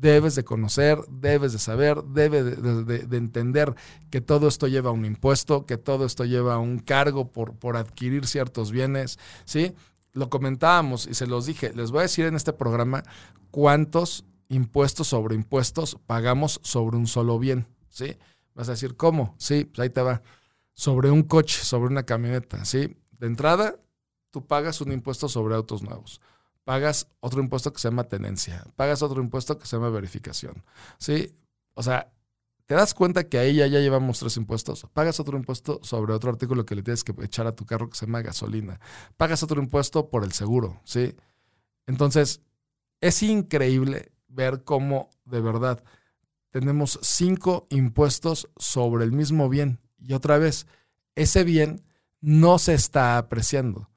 Debes 0.00 0.34
de 0.34 0.44
conocer, 0.44 0.98
debes 1.08 1.52
de 1.52 1.58
saber, 1.58 2.02
debes 2.04 2.62
de, 2.86 3.16
entender 3.16 3.74
que 4.10 4.20
todo 4.20 4.48
esto 4.48 4.68
lleva 4.68 4.90
un 4.90 5.04
impuesto, 5.04 5.66
que 5.66 5.76
todo 5.76 6.04
esto 6.04 6.24
lleva 6.24 6.58
un 6.58 6.78
cargo 6.78 7.32
por, 7.32 7.54
por 7.56 7.76
adquirir 7.76 8.26
ciertos 8.26 8.70
bienes, 8.70 9.18
¿sí? 9.44 9.74
Lo 10.12 10.30
comentábamos 10.30 11.06
y 11.06 11.14
se 11.14 11.26
los 11.26 11.46
dije, 11.46 11.72
les 11.74 11.90
voy 11.90 12.00
a 12.00 12.02
decir 12.02 12.26
en 12.26 12.36
este 12.36 12.52
programa 12.52 13.02
cuántos 13.50 14.24
impuestos 14.48 15.08
sobre 15.08 15.34
impuestos 15.34 15.98
pagamos 16.06 16.60
sobre 16.62 16.96
un 16.96 17.06
solo 17.06 17.38
bien, 17.38 17.66
¿sí? 17.88 18.16
Vas 18.54 18.68
a 18.68 18.72
decir, 18.72 18.96
¿cómo? 18.96 19.34
Sí, 19.38 19.64
pues 19.64 19.80
ahí 19.80 19.90
te 19.90 20.02
va. 20.02 20.22
Sobre 20.74 21.10
un 21.10 21.22
coche, 21.22 21.64
sobre 21.64 21.90
una 21.90 22.04
camioneta, 22.04 22.64
¿sí? 22.64 22.96
De 23.18 23.26
entrada, 23.26 23.76
tú 24.30 24.46
pagas 24.46 24.80
un 24.80 24.92
impuesto 24.92 25.28
sobre 25.28 25.56
autos 25.56 25.82
nuevos 25.82 26.20
pagas 26.68 27.08
otro 27.20 27.40
impuesto 27.40 27.72
que 27.72 27.78
se 27.78 27.88
llama 27.88 28.04
tenencia, 28.04 28.62
pagas 28.76 29.00
otro 29.00 29.22
impuesto 29.22 29.56
que 29.56 29.66
se 29.66 29.74
llama 29.74 29.88
verificación. 29.88 30.66
¿Sí? 30.98 31.34
O 31.72 31.82
sea, 31.82 32.12
te 32.66 32.74
das 32.74 32.92
cuenta 32.92 33.26
que 33.26 33.38
ahí 33.38 33.54
ya, 33.54 33.66
ya 33.68 33.78
llevamos 33.80 34.18
tres 34.18 34.36
impuestos. 34.36 34.86
Pagas 34.92 35.18
otro 35.18 35.38
impuesto 35.38 35.80
sobre 35.82 36.12
otro 36.12 36.28
artículo 36.28 36.66
que 36.66 36.74
le 36.74 36.82
tienes 36.82 37.04
que 37.04 37.14
echar 37.22 37.46
a 37.46 37.56
tu 37.56 37.64
carro 37.64 37.88
que 37.88 37.96
se 37.96 38.04
llama 38.04 38.20
gasolina. 38.20 38.80
Pagas 39.16 39.42
otro 39.42 39.62
impuesto 39.62 40.10
por 40.10 40.24
el 40.24 40.32
seguro, 40.32 40.78
¿sí? 40.84 41.16
Entonces, 41.86 42.42
es 43.00 43.22
increíble 43.22 44.12
ver 44.28 44.62
cómo 44.62 45.08
de 45.24 45.40
verdad 45.40 45.82
tenemos 46.50 46.98
cinco 47.00 47.66
impuestos 47.70 48.50
sobre 48.58 49.06
el 49.06 49.12
mismo 49.12 49.48
bien. 49.48 49.80
Y 49.98 50.12
otra 50.12 50.36
vez, 50.36 50.66
ese 51.14 51.44
bien 51.44 51.82
no 52.20 52.58
se 52.58 52.74
está 52.74 53.16
apreciando 53.16 53.87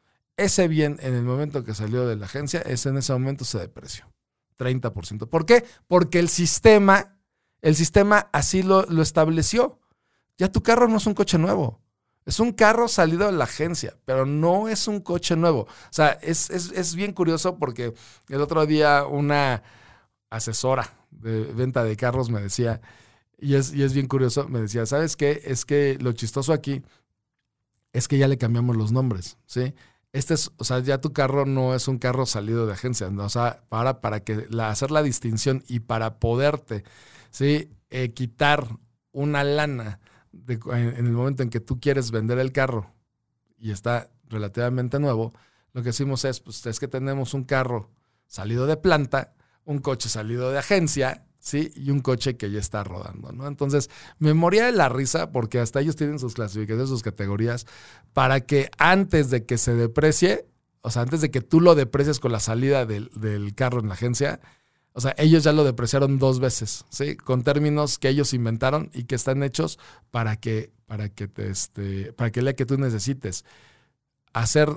ese 0.44 0.68
bien 0.68 0.98
en 1.02 1.14
el 1.14 1.24
momento 1.24 1.64
que 1.64 1.74
salió 1.74 2.08
de 2.08 2.16
la 2.16 2.26
agencia, 2.26 2.62
es 2.62 2.86
en 2.86 2.98
ese 2.98 3.14
momento 3.14 3.46
se 3.46 3.60
depreció. 3.60 4.06
30%. 4.58 5.28
¿Por 5.28 5.46
qué? 5.46 5.66
Porque 5.88 6.20
el 6.20 6.30
sistema, 6.30 7.18
el 7.62 7.76
sistema 7.76 8.30
así 8.32 8.62
lo, 8.62 8.84
lo 8.84 9.02
estableció. 9.02 9.80
Ya 10.38 10.52
tu 10.52 10.62
carro 10.62 10.88
no 10.88 10.98
es 10.98 11.08
un 11.08 11.14
coche 11.14 11.38
nuevo. 11.38 11.82
Es 12.26 12.40
un 12.40 12.52
carro 12.52 12.88
salido 12.88 13.26
de 13.26 13.32
la 13.32 13.46
agencia, 13.46 13.98
pero 14.06 14.26
no 14.26 14.68
es 14.68 14.88
un 14.88 15.02
coche 15.02 15.36
nuevo. 15.36 15.62
O 15.62 15.68
sea, 15.90 16.12
es, 16.22 16.50
es, 16.52 16.96
bien 16.96 17.14
curioso 17.14 17.58
porque 17.58 17.94
el 18.30 18.42
otro 18.42 18.66
día 18.68 19.06
una 19.06 19.64
asesora 20.30 20.94
de 21.10 21.46
venta 21.46 21.84
de 21.84 21.98
carros 21.98 22.30
me 22.30 22.40
decía, 22.40 22.80
y 23.40 23.56
es, 23.56 23.74
y 23.74 23.82
es 23.82 23.94
bien 23.94 24.08
curioso, 24.08 24.48
me 24.48 24.62
decía, 24.62 24.86
¿sabes 24.86 25.16
qué? 25.16 25.42
Es 25.46 25.66
que 25.66 25.98
lo 26.00 26.14
chistoso 26.14 26.54
aquí 26.54 26.84
es 27.92 28.08
que 28.08 28.20
ya 28.20 28.28
le 28.28 28.38
cambiamos 28.38 28.78
los 28.78 28.92
nombres, 28.92 29.38
¿sí? 29.48 29.74
Este 30.14 30.34
es, 30.34 30.52
o 30.58 30.64
sea, 30.64 30.80
ya 30.80 31.00
tu 31.00 31.14
carro 31.14 31.46
no 31.46 31.74
es 31.74 31.88
un 31.88 31.98
carro 31.98 32.26
salido 32.26 32.66
de 32.66 32.74
agencia, 32.74 33.10
¿no? 33.10 33.26
o 33.26 33.30
sea, 33.30 33.64
para, 33.70 34.02
para 34.02 34.24
que 34.24 34.48
la, 34.50 34.70
hacer 34.70 34.92
la 34.92 35.04
distinción 35.04 35.64
y 35.68 35.80
para 35.80 36.20
poderte, 36.20 36.84
¿sí? 37.30 37.70
Eh, 37.90 38.14
quitar 38.14 38.68
una 39.12 39.44
lana 39.44 40.00
en, 40.48 40.96
el 41.06 41.12
momento 41.12 41.44
en 41.44 41.50
que 41.50 41.60
tú 41.60 41.80
quieres 41.80 42.12
vender 42.12 42.40
el 42.40 42.52
carro 42.52 42.94
y 43.58 43.72
está 43.72 44.10
relativamente 44.28 45.00
nuevo, 45.00 45.34
lo 45.74 45.82
que 45.82 45.90
decimos 45.90 46.26
es, 46.26 46.40
pues 46.40 46.66
es 46.66 46.80
que 46.80 46.88
tenemos 46.88 47.34
un 47.34 47.44
carro 47.44 47.90
salido 48.28 48.66
de 48.66 48.78
planta, 48.78 49.34
un 49.66 49.80
coche 49.80 50.10
salido 50.10 50.52
de 50.52 50.60
agencia, 50.60 51.26
¿sí? 51.42 51.72
Y 51.76 51.90
un 51.90 52.00
coche 52.00 52.38
que 52.38 52.50
ya 52.50 52.60
está 52.60 52.84
rodando, 52.84 53.34
¿no? 53.34 53.48
Entonces, 53.48 53.90
me 54.20 54.34
moría 54.34 54.68
de 54.68 54.72
la 54.72 54.88
risa 54.88 55.32
porque 55.32 55.60
hasta 55.60 55.82
ellos 55.82 55.98
tienen 55.98 56.20
sus 56.20 56.36
clasificaciones, 56.36 56.88
sus 56.88 57.04
categorías, 57.04 57.66
para 58.14 58.42
que 58.42 58.70
antes 58.78 59.30
de 59.30 59.46
que 59.46 59.58
se 59.58 59.74
deprecie, 59.74 60.46
o 60.82 60.92
sea, 60.92 61.02
antes 61.02 61.20
de 61.20 61.32
que 61.32 61.42
tú 61.42 61.60
lo 61.60 61.76
deprecies 61.76 62.20
con 62.20 62.32
la 62.32 62.40
salida 62.40 62.86
del, 62.86 63.10
carro 63.56 63.82
en 63.82 63.88
la 63.88 63.96
agencia, 63.96 64.40
o 64.94 65.02
sea, 65.02 65.16
ellos 65.18 65.44
ya 65.44 65.52
lo 65.52 65.64
depreciaron 65.64 66.20
dos 66.20 66.40
veces, 66.40 66.86
¿sí? 66.90 67.16
Con 67.18 67.44
términos 67.44 67.98
que 67.98 68.10
ellos 68.10 68.34
inventaron 68.34 68.92
y 68.94 69.06
que 69.06 69.16
están 69.16 69.42
hechos 69.42 69.80
para 70.12 70.38
que, 70.38 70.72
para 70.86 71.10
que 71.10 71.28
te, 71.28 71.50
este, 71.50 72.14
para 72.14 72.32
que 72.32 72.42
el 72.42 72.56
que 72.56 72.66
tú 72.66 72.78
necesites 72.78 73.46
hacer 74.34 74.70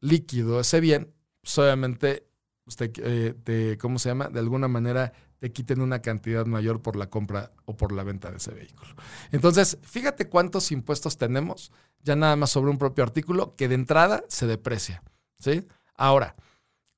líquido 0.00 0.60
ese 0.60 0.80
bien, 0.80 1.12
pues 1.40 1.58
obviamente, 1.58 2.26
usted, 2.66 2.92
eh, 2.98 3.76
¿cómo 3.80 3.98
se 3.98 4.10
llama? 4.10 4.28
De 4.28 4.38
alguna 4.38 4.68
manera 4.68 5.12
te 5.42 5.50
quiten 5.50 5.80
una 5.80 6.00
cantidad 6.02 6.46
mayor 6.46 6.82
por 6.82 6.94
la 6.94 7.10
compra 7.10 7.50
o 7.64 7.76
por 7.76 7.90
la 7.90 8.04
venta 8.04 8.30
de 8.30 8.36
ese 8.36 8.52
vehículo. 8.52 8.94
Entonces, 9.32 9.76
fíjate 9.82 10.28
cuántos 10.28 10.70
impuestos 10.70 11.18
tenemos 11.18 11.72
ya 12.00 12.14
nada 12.14 12.36
más 12.36 12.50
sobre 12.50 12.70
un 12.70 12.78
propio 12.78 13.02
artículo 13.02 13.56
que 13.56 13.66
de 13.66 13.74
entrada 13.74 14.22
se 14.28 14.46
deprecia. 14.46 15.02
¿sí? 15.40 15.66
Ahora, 15.96 16.36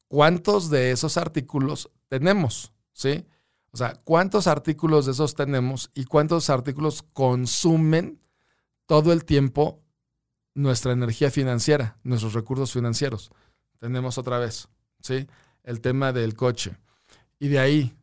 ¿cuántos 0.09 0.69
de 0.69 0.91
esos 0.91 1.17
artículos 1.17 1.91
tenemos? 2.09 2.75
¿sí? 2.93 3.25
O 3.71 3.79
sea, 3.79 3.95
¿cuántos 4.05 4.47
artículos 4.47 5.07
de 5.07 5.13
esos 5.13 5.35
tenemos 5.35 5.91
y 5.95 6.05
cuántos 6.05 6.51
artículos 6.51 7.03
consumen 7.15 8.21
todo 8.85 9.15
el 9.15 9.25
tiempo 9.25 9.81
nuestra 10.53 10.93
energía 10.93 11.31
financiera, 11.31 11.97
nuestros 12.03 12.35
recursos 12.35 12.75
financieros? 12.75 13.31
Tenemos 13.79 14.19
otra 14.19 14.39
vez, 14.39 14.69
¿sí? 15.01 15.27
El 15.63 15.81
tema 15.81 16.13
del 16.13 16.35
coche. 16.35 16.77
Y 17.39 17.49
de 17.49 17.59
ahí, 17.59 17.97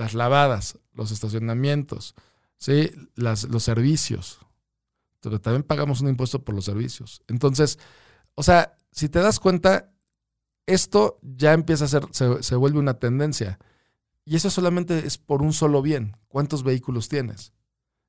las 0.00 0.14
lavadas, 0.14 0.78
los 0.94 1.10
estacionamientos, 1.10 2.14
¿sí? 2.56 2.90
Las, 3.16 3.44
los 3.44 3.62
servicios. 3.62 4.38
Pero 5.20 5.42
también 5.42 5.62
pagamos 5.62 6.00
un 6.00 6.08
impuesto 6.08 6.42
por 6.42 6.54
los 6.54 6.64
servicios. 6.64 7.22
Entonces, 7.28 7.78
o 8.34 8.42
sea, 8.42 8.78
si 8.90 9.10
te 9.10 9.18
das 9.18 9.38
cuenta, 9.38 9.92
esto 10.64 11.18
ya 11.20 11.52
empieza 11.52 11.84
a 11.84 11.88
ser, 11.88 12.04
se, 12.12 12.42
se 12.42 12.56
vuelve 12.56 12.78
una 12.78 12.94
tendencia. 12.94 13.58
Y 14.24 14.36
eso 14.36 14.48
solamente 14.48 15.06
es 15.06 15.18
por 15.18 15.42
un 15.42 15.52
solo 15.52 15.82
bien. 15.82 16.16
¿Cuántos 16.28 16.62
vehículos 16.62 17.10
tienes? 17.10 17.52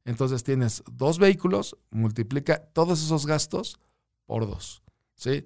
Entonces 0.05 0.45
tienes 0.45 0.83
dos 0.89 1.19
vehículos, 1.19 1.75
multiplica 1.89 2.63
todos 2.71 3.03
esos 3.03 3.25
gastos 3.25 3.81
por 4.25 4.47
dos. 4.47 4.81
¿Sí? 5.15 5.45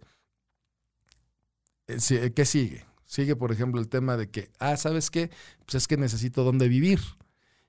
Eh, 1.87 2.33
¿Qué 2.35 2.45
sigue? 2.45 2.85
Sigue, 3.15 3.37
por 3.37 3.53
ejemplo, 3.53 3.79
el 3.79 3.87
tema 3.87 4.17
de 4.17 4.29
que, 4.29 4.51
ah, 4.59 4.75
¿sabes 4.75 5.09
qué? 5.09 5.31
Pues 5.65 5.75
es 5.75 5.87
que 5.87 5.95
necesito 5.95 6.43
dónde 6.43 6.67
vivir. 6.67 6.99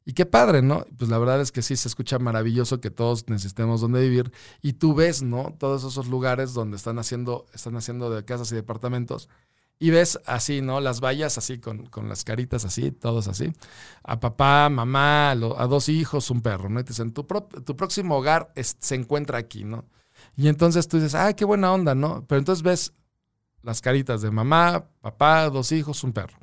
Y 0.05 0.13
qué 0.13 0.27
padre, 0.27 0.61
¿no? 0.61 0.85
Pues 0.99 1.09
la 1.09 1.19
verdad 1.19 1.41
es 1.41 1.53
que 1.53 1.63
sí 1.63 1.77
se 1.77 1.87
escucha 1.87 2.19
maravilloso 2.19 2.81
que 2.81 2.91
todos 2.91 3.29
necesitemos 3.29 3.81
dónde 3.81 4.01
vivir. 4.01 4.33
Y 4.61 4.73
tú 4.73 4.93
ves, 4.97 5.23
¿no? 5.23 5.55
Todos 5.57 5.85
esos 5.85 6.09
lugares 6.09 6.53
donde 6.53 6.77
están 6.77 6.99
haciendo, 6.99 7.47
están 7.55 7.77
haciendo 7.77 8.11
de 8.11 8.25
casas 8.25 8.51
y 8.51 8.57
departamentos. 8.57 9.29
y 9.79 9.91
ves 9.91 10.19
así, 10.27 10.63
¿no? 10.63 10.81
Las 10.81 11.01
vallas 11.01 11.39
así, 11.39 11.61
con, 11.61 11.87
con 11.87 12.09
las 12.09 12.25
caritas 12.25 12.65
así, 12.65 12.91
todos 12.91 13.29
así. 13.29 13.53
A 14.03 14.19
papá, 14.19 14.69
mamá, 14.69 15.31
a, 15.31 15.37
dos 15.37 15.89
hijos, 15.89 16.29
un 16.33 16.43
perro, 16.43 16.69
¿no? 16.71 16.81
Y 16.81 16.83
te 16.83 16.89
dicen, 16.89 17.13
tu, 17.13 17.23
tu 17.23 17.77
próximo 17.77 18.17
hogar 18.17 18.53
se 18.57 18.97
encuentra 18.97 19.39
aquí, 19.39 19.63
¿no? 19.63 19.85
Y 20.37 20.49
entonces 20.49 20.89
tú 20.89 20.97
dices, 20.97 21.15
ay, 21.15 21.35
qué 21.35 21.45
buena 21.45 21.73
onda, 21.73 21.95
¿no? 21.95 22.25
Pero 22.27 22.41
entonces 22.41 22.65
ves 22.65 22.95
las 23.63 23.81
caritas 23.81 24.23
de 24.23 24.31
mamá, 24.31 24.87
papá, 25.01 25.49
dos 25.51 25.73
hijos, 25.73 26.03
un 26.05 26.13
perro. 26.13 26.39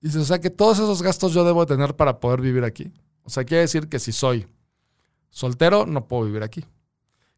Y 0.00 0.06
dices, 0.06 0.22
o 0.22 0.24
sea 0.24 0.40
que 0.40 0.50
todos 0.50 0.78
esos 0.78 1.02
gastos 1.02 1.32
yo 1.32 1.44
debo 1.44 1.64
tener 1.66 1.94
para 1.94 2.18
poder 2.18 2.40
vivir 2.40 2.64
aquí. 2.64 2.92
O 3.22 3.30
sea, 3.30 3.44
quiere 3.44 3.62
decir 3.62 3.88
que 3.88 3.98
si 3.98 4.10
soy 4.10 4.48
soltero, 5.30 5.86
no 5.86 6.08
puedo 6.08 6.24
vivir 6.24 6.42
aquí. 6.42 6.64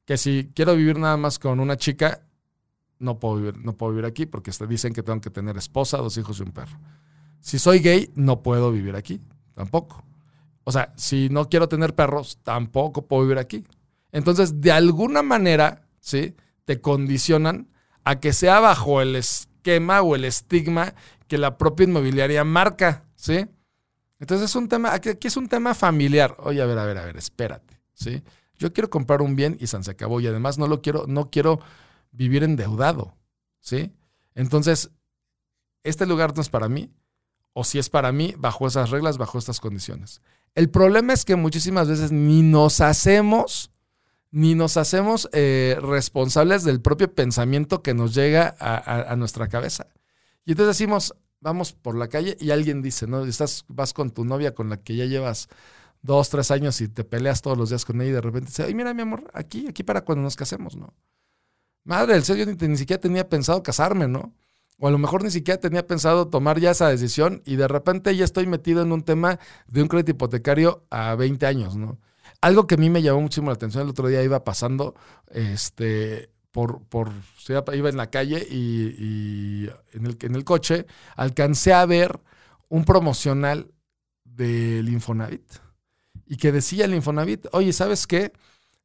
Que 0.04 0.16
si 0.16 0.50
quiero 0.54 0.74
vivir 0.74 0.98
nada 0.98 1.16
más 1.16 1.38
con 1.38 1.60
una 1.60 1.76
chica, 1.76 2.26
no 2.98 3.18
puedo 3.18 3.36
vivir, 3.36 3.58
no 3.58 3.76
puedo 3.76 3.92
vivir 3.92 4.06
aquí 4.06 4.26
porque 4.26 4.50
dicen 4.68 4.92
que 4.92 5.02
tengo 5.02 5.20
que 5.20 5.30
tener 5.30 5.56
esposa, 5.56 5.98
dos 5.98 6.16
hijos 6.16 6.38
y 6.38 6.42
un 6.42 6.52
perro. 6.52 6.78
Si 7.40 7.58
soy 7.58 7.80
gay, 7.80 8.10
no 8.14 8.42
puedo 8.42 8.72
vivir 8.72 8.96
aquí, 8.96 9.20
tampoco. 9.54 10.02
O 10.64 10.72
sea, 10.72 10.94
si 10.96 11.28
no 11.28 11.48
quiero 11.50 11.68
tener 11.68 11.94
perros, 11.94 12.38
tampoco 12.42 13.06
puedo 13.06 13.22
vivir 13.22 13.38
aquí. 13.38 13.64
Entonces, 14.12 14.60
de 14.60 14.72
alguna 14.72 15.22
manera, 15.22 15.86
¿sí? 16.00 16.34
Te 16.64 16.80
condicionan 16.80 17.68
a 18.04 18.20
que 18.20 18.32
sea 18.32 18.60
bajo 18.60 19.00
el 19.00 19.16
esquema 19.16 20.02
o 20.02 20.14
el 20.14 20.24
estigma 20.24 20.94
que 21.26 21.38
la 21.38 21.58
propia 21.58 21.84
inmobiliaria 21.84 22.44
marca, 22.44 23.04
¿sí? 23.16 23.46
Entonces 24.20 24.50
es 24.50 24.56
un 24.56 24.68
tema, 24.68 24.94
aquí, 24.94 25.10
es 25.20 25.36
un 25.36 25.48
tema 25.48 25.74
familiar. 25.74 26.36
Oye, 26.38 26.62
a 26.62 26.66
ver, 26.66 26.78
a 26.78 26.84
ver, 26.84 26.98
a 26.98 27.04
ver, 27.04 27.16
espérate, 27.16 27.80
¿sí? 27.94 28.22
Yo 28.56 28.72
quiero 28.72 28.88
comprar 28.88 29.22
un 29.22 29.36
bien 29.36 29.56
y 29.60 29.66
se 29.66 29.90
acabó. 29.90 30.20
Y 30.20 30.26
además 30.26 30.58
no 30.58 30.66
lo 30.66 30.80
quiero, 30.80 31.06
no 31.08 31.30
quiero 31.30 31.60
vivir 32.12 32.44
endeudado, 32.44 33.16
¿sí? 33.60 33.92
Entonces, 34.34 34.90
este 35.82 36.06
lugar 36.06 36.34
no 36.34 36.42
es 36.42 36.48
para 36.48 36.68
mí, 36.68 36.90
o 37.52 37.64
si 37.64 37.78
es 37.78 37.90
para 37.90 38.12
mí, 38.12 38.34
bajo 38.38 38.66
esas 38.66 38.90
reglas, 38.90 39.18
bajo 39.18 39.38
estas 39.38 39.60
condiciones. 39.60 40.20
El 40.54 40.70
problema 40.70 41.12
es 41.12 41.24
que 41.24 41.36
muchísimas 41.36 41.88
veces 41.88 42.12
ni 42.12 42.42
nos 42.42 42.80
hacemos, 42.80 43.70
ni 44.34 44.56
nos 44.56 44.76
hacemos 44.76 45.28
eh, 45.32 45.78
responsables 45.80 46.64
del 46.64 46.80
propio 46.80 47.14
pensamiento 47.14 47.82
que 47.82 47.94
nos 47.94 48.16
llega 48.16 48.56
a, 48.58 49.14
nuestra 49.14 49.46
cabeza. 49.46 49.86
Y 50.44 50.50
entonces 50.50 50.76
decimos, 50.76 51.14
vamos 51.38 51.72
por 51.72 51.94
la 51.94 52.08
calle 52.08 52.36
y 52.40 52.50
alguien 52.50 52.82
dice, 52.82 53.06
¿no? 53.06 53.24
Estás, 53.24 53.64
vas 53.68 53.92
con 53.92 54.10
tu 54.10 54.24
novia 54.24 54.52
con 54.52 54.70
la 54.70 54.78
que 54.78 54.96
ya 54.96 55.04
llevas 55.04 55.46
dos, 56.02 56.30
tres 56.30 56.50
años 56.50 56.80
y 56.80 56.88
te 56.88 57.04
peleas 57.04 57.42
todos 57.42 57.56
los 57.56 57.68
días 57.68 57.84
con 57.84 58.00
ella 58.00 58.10
y 58.10 58.14
de 58.14 58.20
repente 58.20 58.48
dice, 58.48 58.64
ay, 58.64 58.74
mira, 58.74 58.92
mi 58.92 59.02
amor, 59.02 59.30
aquí, 59.34 59.68
aquí 59.68 59.84
para 59.84 60.00
cuando 60.00 60.24
nos 60.24 60.34
casemos, 60.34 60.74
¿no? 60.74 60.92
Madre 61.84 62.14
del 62.14 62.24
serio, 62.24 62.44
ni, 62.44 62.76
siquiera 62.76 63.00
tenía 63.00 63.28
pensado 63.28 63.62
casarme, 63.62 64.08
¿no? 64.08 64.34
O 64.80 64.88
a 64.88 64.90
lo 64.90 64.98
mejor 64.98 65.22
ni 65.22 65.30
siquiera 65.30 65.60
tenía 65.60 65.86
pensado 65.86 66.26
tomar 66.26 66.58
ya 66.58 66.72
esa 66.72 66.88
decisión 66.88 67.40
y 67.44 67.54
de 67.54 67.68
repente 67.68 68.16
ya 68.16 68.24
estoy 68.24 68.48
metido 68.48 68.82
en 68.82 68.90
un 68.90 69.02
tema 69.02 69.38
de 69.68 69.80
un 69.80 69.86
crédito 69.86 70.10
hipotecario 70.10 70.84
a 70.90 71.14
20 71.14 71.46
años, 71.46 71.76
¿no? 71.76 72.00
Algo 72.44 72.66
que 72.66 72.74
a 72.74 72.78
mí 72.78 72.90
me 72.90 73.02
llamó 73.02 73.20
muchísimo 73.22 73.48
la 73.48 73.54
atención, 73.54 73.84
el 73.84 73.90
otro 73.90 74.08
día 74.08 74.22
iba 74.22 74.44
pasando, 74.44 74.94
este, 75.30 76.30
por, 76.50 76.82
por 76.84 77.10
iba 77.72 77.88
en 77.88 77.96
la 77.96 78.10
calle 78.10 78.46
y, 78.48 79.68
en, 79.92 80.06
el, 80.06 80.18
en 80.20 80.34
el 80.34 80.44
coche 80.44 80.86
alcancé 81.16 81.72
a 81.72 81.86
ver 81.86 82.20
un 82.68 82.84
promocional 82.84 83.72
del 84.24 84.88
Infonavit 84.88 85.44
y 86.26 86.36
que 86.36 86.52
decía 86.52 86.84
el 86.84 86.94
Infonavit, 86.94 87.46
oye, 87.52 87.72
¿sabes 87.72 88.06
qué? 88.06 88.32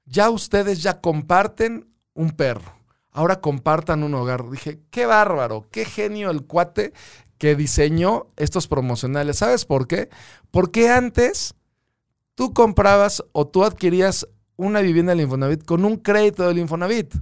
Ya 0.05 0.29
ustedes 0.29 0.81
ya 0.81 1.01
comparten 1.01 1.93
un 2.13 2.31
perro 2.31 2.79
ahora 3.11 3.41
compartan 3.41 4.03
un 4.03 4.13
hogar. 4.13 4.49
Dije, 4.49 4.79
qué 4.91 5.05
bárbaro, 5.05 5.67
qué 5.71 5.85
genio 5.85 6.31
el 6.31 6.45
cuate 6.45 6.93
que 7.37 7.55
diseñó 7.55 8.27
estos 8.37 8.67
promocionales. 8.67 9.37
¿Sabes 9.37 9.65
por 9.65 9.87
qué? 9.87 10.09
Porque 10.51 10.89
antes 10.89 11.55
tú 12.39 12.53
comprabas 12.53 13.21
o 13.33 13.49
tú 13.49 13.65
adquirías 13.65 14.25
una 14.55 14.79
vivienda 14.79 15.11
del 15.11 15.25
Infonavit 15.25 15.65
con 15.65 15.83
un 15.83 15.97
crédito 15.97 16.47
del 16.47 16.59
Infonavit. 16.59 17.13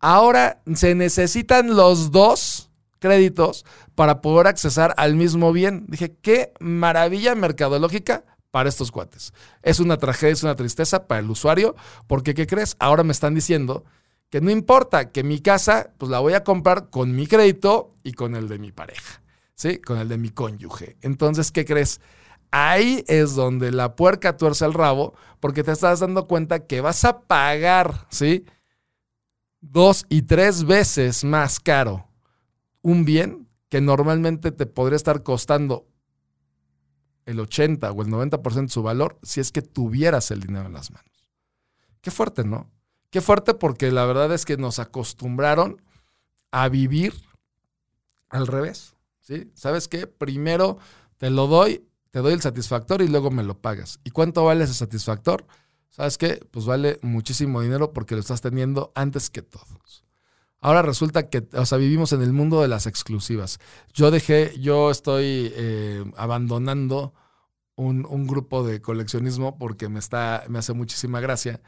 Ahora 0.00 0.62
se 0.74 0.96
necesitan 0.96 1.76
los 1.76 2.10
dos 2.10 2.68
créditos 2.98 3.64
para 3.94 4.20
poder 4.20 4.48
accesar 4.48 4.94
al 4.96 5.14
mismo 5.14 5.52
bien. 5.52 5.86
Dije, 5.86 6.16
qué 6.20 6.52
maravilla 6.58 7.36
mercadológica 7.36 8.24
para 8.50 8.68
estos 8.68 8.90
cuates. 8.90 9.32
Es 9.62 9.78
una 9.78 9.96
tragedia, 9.96 10.32
es 10.32 10.42
una 10.42 10.56
tristeza 10.56 11.06
para 11.06 11.20
el 11.20 11.30
usuario, 11.30 11.76
porque 12.08 12.34
¿qué 12.34 12.48
crees? 12.48 12.74
Ahora 12.80 13.04
me 13.04 13.12
están 13.12 13.36
diciendo 13.36 13.84
que 14.28 14.40
no 14.40 14.50
importa, 14.50 15.12
que 15.12 15.22
mi 15.22 15.38
casa, 15.38 15.92
pues 15.98 16.10
la 16.10 16.18
voy 16.18 16.32
a 16.32 16.42
comprar 16.42 16.90
con 16.90 17.14
mi 17.14 17.28
crédito 17.28 17.94
y 18.02 18.14
con 18.14 18.34
el 18.34 18.48
de 18.48 18.58
mi 18.58 18.72
pareja, 18.72 19.22
¿sí? 19.54 19.78
Con 19.78 19.98
el 19.98 20.08
de 20.08 20.18
mi 20.18 20.30
cónyuge. 20.30 20.96
Entonces, 21.00 21.52
¿qué 21.52 21.64
crees? 21.64 22.00
Ahí 22.50 23.04
es 23.08 23.34
donde 23.34 23.72
la 23.72 23.96
puerca 23.96 24.36
tuerce 24.36 24.64
el 24.64 24.74
rabo, 24.74 25.14
porque 25.40 25.62
te 25.62 25.72
estás 25.72 26.00
dando 26.00 26.26
cuenta 26.26 26.66
que 26.66 26.80
vas 26.80 27.04
a 27.04 27.20
pagar, 27.20 28.06
¿sí? 28.10 28.44
Dos 29.60 30.06
y 30.08 30.22
tres 30.22 30.64
veces 30.64 31.24
más 31.24 31.60
caro 31.60 32.08
un 32.82 33.04
bien 33.04 33.48
que 33.68 33.80
normalmente 33.80 34.50
te 34.50 34.66
podría 34.66 34.96
estar 34.96 35.22
costando 35.22 35.86
el 37.26 37.40
80 37.40 37.90
o 37.92 38.02
el 38.02 38.08
90% 38.08 38.62
de 38.62 38.68
su 38.68 38.82
valor 38.82 39.18
si 39.22 39.40
es 39.40 39.52
que 39.52 39.60
tuvieras 39.60 40.30
el 40.30 40.40
dinero 40.40 40.66
en 40.66 40.72
las 40.72 40.90
manos. 40.90 41.28
Qué 42.00 42.10
fuerte, 42.10 42.44
¿no? 42.44 42.70
Qué 43.10 43.20
fuerte 43.20 43.54
porque 43.54 43.90
la 43.90 44.06
verdad 44.06 44.32
es 44.32 44.44
que 44.46 44.56
nos 44.56 44.78
acostumbraron 44.78 45.82
a 46.50 46.68
vivir 46.68 47.12
al 48.30 48.46
revés. 48.46 48.94
¿sí? 49.20 49.50
¿Sabes 49.54 49.88
qué? 49.88 50.06
Primero 50.06 50.78
te 51.18 51.28
lo 51.30 51.46
doy, 51.46 51.86
te 52.10 52.20
doy 52.20 52.32
el 52.32 52.40
satisfactor 52.40 53.02
y 53.02 53.08
luego 53.08 53.30
me 53.30 53.42
lo 53.42 53.60
pagas. 53.60 54.00
¿Y 54.04 54.10
cuánto 54.10 54.44
vale 54.44 54.64
ese 54.64 54.74
satisfactor? 54.74 55.46
¿Sabes 55.90 56.18
qué? 56.18 56.40
Pues 56.50 56.66
vale 56.66 56.98
muchísimo 57.02 57.60
dinero 57.60 57.92
porque 57.92 58.14
lo 58.14 58.20
estás 58.20 58.40
teniendo 58.40 58.92
antes 58.94 59.30
que 59.30 59.42
todos. 59.42 60.04
Ahora 60.60 60.82
resulta 60.82 61.28
que, 61.28 61.46
o 61.52 61.66
sea, 61.66 61.78
vivimos 61.78 62.12
en 62.12 62.22
el 62.22 62.32
mundo 62.32 62.62
de 62.62 62.68
las 62.68 62.86
exclusivas. 62.86 63.60
Yo 63.92 64.10
dejé, 64.10 64.58
yo 64.58 64.90
estoy 64.90 65.52
eh, 65.54 66.04
abandonando 66.16 67.14
un, 67.76 68.04
un, 68.06 68.26
grupo 68.26 68.66
de 68.66 68.82
coleccionismo 68.82 69.56
porque 69.56 69.88
me 69.88 70.00
está, 70.00 70.44
me 70.48 70.58
hace 70.58 70.72
muchísima 70.72 71.20
gracia 71.20 71.60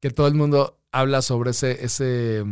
que 0.00 0.10
todo 0.10 0.26
el 0.28 0.34
mundo 0.34 0.78
habla 0.92 1.20
sobre 1.20 1.50
ese, 1.50 1.84
ese 1.84 2.44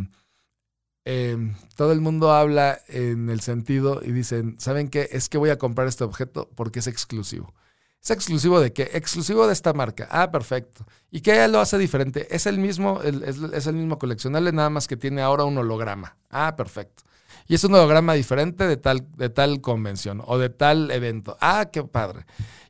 em, 1.06 1.54
todo 1.76 1.92
el 1.92 2.00
mundo 2.02 2.32
habla 2.32 2.80
en 2.88 3.30
el 3.30 3.40
sentido 3.40 4.02
y 4.04 4.12
dicen, 4.12 4.56
¿saben 4.58 4.88
qué? 4.88 5.08
Es 5.12 5.28
que 5.30 5.38
voy 5.38 5.50
a 5.50 5.58
comprar 5.58 5.88
este 5.88 6.04
objeto 6.04 6.50
porque 6.54 6.80
es 6.80 6.86
exclusivo. 6.86 7.54
¿Es 8.02 8.10
exclusivo 8.10 8.60
de 8.60 8.72
qué? 8.72 8.90
Exclusivo 8.92 9.46
de 9.46 9.54
esta 9.54 9.72
marca. 9.72 10.06
Ah, 10.10 10.30
perfecto. 10.30 10.86
¿Y 11.10 11.22
qué 11.22 11.48
lo 11.48 11.60
hace 11.60 11.78
diferente? 11.78 12.28
Es 12.34 12.46
el 12.46 12.58
mismo, 12.58 13.00
es, 13.02 13.38
es 13.38 13.66
el 13.66 13.74
mismo 13.74 13.98
coleccionable, 13.98 14.52
nada 14.52 14.70
más 14.70 14.86
que 14.86 14.96
tiene 14.96 15.22
ahora 15.22 15.44
un 15.44 15.56
holograma. 15.58 16.16
Ah, 16.30 16.54
perfecto 16.56 17.02
y 17.48 17.54
es 17.54 17.64
un 17.64 17.74
holograma 17.74 18.14
diferente 18.14 18.66
de 18.66 18.76
tal, 18.76 19.06
de 19.16 19.28
tal 19.28 19.60
convención 19.60 20.22
o 20.24 20.38
de 20.38 20.50
tal 20.50 20.90
evento. 20.90 21.36
Ah, 21.40 21.68
qué 21.72 21.84
padre. 21.84 22.26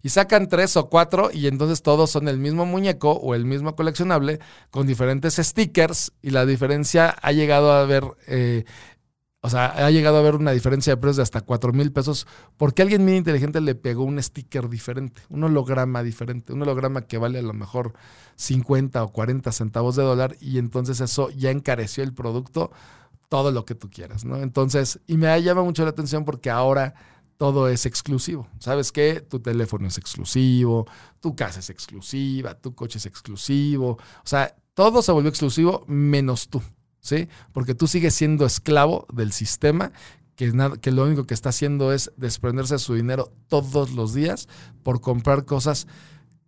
Y 0.06 0.08
sacan 0.08 0.46
tres 0.46 0.76
o 0.76 0.88
cuatro 0.88 1.30
y 1.32 1.48
entonces 1.48 1.82
todos 1.82 2.12
son 2.12 2.28
el 2.28 2.38
mismo 2.38 2.64
muñeco 2.64 3.10
o 3.10 3.34
el 3.34 3.44
mismo 3.44 3.74
coleccionable 3.74 4.38
con 4.70 4.86
diferentes 4.86 5.34
stickers 5.34 6.12
y 6.22 6.30
la 6.30 6.46
diferencia 6.46 7.10
ha 7.10 7.32
llegado 7.32 7.72
a 7.72 7.84
ver... 7.86 8.04
Eh, 8.28 8.64
o 9.40 9.50
sea, 9.50 9.66
ha 9.66 9.90
llegado 9.90 10.16
a 10.16 10.20
haber 10.20 10.36
una 10.36 10.52
diferencia 10.52 10.92
de 10.92 10.96
precios 10.96 11.16
de 11.16 11.22
hasta 11.24 11.40
4 11.40 11.72
mil 11.72 11.92
pesos 11.92 12.28
porque 12.56 12.82
alguien 12.82 13.02
muy 13.02 13.16
inteligente 13.16 13.60
le 13.60 13.74
pegó 13.74 14.04
un 14.04 14.22
sticker 14.22 14.68
diferente, 14.68 15.22
un 15.28 15.42
holograma 15.42 16.04
diferente, 16.04 16.52
un 16.52 16.62
holograma 16.62 17.02
que 17.08 17.18
vale 17.18 17.40
a 17.40 17.42
lo 17.42 17.52
mejor 17.52 17.94
50 18.36 19.02
o 19.02 19.08
40 19.08 19.50
centavos 19.50 19.96
de 19.96 20.04
dólar 20.04 20.36
y 20.40 20.58
entonces 20.58 21.00
eso 21.00 21.30
ya 21.30 21.50
encareció 21.50 22.04
el 22.04 22.14
producto 22.14 22.70
todo 23.28 23.50
lo 23.50 23.64
que 23.64 23.74
tú 23.74 23.90
quieras, 23.90 24.24
¿no? 24.24 24.36
Entonces, 24.36 25.00
y 25.08 25.16
me 25.16 25.42
llama 25.42 25.64
mucho 25.64 25.82
la 25.82 25.90
atención 25.90 26.24
porque 26.24 26.48
ahora 26.48 26.94
todo 27.36 27.68
es 27.68 27.86
exclusivo. 27.86 28.48
¿Sabes 28.58 28.92
qué? 28.92 29.20
Tu 29.20 29.40
teléfono 29.40 29.88
es 29.88 29.98
exclusivo, 29.98 30.86
tu 31.20 31.36
casa 31.36 31.60
es 31.60 31.70
exclusiva, 31.70 32.54
tu 32.54 32.74
coche 32.74 32.98
es 32.98 33.06
exclusivo. 33.06 33.90
O 33.90 34.26
sea, 34.26 34.54
todo 34.74 35.02
se 35.02 35.12
volvió 35.12 35.28
exclusivo 35.30 35.84
menos 35.86 36.48
tú, 36.48 36.62
¿sí? 37.00 37.28
Porque 37.52 37.74
tú 37.74 37.86
sigues 37.86 38.14
siendo 38.14 38.46
esclavo 38.46 39.06
del 39.12 39.32
sistema 39.32 39.92
que, 40.34 40.52
que 40.80 40.92
lo 40.92 41.04
único 41.04 41.24
que 41.24 41.34
está 41.34 41.48
haciendo 41.48 41.92
es 41.92 42.12
desprenderse 42.16 42.74
de 42.74 42.78
su 42.78 42.94
dinero 42.94 43.32
todos 43.48 43.92
los 43.92 44.14
días 44.14 44.48
por 44.82 45.00
comprar 45.00 45.44
cosas 45.44 45.86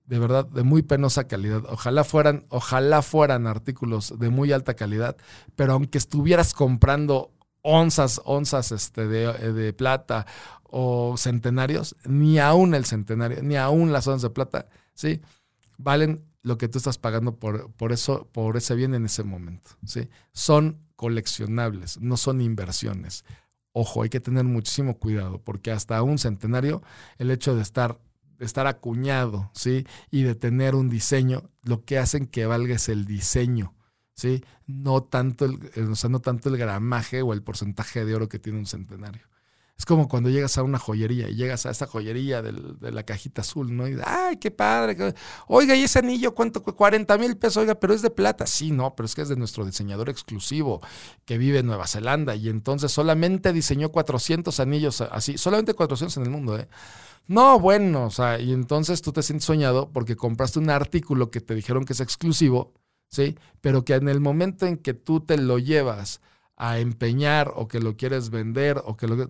de 0.08 0.18
verdad 0.18 0.46
de 0.46 0.62
muy 0.62 0.82
penosa 0.82 1.28
calidad. 1.28 1.64
Ojalá 1.68 2.02
fueran, 2.02 2.46
ojalá 2.48 3.02
fueran 3.02 3.46
artículos 3.46 4.18
de 4.18 4.30
muy 4.30 4.52
alta 4.52 4.74
calidad, 4.74 5.16
pero 5.54 5.74
aunque 5.74 5.98
estuvieras 5.98 6.54
comprando 6.54 7.30
onzas, 7.62 8.20
onzas 8.24 8.72
este, 8.72 9.06
de, 9.06 9.72
plata 9.72 10.26
o 10.64 11.16
centenarios, 11.16 11.96
ni 12.04 12.38
aún 12.38 12.74
el 12.74 12.84
centenario, 12.84 13.42
ni 13.42 13.56
aún 13.56 13.92
las 13.92 14.06
onzas 14.06 14.22
de 14.22 14.30
plata, 14.30 14.68
¿sí? 14.94 15.20
Valen 15.78 16.24
lo 16.42 16.58
que 16.58 16.68
tú 16.68 16.78
estás 16.78 16.98
pagando 16.98 17.36
por, 17.36 17.70
por 17.72 17.92
eso, 17.92 18.28
por 18.32 18.56
ese 18.56 18.74
bien 18.74 18.94
en 18.94 19.06
ese 19.06 19.24
momento, 19.24 19.70
¿sí? 19.84 20.08
Son 20.32 20.78
coleccionables, 20.96 22.00
no 22.00 22.16
son 22.16 22.40
inversiones. 22.40 23.24
ojo, 23.72 24.02
hay 24.02 24.08
que 24.08 24.20
tener 24.20 24.44
muchísimo 24.44 24.98
cuidado, 24.98 25.40
porque 25.42 25.70
hasta 25.70 26.02
un 26.02 26.18
centenario, 26.18 26.82
el 27.18 27.30
hecho 27.30 27.54
de 27.54 27.62
estar, 27.62 28.00
de 28.38 28.44
estar 28.44 28.66
acuñado, 28.66 29.50
¿sí? 29.54 29.86
Y 30.10 30.22
de 30.22 30.34
tener 30.34 30.74
un 30.74 30.88
diseño, 30.88 31.50
lo 31.62 31.84
que 31.84 31.98
hacen 31.98 32.26
que 32.26 32.46
valga 32.46 32.74
es 32.74 32.88
el 32.88 33.04
diseño, 33.04 33.74
¿sí? 34.18 34.42
No 34.66 35.04
tanto 35.04 35.44
el, 35.44 35.60
o 35.88 35.94
sea, 35.94 36.10
no 36.10 36.20
tanto 36.20 36.48
el 36.48 36.56
gramaje 36.56 37.22
o 37.22 37.32
el 37.32 37.42
porcentaje 37.42 38.04
de 38.04 38.16
oro 38.16 38.28
que 38.28 38.40
tiene 38.40 38.58
un 38.58 38.66
centenario. 38.66 39.22
Es 39.76 39.86
como 39.86 40.08
cuando 40.08 40.28
llegas 40.28 40.58
a 40.58 40.64
una 40.64 40.80
joyería 40.80 41.28
y 41.28 41.36
llegas 41.36 41.64
a 41.64 41.70
esa 41.70 41.86
joyería 41.86 42.42
de 42.42 42.90
la 42.90 43.04
cajita 43.04 43.42
azul, 43.42 43.76
¿no? 43.76 43.86
Y 43.86 43.96
ay, 44.04 44.38
qué 44.38 44.50
padre. 44.50 45.14
Oiga, 45.46 45.76
¿y 45.76 45.84
ese 45.84 46.00
anillo 46.00 46.34
cuánto? 46.34 46.64
40 46.64 47.16
mil 47.16 47.36
pesos, 47.36 47.58
oiga, 47.58 47.76
pero 47.76 47.94
es 47.94 48.02
de 48.02 48.10
plata. 48.10 48.44
Sí, 48.44 48.72
no, 48.72 48.96
pero 48.96 49.06
es 49.06 49.14
que 49.14 49.22
es 49.22 49.28
de 49.28 49.36
nuestro 49.36 49.64
diseñador 49.64 50.10
exclusivo 50.10 50.80
que 51.24 51.38
vive 51.38 51.60
en 51.60 51.66
Nueva 51.66 51.86
Zelanda 51.86 52.34
y 52.34 52.48
entonces 52.48 52.90
solamente 52.90 53.52
diseñó 53.52 53.92
400 53.92 54.58
anillos 54.58 55.00
así, 55.00 55.38
solamente 55.38 55.74
400 55.74 56.16
en 56.16 56.22
el 56.24 56.30
mundo, 56.30 56.58
¿eh? 56.58 56.68
No, 57.28 57.60
bueno, 57.60 58.06
o 58.06 58.10
sea, 58.10 58.40
y 58.40 58.52
entonces 58.52 59.00
tú 59.00 59.12
te 59.12 59.22
sientes 59.22 59.44
soñado 59.44 59.92
porque 59.92 60.16
compraste 60.16 60.58
un 60.58 60.70
artículo 60.70 61.30
que 61.30 61.40
te 61.40 61.54
dijeron 61.54 61.84
que 61.84 61.92
es 61.92 62.00
exclusivo, 62.00 62.72
¿sí? 63.08 63.36
Pero 63.60 63.84
que 63.84 63.94
en 63.94 64.08
el 64.08 64.20
momento 64.20 64.66
en 64.66 64.76
que 64.76 64.94
tú 64.94 65.20
te 65.20 65.36
lo 65.36 65.58
llevas 65.58 66.20
a 66.56 66.80
empeñar 66.80 67.52
o 67.54 67.68
que 67.68 67.78
lo 67.78 67.96
quieres 67.96 68.30
vender 68.30 68.82
o 68.84 68.96
que 68.96 69.06
lo... 69.06 69.22
O 69.22 69.28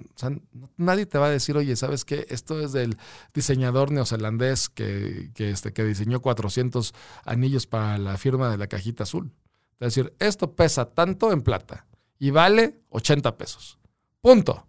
nadie 0.79 1.05
te 1.05 1.18
va 1.18 1.26
a 1.26 1.31
decir, 1.31 1.57
oye, 1.59 1.76
¿sabes 1.76 2.07
qué? 2.07 2.26
Esto 2.31 2.59
es 2.61 2.72
del 2.72 2.97
diseñador 3.35 3.91
neozelandés 3.91 4.70
que, 4.70 5.31
que, 5.35 5.51
este, 5.51 5.74
que 5.74 5.85
diseñó 5.85 6.20
400 6.20 6.95
anillos 7.24 7.66
para 7.66 7.99
la 7.99 8.16
firma 8.16 8.51
de 8.51 8.57
la 8.57 8.66
cajita 8.66 9.03
azul. 9.03 9.31
Es 9.79 9.95
decir, 9.95 10.14
esto 10.18 10.57
pesa 10.57 10.87
tanto 10.95 11.31
en 11.31 11.43
plata 11.43 11.87
y 12.18 12.31
vale 12.31 12.81
80 12.89 13.37
pesos. 13.37 13.79
Punto. 14.22 14.66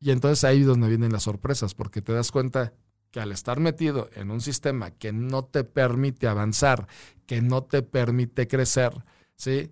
Y 0.00 0.10
entonces 0.10 0.44
ahí 0.44 0.60
es 0.60 0.66
donde 0.66 0.88
vienen 0.88 1.12
las 1.12 1.22
sorpresas, 1.22 1.74
porque 1.74 2.02
te 2.02 2.12
das 2.12 2.30
cuenta 2.30 2.74
que 3.14 3.20
al 3.20 3.30
estar 3.30 3.60
metido 3.60 4.10
en 4.16 4.32
un 4.32 4.40
sistema 4.40 4.90
que 4.90 5.12
no 5.12 5.44
te 5.44 5.62
permite 5.62 6.26
avanzar, 6.26 6.88
que 7.26 7.40
no 7.42 7.62
te 7.62 7.82
permite 7.82 8.48
crecer, 8.48 9.04
¿sí? 9.36 9.70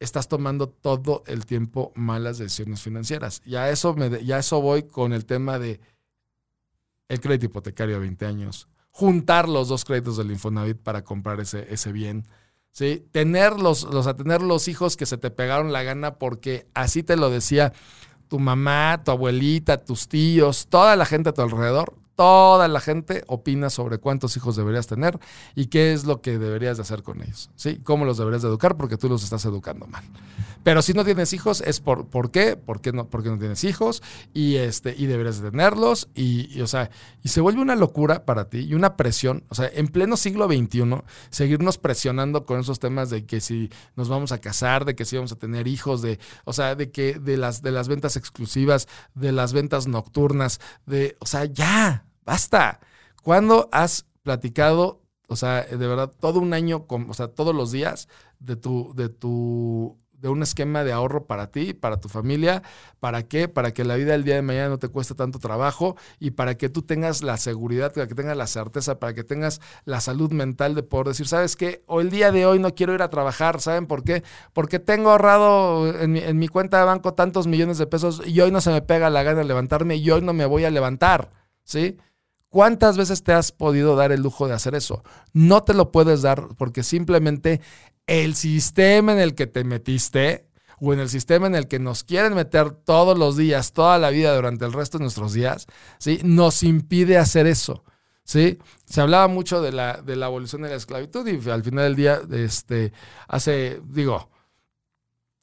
estás 0.00 0.26
tomando 0.26 0.68
todo 0.68 1.22
el 1.28 1.46
tiempo 1.46 1.92
malas 1.94 2.38
decisiones 2.38 2.82
financieras. 2.82 3.42
Y 3.44 3.54
a 3.54 3.70
eso, 3.70 3.94
me, 3.94 4.24
ya 4.24 4.40
eso 4.40 4.60
voy 4.60 4.82
con 4.82 5.12
el 5.12 5.24
tema 5.24 5.60
de 5.60 5.78
el 7.08 7.20
crédito 7.20 7.46
hipotecario 7.46 7.94
a 7.94 8.00
20 8.00 8.26
años, 8.26 8.66
juntar 8.90 9.48
los 9.48 9.68
dos 9.68 9.84
créditos 9.84 10.16
del 10.16 10.32
Infonavit 10.32 10.78
para 10.78 11.04
comprar 11.04 11.38
ese, 11.38 11.72
ese 11.72 11.92
bien. 11.92 12.26
¿sí? 12.72 13.06
Tener 13.12 13.60
los, 13.60 13.84
los, 13.84 14.16
tener 14.16 14.42
los 14.42 14.66
hijos 14.66 14.96
que 14.96 15.06
se 15.06 15.16
te 15.16 15.30
pegaron 15.30 15.72
la 15.72 15.84
gana 15.84 16.16
porque 16.16 16.66
así 16.74 17.04
te 17.04 17.14
lo 17.14 17.30
decía 17.30 17.72
tu 18.26 18.40
mamá, 18.40 19.00
tu 19.04 19.12
abuelita, 19.12 19.84
tus 19.84 20.08
tíos, 20.08 20.66
toda 20.68 20.96
la 20.96 21.06
gente 21.06 21.28
a 21.28 21.34
tu 21.34 21.42
alrededor, 21.42 22.02
toda 22.14 22.68
la 22.68 22.80
gente 22.80 23.24
opina 23.26 23.70
sobre 23.70 23.98
cuántos 23.98 24.36
hijos 24.36 24.56
deberías 24.56 24.86
tener 24.86 25.18
y 25.54 25.66
qué 25.66 25.92
es 25.92 26.04
lo 26.04 26.20
que 26.20 26.38
deberías 26.38 26.76
de 26.76 26.82
hacer 26.82 27.02
con 27.02 27.22
ellos, 27.22 27.50
¿sí? 27.56 27.80
Cómo 27.82 28.04
los 28.04 28.18
deberías 28.18 28.42
de 28.42 28.48
educar 28.48 28.76
porque 28.76 28.96
tú 28.96 29.08
los 29.08 29.24
estás 29.24 29.44
educando 29.44 29.86
mal. 29.86 30.04
Pero 30.64 30.80
si 30.80 30.94
no 30.94 31.04
tienes 31.04 31.32
hijos 31.34 31.60
es 31.60 31.80
por, 31.80 32.06
¿por 32.06 32.30
qué? 32.30 32.56
¿Por 32.56 32.80
qué 32.80 32.92
no, 32.92 33.06
porque 33.08 33.28
no 33.28 33.38
tienes 33.38 33.64
hijos? 33.64 34.02
Y, 34.32 34.56
este, 34.56 34.94
y 34.96 35.06
deberías 35.06 35.40
de 35.40 35.50
tenerlos 35.50 36.08
y, 36.14 36.60
o 36.62 36.66
sea, 36.66 36.90
y 37.22 37.28
se 37.28 37.42
vuelve 37.42 37.60
una 37.60 37.76
locura 37.76 38.24
para 38.24 38.48
ti 38.48 38.60
y 38.60 38.74
una 38.74 38.96
presión, 38.96 39.44
o 39.50 39.54
sea, 39.54 39.70
en 39.72 39.88
pleno 39.88 40.16
siglo 40.16 40.46
XXI, 40.46 41.02
seguirnos 41.30 41.76
presionando 41.76 42.46
con 42.46 42.60
esos 42.60 42.78
temas 42.78 43.10
de 43.10 43.26
que 43.26 43.40
si 43.40 43.70
nos 43.94 44.08
vamos 44.08 44.32
a 44.32 44.38
casar, 44.38 44.86
de 44.86 44.94
que 44.94 45.04
si 45.04 45.16
vamos 45.16 45.32
a 45.32 45.36
tener 45.36 45.68
hijos, 45.68 46.00
de, 46.00 46.18
o 46.44 46.54
sea, 46.54 46.74
de 46.74 46.90
que 46.90 47.18
de 47.18 47.36
las, 47.36 47.60
de 47.60 47.70
las 47.70 47.88
ventas 47.88 48.16
exclusivas, 48.16 48.88
de 49.14 49.32
las 49.32 49.52
ventas 49.52 49.86
nocturnas, 49.86 50.60
de, 50.86 51.16
o 51.20 51.26
sea, 51.26 51.44
ya, 51.44 52.03
basta. 52.24 52.80
¿Cuándo 53.22 53.68
has 53.72 54.06
platicado, 54.22 55.02
o 55.28 55.36
sea, 55.36 55.62
de 55.62 55.76
verdad, 55.76 56.12
todo 56.20 56.40
un 56.40 56.52
año, 56.52 56.86
con, 56.86 57.08
o 57.10 57.14
sea, 57.14 57.28
todos 57.28 57.54
los 57.54 57.72
días 57.72 58.08
de 58.38 58.56
tu, 58.56 58.92
de 58.94 59.08
tu, 59.08 59.98
de 60.12 60.28
un 60.28 60.42
esquema 60.42 60.84
de 60.84 60.92
ahorro 60.92 61.26
para 61.26 61.50
ti, 61.50 61.74
para 61.74 62.00
tu 62.00 62.08
familia? 62.08 62.62
¿Para 63.00 63.22
qué? 63.22 63.48
Para 63.48 63.72
que 63.72 63.84
la 63.84 63.96
vida 63.96 64.12
del 64.12 64.24
día 64.24 64.34
de 64.34 64.42
mañana 64.42 64.70
no 64.70 64.78
te 64.78 64.88
cueste 64.88 65.14
tanto 65.14 65.38
trabajo 65.38 65.96
y 66.18 66.32
para 66.32 66.56
que 66.56 66.68
tú 66.68 66.82
tengas 66.82 67.22
la 67.22 67.36
seguridad, 67.36 67.92
para 67.92 68.06
que 68.06 68.14
tengas 68.14 68.36
la 68.36 68.46
certeza, 68.46 68.98
para 68.98 69.14
que 69.14 69.24
tengas 69.24 69.60
la 69.84 70.00
salud 70.00 70.32
mental 70.32 70.74
de 70.74 70.82
poder 70.82 71.08
decir, 71.08 71.28
¿sabes 71.28 71.56
qué? 71.56 71.82
O 71.86 72.00
el 72.00 72.10
día 72.10 72.32
de 72.32 72.46
hoy 72.46 72.58
no 72.58 72.74
quiero 72.74 72.94
ir 72.94 73.02
a 73.02 73.10
trabajar, 73.10 73.60
¿saben 73.60 73.86
por 73.86 74.04
qué? 74.04 74.22
Porque 74.52 74.78
tengo 74.78 75.10
ahorrado 75.10 75.98
en 75.98 76.12
mi, 76.12 76.20
en 76.20 76.38
mi 76.38 76.48
cuenta 76.48 76.78
de 76.78 76.84
banco 76.84 77.14
tantos 77.14 77.46
millones 77.46 77.78
de 77.78 77.86
pesos 77.86 78.22
y 78.26 78.40
hoy 78.40 78.50
no 78.50 78.60
se 78.60 78.70
me 78.70 78.82
pega 78.82 79.10
la 79.10 79.22
gana 79.22 79.38
de 79.38 79.44
levantarme 79.44 79.96
y 79.96 80.10
hoy 80.10 80.22
no 80.22 80.32
me 80.32 80.46
voy 80.46 80.64
a 80.64 80.70
levantar, 80.70 81.30
¿sí? 81.64 81.98
¿Cuántas 82.54 82.96
veces 82.96 83.24
te 83.24 83.32
has 83.32 83.50
podido 83.50 83.96
dar 83.96 84.12
el 84.12 84.22
lujo 84.22 84.46
de 84.46 84.54
hacer 84.54 84.76
eso? 84.76 85.02
No 85.32 85.64
te 85.64 85.74
lo 85.74 85.90
puedes 85.90 86.22
dar 86.22 86.54
porque 86.56 86.84
simplemente 86.84 87.60
el 88.06 88.36
sistema 88.36 89.12
en 89.12 89.18
el 89.18 89.34
que 89.34 89.48
te 89.48 89.64
metiste 89.64 90.46
o 90.78 90.92
en 90.92 91.00
el 91.00 91.08
sistema 91.08 91.48
en 91.48 91.56
el 91.56 91.66
que 91.66 91.80
nos 91.80 92.04
quieren 92.04 92.32
meter 92.32 92.70
todos 92.70 93.18
los 93.18 93.36
días, 93.36 93.72
toda 93.72 93.98
la 93.98 94.10
vida 94.10 94.36
durante 94.36 94.64
el 94.64 94.72
resto 94.72 94.98
de 94.98 95.02
nuestros 95.02 95.32
días, 95.32 95.66
¿sí? 95.98 96.20
nos 96.22 96.62
impide 96.62 97.18
hacer 97.18 97.48
eso. 97.48 97.82
¿sí? 98.22 98.60
Se 98.84 99.00
hablaba 99.00 99.26
mucho 99.26 99.60
de 99.60 99.72
la, 99.72 100.00
de 100.00 100.14
la 100.14 100.26
abolición 100.26 100.62
de 100.62 100.68
la 100.68 100.76
esclavitud 100.76 101.26
y 101.26 101.50
al 101.50 101.64
final 101.64 101.82
del 101.82 101.96
día, 101.96 102.20
este, 102.30 102.92
hace, 103.26 103.80
digo, 103.84 104.30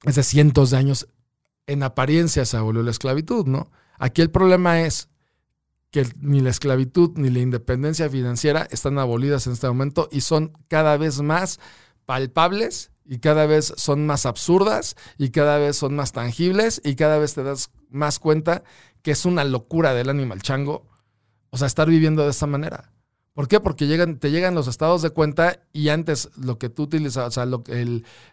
hace 0.06 0.24
cientos 0.24 0.70
de 0.70 0.78
años, 0.78 1.10
en 1.68 1.84
apariencia 1.84 2.46
se 2.46 2.56
abolió 2.56 2.84
la 2.84 2.92
esclavitud, 2.92 3.48
¿no? 3.48 3.70
Aquí 4.00 4.22
el 4.22 4.32
problema 4.32 4.80
es 4.80 5.11
que 5.92 6.08
ni 6.20 6.40
la 6.40 6.50
esclavitud 6.50 7.12
ni 7.16 7.30
la 7.30 7.40
independencia 7.40 8.10
financiera 8.10 8.68
están 8.72 8.98
abolidas 8.98 9.46
en 9.46 9.54
este 9.54 9.68
momento 9.68 10.08
y 10.12 10.22
son 10.22 10.54
cada 10.68 10.98
vez 10.98 11.22
más 11.22 11.60
palpables 12.06 12.92
y 13.06 13.20
cada 13.20 13.46
vez 13.46 13.74
son 13.76 14.06
más 14.06 14.26
absurdas 14.26 14.96
y 15.18 15.32
cada 15.32 15.58
vez 15.58 15.76
son 15.76 15.96
más 15.96 16.14
tangibles 16.14 16.82
y 16.84 16.96
cada 16.96 17.18
vez 17.18 17.34
te 17.34 17.44
das 17.44 17.72
más 17.90 18.20
cuenta 18.20 18.64
que 19.02 19.12
es 19.12 19.26
una 19.26 19.44
locura 19.44 19.94
del 19.94 20.10
animal 20.10 20.42
chango, 20.42 20.88
o 21.50 21.58
sea, 21.58 21.68
estar 21.68 21.90
viviendo 21.90 22.24
de 22.24 22.30
esta 22.30 22.48
manera. 22.48 22.94
¿Por 23.34 23.48
qué? 23.48 23.60
Porque 23.60 23.86
te 24.20 24.32
llegan 24.32 24.56
los 24.56 24.68
estados 24.68 25.02
de 25.02 25.10
cuenta 25.10 25.62
y 25.74 25.90
antes 25.90 26.30
lo 26.38 26.58
que 26.58 26.70
tú 26.70 26.84
utilizabas, 26.84 27.30
o 27.30 27.32
sea, 27.32 27.46
lo, 27.46 27.64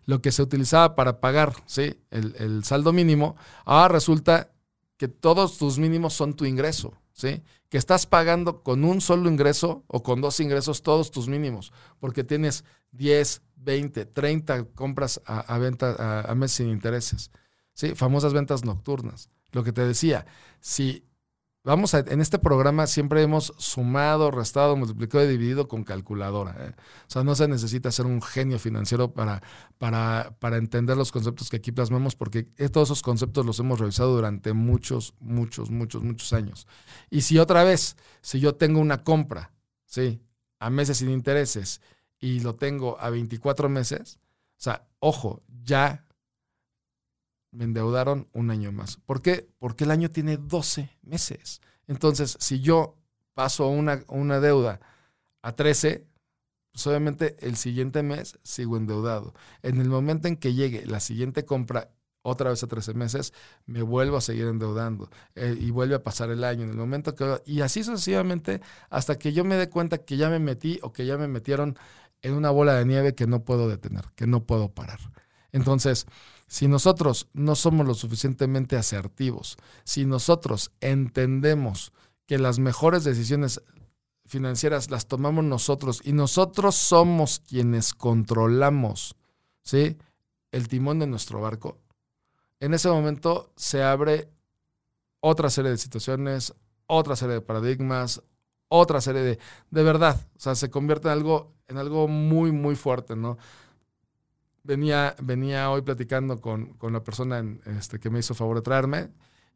lo 0.05 0.23
que 0.23 0.33
se 0.33 0.43
utilizaba 0.43 0.95
para 0.95 1.21
pagar 1.21 1.55
¿sí? 1.67 2.01
el, 2.11 2.35
el 2.39 2.65
saldo 2.65 2.93
mínimo, 2.93 3.37
ahora 3.65 3.89
resulta 3.89 4.51
que 4.97 5.09
todos 5.09 5.59
tus 5.59 5.79
mínimos 5.79 6.15
son 6.15 6.35
tu 6.35 6.45
ingreso. 6.45 6.95
¿Sí? 7.19 7.43
Que 7.69 7.79
estás 7.79 8.07
pagando 8.07 8.63
con 8.63 8.85
un 8.85 9.01
solo 9.01 9.29
ingreso 9.29 9.85
o 9.89 10.05
con 10.05 10.21
dos 10.21 10.39
ingresos 10.39 10.83
todos 10.83 11.11
tus 11.11 11.29
mínimos, 11.29 11.73
porque 11.99 12.23
tienes 12.23 12.65
10, 12.93 13.43
20, 13.57 14.07
30 14.07 14.65
compras 14.67 15.21
a, 15.27 15.59
venta 15.59 16.23
a, 16.23 16.35
mes 16.37 16.53
sin 16.53 16.69
intereses, 16.69 17.33
¿sí? 17.75 17.95
Famosas 17.97 18.33
ventas 18.33 18.65
nocturnas. 18.65 19.31
Lo 19.51 19.65
que 19.65 19.73
te 19.73 19.85
decía, 19.85 20.27
si 20.61 21.08
Vamos 21.69 21.93
a, 21.93 21.99
en 21.99 22.23
este 22.23 22.39
programa 22.39 22.87
siempre 22.87 23.21
hemos 23.21 23.53
sumado, 23.59 24.31
restado, 24.31 24.75
multiplicado 24.75 25.23
y 25.25 25.29
dividido 25.29 25.69
con 25.69 25.85
calculadora. 25.85 26.57
¿eh? 26.61 26.73
O 27.07 27.11
sea, 27.11 27.25
no 27.25 27.35
se 27.35 27.47
necesita 27.47 27.93
ser 27.93 28.07
un 28.07 28.23
genio 28.23 28.59
financiero 28.59 29.13
para, 29.13 29.43
para, 29.77 30.35
para 30.39 30.57
entender 30.57 30.97
los 30.97 31.13
conceptos 31.13 31.51
que 31.51 31.57
aquí 31.57 31.71
plasmamos, 31.71 32.17
porque 32.17 32.45
todos 32.73 32.89
esos 32.89 33.03
conceptos 33.03 33.45
los 33.45 33.61
hemos 33.61 33.81
revisado 33.81 34.15
durante 34.15 34.55
muchos, 34.55 35.13
muchos, 35.21 35.71
muchos, 35.71 36.03
muchos 36.03 36.33
años. 36.33 36.67
Y 37.11 37.21
si 37.21 37.39
otra 37.39 37.65
vez, 37.65 37.99
si 38.23 38.41
yo 38.41 38.55
tengo 38.55 38.81
una 38.81 39.05
compra, 39.05 39.53
¿sí? 39.85 40.23
A 40.61 40.71
meses 40.71 40.97
sin 40.97 41.11
intereses 41.11 41.83
y 42.19 42.41
lo 42.41 42.55
tengo 42.55 42.99
a 42.99 43.11
24 43.11 43.69
meses, 43.69 44.21
o 44.57 44.63
sea, 44.63 44.89
ojo, 45.01 45.43
ya 45.65 46.07
me 47.51 47.65
endeudaron 47.65 48.29
un 48.33 48.51
año 48.51 48.73
más. 48.73 48.99
¿Por 48.99 49.23
qué? 49.23 49.49
Porque 49.59 49.85
el 49.85 49.91
año 49.91 50.11
tiene 50.11 50.37
12 50.37 50.91
meses. 51.03 51.61
Entonces, 51.87 52.37
si 52.41 52.61
yo 52.61 52.97
paso 53.35 53.69
una, 53.69 54.03
una 54.09 54.41
deuda 54.41 54.81
a 55.43 55.53
13, 55.53 56.07
pues 56.73 56.87
obviamente 56.87 57.37
el 57.41 57.57
siguiente 57.57 58.03
mes 58.03 58.39
sigo 58.43 58.77
endeudado. 58.77 59.35
En 59.63 59.81
el 59.81 59.89
momento 59.89 60.29
en 60.29 60.37
que 60.37 60.55
llegue 60.55 60.87
la 60.87 61.01
siguiente 61.01 61.45
compra 61.45 61.91
otra 62.23 62.51
vez 62.51 62.63
a 62.63 62.67
13 62.67 62.95
meses, 62.95 63.33
me 63.67 63.83
vuelvo 63.83 64.17
a 64.17 64.21
seguir 64.21 64.47
endeudando 64.47 65.09
eh, 65.35 65.57
y 65.59 65.71
vuelve 65.71 65.95
a 65.95 66.03
pasar 66.03 66.31
el 66.31 66.45
año. 66.45 66.65
En 66.65 66.71
el 66.71 66.77
momento 66.77 67.15
que... 67.15 67.43
Y 67.47 67.63
así 67.63 67.83
sucesivamente 67.83 68.61
hasta 68.91 69.19
que 69.19 69.33
yo 69.33 69.45
me 69.45 69.57
dé 69.57 69.71
cuenta 69.71 69.99
que 69.99 70.17
ya 70.17 70.29
me 70.29 70.39
metí 70.39 70.79
o 70.83 70.93
que 70.93 71.07
ya 71.07 71.17
me 71.17 71.29
metieron 71.29 71.79
en 72.23 72.35
una 72.35 72.51
bola 72.51 72.75
de 72.75 72.85
nieve 72.85 73.15
que 73.15 73.27
no 73.27 73.45
puedo 73.45 73.69
detener, 73.69 74.05
que 74.15 74.27
no 74.27 74.45
puedo 74.45 74.69
parar. 74.69 74.99
Entonces, 75.53 76.07
si 76.49 76.67
nosotros 76.67 77.29
no 77.35 77.55
somos 77.55 77.87
lo 77.87 77.95
suficientemente 77.95 78.77
asertivos, 78.77 79.57
si 79.85 80.07
nosotros 80.07 80.73
entendemos 80.81 81.93
que 82.27 82.39
las 82.39 82.59
mejores 82.59 83.05
decisiones 83.05 83.63
financieras 84.27 84.91
las 84.91 85.07
tomamos 85.07 85.45
nosotros 85.45 86.01
y 86.05 86.13
nosotros 86.13 86.75
somos 86.75 87.41
quienes 87.41 87.95
controlamos 87.95 89.15
¿sí? 89.63 89.97
el 90.51 90.69
timón 90.69 90.99
de 90.99 91.07
nuestro 91.07 91.41
barco, 91.41 91.79
en 92.61 92.75
ese 92.75 92.89
momento 92.89 93.53
se 93.57 93.83
abre 93.83 94.29
otra 95.21 95.51
serie 95.51 95.71
de 95.71 95.79
situaciones, 95.79 96.55
otra 96.87 97.15
serie 97.15 97.37
de 97.37 97.41
paradigmas, 97.41 98.23
otra 98.69 99.01
serie 99.01 99.23
de, 99.23 99.39
de 99.71 99.83
verdad, 99.83 100.21
o 100.37 100.41
sea, 100.41 100.55
se 100.55 100.71
convierte 100.71 101.09
en 101.09 101.13
algo, 101.13 101.55
en 101.69 101.79
algo 101.79 102.09
muy, 102.09 102.53
muy 102.53 102.75
fuerte, 102.75 103.17
¿no? 103.17 103.39
Venía, 104.69 105.17
venía 105.23 105.71
hoy 105.71 105.81
platicando 105.81 106.43
con, 106.43 106.75
con 106.75 106.93
la 106.93 107.03
persona 107.03 107.43
este, 107.79 107.99
que 107.99 108.11
me 108.11 108.19
hizo 108.19 108.35
favor 108.35 108.57
de 108.57 108.63
traerme 108.63 109.09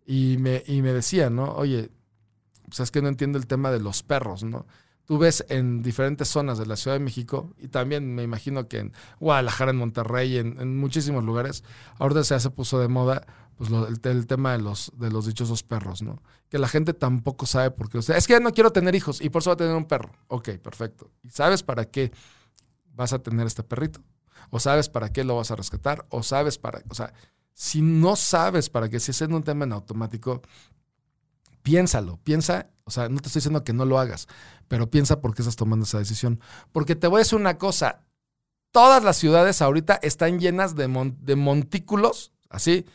y 0.07 0.39
me, 0.39 0.63
y 0.67 0.81
me 0.81 0.95
decía, 0.95 1.29
¿no? 1.29 1.53
Oye, 1.53 1.91
pues 2.65 2.81
es 2.81 2.91
que 2.91 3.03
no 3.03 3.09
entiendo 3.09 3.37
el 3.37 3.47
tema 3.47 3.71
de 3.71 3.79
los 3.79 4.03
perros, 4.03 4.43
¿no? 4.43 4.67
Tú 5.05 5.19
ves 5.19 5.45
en 5.51 5.83
diferentes 5.83 6.29
zonas 6.29 6.57
de 6.57 6.65
la 6.65 6.77
Ciudad 6.77 6.97
de 6.97 7.05
México 7.05 7.55
y 7.59 7.69
también 7.69 8.15
me 8.15 8.23
imagino 8.23 8.69
que 8.69 8.79
en 8.79 8.93
Guadalajara, 9.21 9.73
en 9.73 9.77
Monterrey, 9.77 10.39
en, 10.39 10.79
muchísimos 10.79 11.23
lugares, 11.23 11.63
ahorita 11.99 12.25
se, 12.25 12.41
se 12.41 12.49
puso 12.49 12.81
de 12.81 12.89
moda 12.89 13.27
pues 13.59 13.71
el, 13.71 14.27
tema 14.27 14.53
de 14.53 14.63
los, 14.63 14.93
de 14.97 15.11
los 15.11 15.27
dichosos 15.27 15.63
perros, 15.63 16.01
¿no? 16.01 16.23
Que 16.49 16.57
la 16.57 16.69
gente 16.69 16.95
tampoco 16.95 17.45
sabe 17.45 17.71
por 17.71 17.91
qué. 17.91 17.99
O 17.99 18.03
sea, 18.03 18.17
es 18.17 18.27
que 18.27 18.41
no 18.41 18.53
quiero 18.53 18.73
tener 18.73 18.95
hijos 18.95 19.21
y 19.21 19.29
por 19.29 19.43
eso 19.43 19.51
voy 19.51 19.57
a 19.57 19.59
tener 19.59 19.77
un 19.77 19.85
perro. 19.85 20.13
Ok, 20.29 20.53
perfecto. 20.53 21.11
¿Y 21.23 21.29
sabes 21.29 21.63
para 21.63 21.85
qué 21.85 22.13
vas 22.95 23.13
a 23.13 23.19
tener 23.19 23.47
este 23.47 23.63
perrito? 23.63 24.01
¿O 24.51 24.61
sabes 24.61 24.89
para 24.89 25.13
qué 25.13 25.25
lo 25.25 25.37
vas 25.37 25.51
a 25.51 25.57
rescatar? 25.57 26.07
¿O 26.11 26.23
sabes 26.23 26.59
para...? 26.59 26.83
O 26.89 26.95
sea, 26.95 27.13
si 27.55 27.83
no 27.83 28.17
sabes 28.17 28.71
para 28.71 28.89
qué, 28.89 29.01
si 29.01 29.11
es 29.11 29.21
en 29.23 29.35
un 29.35 29.43
tema 29.43 29.65
en 29.65 29.73
automático, 29.73 30.43
piénsalo, 31.63 32.19
piensa, 32.25 32.71
o 32.85 32.91
sea, 32.91 33.09
no 33.09 33.21
te 33.21 33.29
estoy 33.29 33.41
diciendo 33.41 33.65
que 33.65 33.73
no 33.73 33.85
lo 33.85 33.99
hagas, 33.99 34.27
pero 34.69 34.91
piensa 34.91 35.21
por 35.21 35.35
qué 35.35 35.43
estás 35.43 35.57
tomando 35.57 35.85
esa 35.85 35.99
decisión. 35.99 36.41
Porque 36.73 36.97
te 36.97 37.07
voy 37.07 37.19
a 37.19 37.25
decir 37.25 37.39
una 37.39 37.59
cosa, 37.59 38.05
todas 38.71 39.05
las 39.05 39.17
ciudades 39.17 39.63
ahorita 39.63 40.01
están 40.03 40.41
llenas 40.41 40.75
de, 40.75 40.89
mon 40.89 41.17
de 41.21 41.37
montículos, 41.37 42.33
así, 42.49 42.87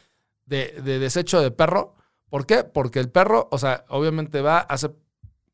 de, 0.46 0.82
de, 0.84 1.00
desecho 1.00 1.42
de 1.42 1.52
perro. 1.52 1.96
¿Por 2.30 2.46
qué? 2.46 2.64
Porque 2.64 3.00
el 3.00 3.10
perro, 3.10 3.48
o 3.52 3.58
sea, 3.58 3.86
obviamente 3.90 4.42
va, 4.42 4.60
hace 4.60 4.92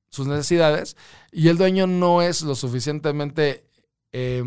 sus 0.09 0.27
necesidades 0.27 0.95
y 1.31 1.49
el 1.49 1.57
dueño 1.57 1.87
no 1.87 2.21
es 2.21 2.41
lo 2.41 2.55
suficientemente... 2.55 3.67
Eh, 4.11 4.43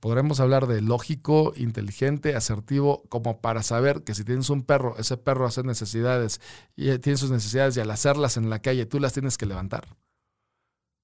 podremos 0.00 0.40
hablar 0.40 0.66
de 0.66 0.80
lógico, 0.80 1.52
inteligente, 1.56 2.34
asertivo, 2.34 3.04
como 3.08 3.40
para 3.40 3.62
saber 3.62 4.02
que 4.02 4.14
si 4.14 4.24
tienes 4.24 4.50
un 4.50 4.62
perro, 4.62 4.96
ese 4.98 5.16
perro 5.16 5.46
hace 5.46 5.62
necesidades 5.62 6.40
y 6.74 6.98
tiene 6.98 7.18
sus 7.18 7.30
necesidades 7.30 7.76
y 7.76 7.80
al 7.80 7.90
hacerlas 7.90 8.36
en 8.36 8.50
la 8.50 8.60
calle 8.60 8.86
tú 8.86 8.98
las 8.98 9.12
tienes 9.12 9.38
que 9.38 9.46
levantar. 9.46 9.86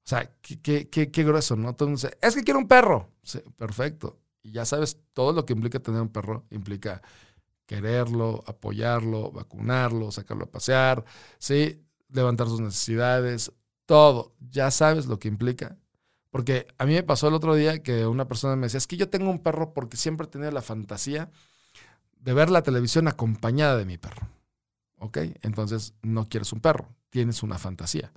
O 0.06 0.08
sea, 0.08 0.32
qué, 0.40 0.60
qué, 0.60 0.88
qué, 0.88 1.10
qué 1.10 1.24
grueso, 1.24 1.56
¿no? 1.56 1.70
Entonces, 1.70 2.16
es 2.22 2.34
que 2.34 2.44
quiero 2.44 2.60
un 2.60 2.68
perro. 2.68 3.10
Sí, 3.22 3.40
perfecto. 3.56 4.18
Y 4.42 4.52
ya 4.52 4.64
sabes, 4.64 4.98
todo 5.12 5.32
lo 5.32 5.44
que 5.44 5.52
implica 5.52 5.80
tener 5.80 6.00
un 6.00 6.10
perro 6.10 6.46
implica 6.50 7.02
quererlo, 7.66 8.44
apoyarlo, 8.46 9.32
vacunarlo, 9.32 10.12
sacarlo 10.12 10.44
a 10.44 10.50
pasear, 10.50 11.04
¿sí? 11.38 11.82
levantar 12.08 12.46
sus 12.46 12.60
necesidades, 12.60 13.52
todo. 13.84 14.34
Ya 14.40 14.70
sabes 14.70 15.06
lo 15.06 15.18
que 15.18 15.28
implica 15.28 15.76
porque 16.36 16.66
a 16.76 16.84
mí 16.84 16.92
me 16.92 17.02
pasó 17.02 17.28
el 17.28 17.32
otro 17.32 17.54
día 17.54 17.82
que 17.82 18.06
una 18.06 18.28
persona 18.28 18.56
me 18.56 18.66
decía, 18.66 18.76
es 18.76 18.86
que 18.86 18.98
yo 18.98 19.08
tengo 19.08 19.30
un 19.30 19.38
perro 19.38 19.72
porque 19.72 19.96
siempre 19.96 20.26
he 20.26 20.28
tenido 20.28 20.50
la 20.50 20.60
fantasía 20.60 21.30
de 22.20 22.34
ver 22.34 22.50
la 22.50 22.60
televisión 22.60 23.08
acompañada 23.08 23.78
de 23.78 23.86
mi 23.86 23.96
perro. 23.96 24.28
¿Ok? 24.98 25.16
Entonces 25.40 25.94
no 26.02 26.28
quieres 26.28 26.52
un 26.52 26.60
perro, 26.60 26.94
tienes 27.08 27.42
una 27.42 27.56
fantasía. 27.56 28.12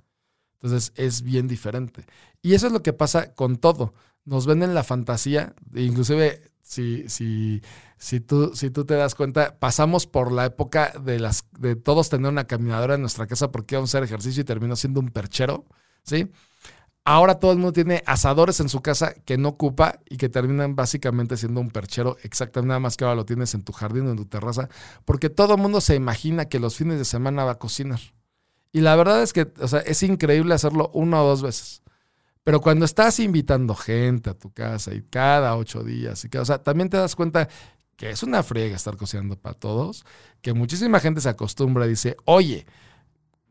Entonces 0.52 0.92
es 0.96 1.22
bien 1.22 1.48
diferente. 1.48 2.04
Y 2.42 2.52
eso 2.52 2.66
es 2.66 2.74
lo 2.74 2.82
que 2.82 2.92
pasa 2.92 3.32
con 3.32 3.56
todo. 3.56 3.94
Nos 4.26 4.44
venden 4.44 4.74
la 4.74 4.84
fantasía, 4.84 5.54
inclusive 5.74 6.42
si, 6.60 7.08
si, 7.08 7.62
si, 7.96 8.20
tú, 8.20 8.54
si 8.54 8.68
tú 8.68 8.84
te 8.84 8.96
das 8.96 9.14
cuenta, 9.14 9.58
pasamos 9.58 10.06
por 10.06 10.30
la 10.30 10.44
época 10.44 10.92
de, 11.02 11.20
las, 11.20 11.46
de 11.58 11.74
todos 11.74 12.10
tener 12.10 12.30
una 12.30 12.46
caminadora 12.46 12.96
en 12.96 13.00
nuestra 13.00 13.26
casa 13.26 13.50
porque 13.50 13.76
íbamos 13.76 13.94
a 13.94 13.96
hacer 13.96 14.04
ejercicio 14.04 14.42
y 14.42 14.44
terminó 14.44 14.76
siendo 14.76 15.00
un 15.00 15.08
perchero, 15.08 15.64
¿sí? 16.02 16.30
Ahora 17.04 17.40
todo 17.40 17.52
el 17.52 17.58
mundo 17.58 17.72
tiene 17.72 18.02
asadores 18.06 18.60
en 18.60 18.68
su 18.68 18.82
casa 18.82 19.14
que 19.24 19.38
no 19.38 19.48
ocupa 19.48 20.00
y 20.08 20.16
que 20.18 20.28
terminan 20.28 20.76
básicamente 20.76 21.36
siendo 21.36 21.60
un 21.60 21.70
perchero, 21.70 22.16
exactamente 22.22 22.68
nada 22.68 22.80
más 22.80 22.96
que 22.96 23.04
ahora 23.04 23.16
lo 23.16 23.24
tienes 23.24 23.54
en 23.54 23.62
tu 23.62 23.72
jardín 23.72 24.06
o 24.06 24.10
en 24.10 24.16
tu 24.16 24.26
terraza, 24.26 24.68
porque 25.04 25.30
todo 25.30 25.54
el 25.54 25.60
mundo 25.60 25.80
se 25.80 25.94
imagina 25.94 26.44
que 26.44 26.60
los 26.60 26.76
fines 26.76 26.98
de 26.98 27.04
semana 27.04 27.44
va 27.44 27.52
a 27.52 27.58
cocinar. 27.58 28.00
Y 28.72 28.82
la 28.82 28.94
verdad 28.96 29.22
es 29.22 29.32
que 29.32 29.52
o 29.60 29.68
sea, 29.68 29.80
es 29.80 30.02
increíble 30.02 30.54
hacerlo 30.54 30.90
una 30.92 31.22
o 31.22 31.26
dos 31.26 31.42
veces. 31.42 31.82
Pero 32.44 32.60
cuando 32.60 32.84
estás 32.84 33.18
invitando 33.20 33.74
gente 33.74 34.30
a 34.30 34.34
tu 34.34 34.52
casa 34.52 34.94
y 34.94 35.02
cada 35.02 35.56
ocho 35.56 35.82
días, 35.82 36.24
y 36.24 36.28
que, 36.28 36.38
o 36.38 36.44
sea, 36.44 36.62
también 36.62 36.88
te 36.88 36.96
das 36.96 37.16
cuenta 37.16 37.48
que 37.96 38.10
es 38.10 38.22
una 38.22 38.42
friega 38.42 38.76
estar 38.76 38.96
cocinando 38.96 39.36
para 39.36 39.54
todos, 39.54 40.06
que 40.40 40.54
muchísima 40.54 41.00
gente 41.00 41.20
se 41.20 41.28
acostumbra 41.28 41.84
y 41.86 41.90
dice, 41.90 42.16
oye, 42.24 42.66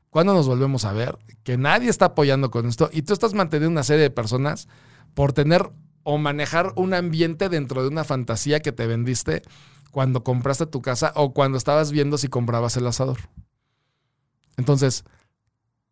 ¿Cuándo 0.09 0.33
nos 0.33 0.47
volvemos 0.47 0.85
a 0.85 0.93
ver? 0.93 1.17
Que 1.43 1.57
nadie 1.57 1.89
está 1.89 2.05
apoyando 2.05 2.49
con 2.51 2.65
esto 2.65 2.89
y 2.91 3.03
tú 3.03 3.13
estás 3.13 3.33
manteniendo 3.33 3.71
una 3.71 3.83
serie 3.83 4.03
de 4.03 4.09
personas 4.09 4.67
por 5.13 5.33
tener 5.33 5.71
o 6.03 6.17
manejar 6.17 6.73
un 6.75 6.93
ambiente 6.93 7.49
dentro 7.49 7.83
de 7.83 7.89
una 7.89 8.03
fantasía 8.03 8.59
que 8.61 8.71
te 8.71 8.87
vendiste 8.87 9.43
cuando 9.91 10.23
compraste 10.23 10.65
tu 10.65 10.81
casa 10.81 11.11
o 11.15 11.33
cuando 11.33 11.57
estabas 11.57 11.91
viendo 11.91 12.17
si 12.17 12.27
comprabas 12.27 12.77
el 12.77 12.87
asador. 12.87 13.17
Entonces, 14.57 15.03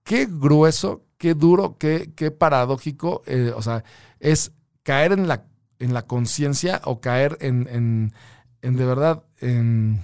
qué 0.03 0.28
grueso, 0.30 1.05
qué 1.18 1.34
duro, 1.34 1.78
qué, 1.78 2.11
qué 2.15 2.32
paradójico, 2.32 3.22
eh, 3.26 3.51
o 3.55 3.61
sea, 3.61 3.84
es 4.20 4.51
caer 4.84 5.11
en 5.11 5.28
la, 5.28 5.45
en 5.80 5.93
la 5.93 6.03
conciencia 6.03 6.82
o 6.86 6.99
caer 6.99 7.38
en, 7.41 7.68
en, 7.70 8.13
en, 8.61 8.76
de 8.76 8.86
verdad, 8.86 9.24
en 9.39 10.03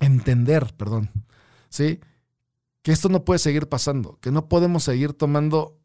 entender, 0.00 0.72
perdón, 0.76 1.10
¿sí? 1.68 2.00
Que 2.82 2.92
esto 2.92 3.08
no 3.08 3.24
puede 3.24 3.38
seguir 3.38 3.68
pasando, 3.68 4.18
que 4.20 4.30
no 4.30 4.48
podemos 4.48 4.84
seguir 4.84 5.12
tomando 5.12 5.78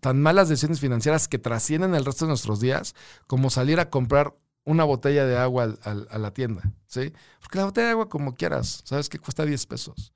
tan 0.00 0.20
malas 0.20 0.48
decisiones 0.48 0.80
financieras 0.80 1.28
que 1.28 1.38
trascienden 1.38 1.94
el 1.94 2.04
resto 2.04 2.24
de 2.24 2.30
nuestros 2.30 2.60
días 2.60 2.94
como 3.26 3.50
salir 3.50 3.80
a 3.80 3.90
comprar 3.90 4.36
una 4.64 4.84
botella 4.84 5.26
de 5.26 5.36
agua 5.36 5.76
al, 5.82 6.08
a 6.10 6.18
la 6.18 6.32
tienda, 6.32 6.62
¿sí? 6.86 7.12
Porque 7.40 7.58
la 7.58 7.64
botella 7.64 7.86
de 7.86 7.92
agua 7.92 8.08
como 8.08 8.34
quieras, 8.34 8.82
sabes 8.84 9.08
que 9.08 9.18
cuesta 9.18 9.44
10 9.44 9.66
pesos. 9.66 10.12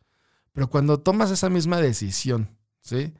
Pero 0.53 0.69
cuando 0.69 1.01
tomas 1.01 1.31
esa 1.31 1.49
misma 1.49 1.79
decisión, 1.79 2.57
¿sí? 2.81 3.15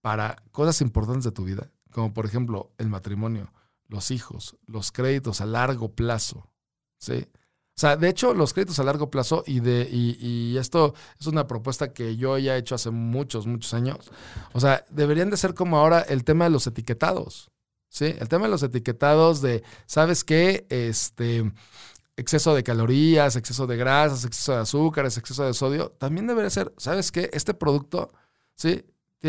Para 0.00 0.36
cosas 0.52 0.80
importantes 0.80 1.24
de 1.24 1.32
tu 1.32 1.44
vida, 1.44 1.70
como 1.90 2.14
por 2.14 2.24
ejemplo 2.24 2.72
el 2.78 2.88
matrimonio, 2.88 3.52
los 3.88 4.10
hijos, 4.10 4.56
los 4.66 4.92
créditos 4.92 5.40
a 5.40 5.46
largo 5.46 5.94
plazo, 5.94 6.48
¿sí? 6.98 7.26
O 7.76 7.80
sea, 7.80 7.98
de 7.98 8.08
hecho, 8.08 8.32
los 8.32 8.54
créditos 8.54 8.78
a 8.78 8.84
largo 8.84 9.10
plazo 9.10 9.44
y 9.46 9.60
de 9.60 9.86
y, 9.90 10.16
y, 10.18 10.56
esto 10.56 10.94
es 11.20 11.26
una 11.26 11.46
propuesta 11.46 11.92
que 11.92 12.16
yo 12.16 12.38
ya 12.38 12.56
he 12.56 12.58
hecho 12.58 12.74
hace 12.74 12.90
muchos, 12.90 13.46
muchos 13.46 13.74
años. 13.74 14.10
O 14.54 14.60
sea, 14.60 14.86
deberían 14.88 15.28
de 15.28 15.36
ser 15.36 15.52
como 15.52 15.76
ahora 15.76 16.00
el 16.00 16.24
tema 16.24 16.44
de 16.44 16.50
los 16.50 16.66
etiquetados. 16.66 17.50
¿Sí? 17.90 18.06
El 18.18 18.28
tema 18.28 18.46
de 18.46 18.50
los 18.50 18.62
etiquetados 18.62 19.42
de, 19.42 19.62
¿sabes 19.84 20.24
qué? 20.24 20.66
Este 20.70 21.52
exceso 22.16 22.54
de 22.54 22.62
calorías, 22.64 23.36
exceso 23.36 23.66
de 23.66 23.76
grasas, 23.76 24.24
exceso 24.24 24.52
de 24.52 24.58
azúcares, 24.60 25.18
exceso 25.18 25.44
de 25.44 25.52
sodio, 25.52 25.90
también 25.98 26.26
debería 26.26 26.48
ser, 26.48 26.72
¿sabes 26.78 27.12
qué? 27.12 27.28
Este 27.34 27.52
producto, 27.52 28.10
¿sí? 28.54 28.86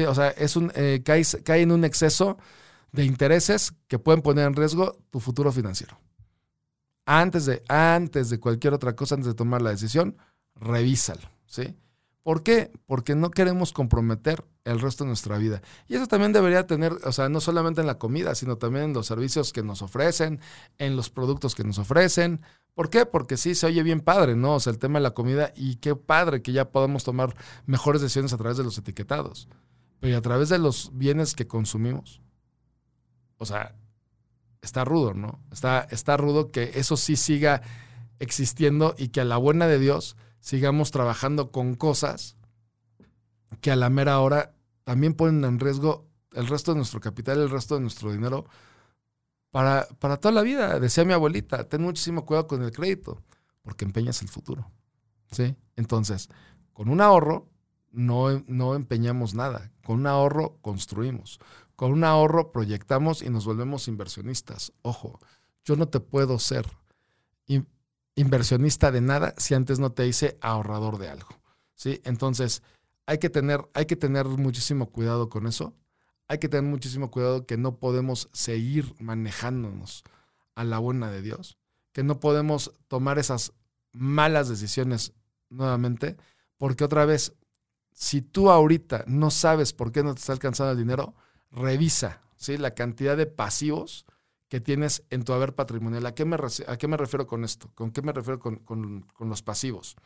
O 0.07 0.15
sea, 0.15 0.29
es 0.29 0.55
un, 0.55 0.71
eh, 0.75 1.01
cae, 1.03 1.23
cae 1.43 1.63
en 1.63 1.71
un 1.73 1.83
exceso 1.83 2.37
de 2.93 3.03
intereses 3.03 3.73
que 3.89 3.99
pueden 3.99 4.21
poner 4.21 4.47
en 4.47 4.55
riesgo 4.55 4.97
tu 5.11 5.19
futuro 5.19 5.51
financiero 5.51 5.99
antes 7.07 7.45
de, 7.45 7.63
antes 7.69 8.29
de 8.29 8.39
cualquier 8.39 8.73
otra 8.73 8.95
cosa, 8.95 9.15
antes 9.15 9.27
de 9.27 9.33
tomar 9.33 9.61
la 9.61 9.69
decisión, 9.69 10.17
revísalo, 10.55 11.21
¿sí? 11.45 11.73
¿Por 12.21 12.43
qué? 12.43 12.69
Porque 12.85 13.15
no 13.15 13.31
queremos 13.31 13.71
comprometer 13.71 14.43
el 14.65 14.81
resto 14.81 15.05
de 15.05 15.07
nuestra 15.07 15.37
vida. 15.37 15.61
Y 15.87 15.95
eso 15.95 16.07
también 16.07 16.33
debería 16.33 16.67
tener, 16.67 16.91
o 17.05 17.11
sea, 17.13 17.29
no 17.29 17.39
solamente 17.39 17.79
en 17.79 17.87
la 17.87 17.97
comida, 17.97 18.35
sino 18.35 18.57
también 18.57 18.85
en 18.85 18.93
los 18.93 19.07
servicios 19.07 19.53
que 19.53 19.63
nos 19.63 19.81
ofrecen, 19.81 20.41
en 20.77 20.97
los 20.97 21.09
productos 21.09 21.55
que 21.55 21.63
nos 21.63 21.79
ofrecen. 21.79 22.41
¿Por 22.73 22.89
qué? 22.89 23.05
Porque 23.05 23.37
sí, 23.37 23.55
se 23.55 23.67
oye 23.67 23.81
bien 23.83 24.01
padre, 24.01 24.35
¿no? 24.35 24.55
O 24.55 24.59
sea, 24.59 24.73
el 24.73 24.79
tema 24.79 24.99
de 24.99 25.03
la 25.03 25.11
comida 25.11 25.53
y 25.55 25.77
qué 25.77 25.95
padre 25.95 26.41
que 26.41 26.51
ya 26.51 26.69
podemos 26.71 27.05
tomar 27.05 27.33
mejores 27.65 28.01
decisiones 28.01 28.33
a 28.33 28.37
través 28.37 28.57
de 28.57 28.65
los 28.65 28.77
etiquetados. 28.77 29.47
Pero 30.01 30.17
a 30.17 30.21
través 30.21 30.49
de 30.49 30.59
los 30.59 30.91
bienes 30.93 31.33
que 31.35 31.47
consumimos. 31.47 32.21
O 33.37 33.45
sea, 33.45 33.77
está 34.61 34.85
rudo, 34.85 35.13
¿no? 35.13 35.39
Está, 35.51 35.87
está 35.91 36.17
rudo 36.17 36.51
que 36.51 36.71
eso 36.75 36.97
sí 36.97 37.15
siga 37.15 37.61
existiendo 38.19 38.95
y 38.97 39.09
que 39.09 39.21
a 39.21 39.25
la 39.25 39.37
buena 39.37 39.67
de 39.67 39.79
Dios 39.79 40.17
sigamos 40.39 40.91
trabajando 40.91 41.51
con 41.51 41.75
cosas 41.75 42.35
que 43.61 43.71
a 43.71 43.75
la 43.75 43.89
mera 43.89 44.19
hora 44.19 44.53
también 44.83 45.13
ponen 45.13 45.43
en 45.43 45.59
riesgo 45.59 46.07
el 46.33 46.47
resto 46.47 46.71
de 46.71 46.77
nuestro 46.77 46.99
capital, 46.99 47.39
el 47.39 47.49
resto 47.49 47.75
de 47.75 47.81
nuestro 47.81 48.11
dinero 48.11 48.45
para, 49.51 49.87
para 49.99 50.17
toda 50.17 50.33
la 50.33 50.41
vida. 50.41 50.79
Decía 50.79 51.05
mi 51.05 51.13
abuelita, 51.13 51.67
ten 51.67 51.81
muchísimo 51.81 52.25
cuidado 52.25 52.47
con 52.47 52.61
el 52.61 52.71
crédito, 52.71 53.21
porque 53.61 53.85
empeñas 53.85 54.21
el 54.21 54.29
futuro. 54.29 54.69
¿Sí? 55.31 55.55
Entonces, 55.75 56.29
con 56.73 56.89
un 56.89 57.01
ahorro 57.01 57.49
no, 57.91 58.43
no 58.47 58.75
empeñamos 58.75 59.33
nada, 59.33 59.71
con 59.83 59.99
un 59.99 60.07
ahorro 60.07 60.57
construimos, 60.61 61.39
con 61.77 61.91
un 61.91 62.03
ahorro 62.03 62.51
proyectamos 62.51 63.21
y 63.21 63.29
nos 63.29 63.45
volvemos 63.45 63.87
inversionistas. 63.87 64.73
Ojo, 64.81 65.19
yo 65.63 65.75
no 65.75 65.87
te 65.87 65.99
puedo 65.99 66.39
ser 66.39 66.65
inversionista 68.15 68.91
de 68.91 68.99
nada 68.99 69.35
si 69.37 69.53
antes 69.53 69.77
no 69.77 69.91
te 69.91 70.07
hice 70.07 70.39
ahorrador 70.41 70.97
de 70.97 71.09
algo. 71.09 71.29
¿sí? 71.75 72.01
Entonces, 72.03 72.63
hay 73.05 73.19
que 73.19 73.29
tener, 73.29 73.69
hay 73.75 73.85
que 73.85 73.95
tener 73.95 74.25
muchísimo 74.25 74.87
cuidado 74.87 75.29
con 75.29 75.45
eso. 75.45 75.75
Hay 76.27 76.39
que 76.39 76.49
tener 76.49 76.69
muchísimo 76.69 77.11
cuidado 77.11 77.45
que 77.45 77.57
no 77.57 77.77
podemos 77.77 78.27
seguir 78.33 78.95
manejándonos 78.99 80.03
a 80.55 80.63
la 80.63 80.79
buena 80.79 81.11
de 81.11 81.21
Dios, 81.21 81.59
que 81.93 82.01
no 82.01 82.19
podemos 82.19 82.73
tomar 82.87 83.19
esas 83.19 83.53
malas 83.93 84.49
decisiones 84.49 85.13
nuevamente, 85.49 86.17
porque 86.57 86.83
otra 86.83 87.05
vez, 87.05 87.33
si 87.93 88.23
tú 88.23 88.49
ahorita 88.49 89.05
no 89.05 89.29
sabes 89.29 89.73
por 89.73 89.91
qué 89.91 90.01
no 90.01 90.15
te 90.15 90.21
está 90.21 90.33
alcanzando 90.33 90.71
el 90.71 90.79
dinero, 90.79 91.13
revisa 91.51 92.21
¿sí? 92.35 92.57
la 92.57 92.73
cantidad 92.73 93.17
de 93.17 93.25
pasivos 93.25 94.05
que 94.49 94.61
tienes 94.61 95.03
en 95.09 95.23
tu 95.23 95.33
haber 95.33 95.55
patrimonial. 95.55 96.05
¿A 96.05 96.15
qué 96.15 96.25
me, 96.25 96.37
a 96.67 96.77
qué 96.77 96.87
me 96.87 96.97
refiero 96.97 97.27
con 97.27 97.43
esto? 97.43 97.69
¿Con 97.75 97.91
qué 97.91 98.01
me 98.01 98.13
refiero 98.13 98.39
con, 98.39 98.57
con 98.57 99.29
los 99.29 99.41
pasivos? 99.41 99.97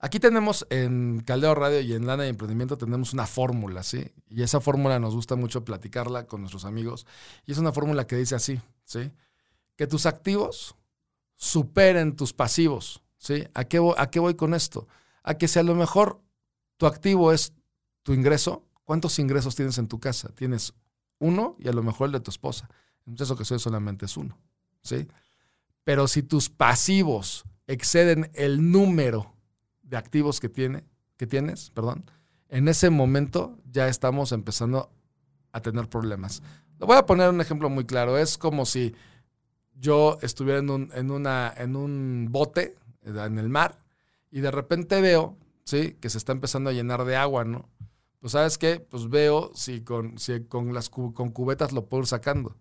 Aquí 0.00 0.20
tenemos 0.20 0.64
en 0.70 1.22
Caldeo 1.26 1.56
Radio 1.56 1.80
y 1.80 1.92
en 1.92 2.06
Lana 2.06 2.22
de 2.22 2.28
Emprendimiento 2.28 2.78
tenemos 2.78 3.12
una 3.12 3.26
fórmula, 3.26 3.82
¿sí? 3.82 4.12
Y 4.28 4.42
esa 4.42 4.60
fórmula 4.60 5.00
nos 5.00 5.12
gusta 5.16 5.34
mucho 5.34 5.64
platicarla 5.64 6.26
con 6.26 6.40
nuestros 6.40 6.64
amigos. 6.64 7.04
Y 7.46 7.52
es 7.52 7.58
una 7.58 7.72
fórmula 7.72 8.06
que 8.06 8.14
dice 8.14 8.36
así, 8.36 8.60
¿sí? 8.84 9.10
Que 9.74 9.88
tus 9.88 10.06
activos 10.06 10.76
superen 11.34 12.14
tus 12.14 12.32
pasivos, 12.32 13.02
¿sí? 13.16 13.44
¿A 13.54 13.64
qué, 13.64 13.80
voy, 13.80 13.96
¿A 13.98 14.08
qué 14.08 14.20
voy 14.20 14.34
con 14.34 14.54
esto? 14.54 14.86
A 15.24 15.34
que 15.34 15.48
si 15.48 15.58
a 15.58 15.64
lo 15.64 15.74
mejor 15.74 16.20
tu 16.76 16.86
activo 16.86 17.32
es 17.32 17.52
tu 18.04 18.12
ingreso, 18.12 18.67
¿cuántos 18.88 19.18
ingresos 19.18 19.54
tienes 19.54 19.76
en 19.76 19.86
tu 19.86 20.00
casa? 20.00 20.30
Tienes 20.34 20.72
uno 21.18 21.56
y 21.58 21.68
a 21.68 21.72
lo 21.72 21.82
mejor 21.82 22.06
el 22.06 22.12
de 22.12 22.20
tu 22.20 22.30
esposa. 22.30 22.70
En 23.04 23.12
muchas 23.12 23.30
ocasiones 23.30 23.60
solamente 23.60 24.06
es 24.06 24.16
uno, 24.16 24.38
¿sí? 24.80 25.06
Pero 25.84 26.08
si 26.08 26.22
tus 26.22 26.48
pasivos 26.48 27.44
exceden 27.66 28.30
el 28.32 28.72
número 28.72 29.34
de 29.82 29.98
activos 29.98 30.40
que, 30.40 30.48
tiene, 30.48 30.84
que 31.18 31.26
tienes, 31.26 31.68
perdón, 31.72 32.10
en 32.48 32.66
ese 32.66 32.88
momento 32.88 33.58
ya 33.70 33.88
estamos 33.88 34.32
empezando 34.32 34.90
a 35.52 35.60
tener 35.60 35.90
problemas. 35.90 36.42
Lo 36.78 36.86
voy 36.86 36.96
a 36.96 37.04
poner 37.04 37.28
un 37.28 37.42
ejemplo 37.42 37.68
muy 37.68 37.84
claro. 37.84 38.16
Es 38.16 38.38
como 38.38 38.64
si 38.64 38.94
yo 39.74 40.16
estuviera 40.22 40.60
en 40.60 40.70
un, 40.70 40.90
en 40.94 41.10
una, 41.10 41.52
en 41.54 41.76
un 41.76 42.28
bote 42.30 42.74
en 43.02 43.38
el 43.38 43.50
mar 43.50 43.84
y 44.30 44.40
de 44.40 44.50
repente 44.50 45.02
veo 45.02 45.36
¿sí? 45.64 45.98
que 46.00 46.08
se 46.08 46.16
está 46.16 46.32
empezando 46.32 46.70
a 46.70 46.72
llenar 46.72 47.04
de 47.04 47.16
agua, 47.16 47.44
¿no? 47.44 47.68
Pues 48.20 48.32
sabes 48.32 48.58
qué, 48.58 48.80
pues 48.80 49.08
veo 49.08 49.52
si 49.54 49.82
con, 49.82 50.18
si 50.18 50.44
con 50.44 50.74
las 50.74 50.90
con 50.90 51.30
cubetas 51.30 51.72
lo 51.72 51.86
puedo 51.86 52.02
ir 52.02 52.08
sacando. 52.08 52.56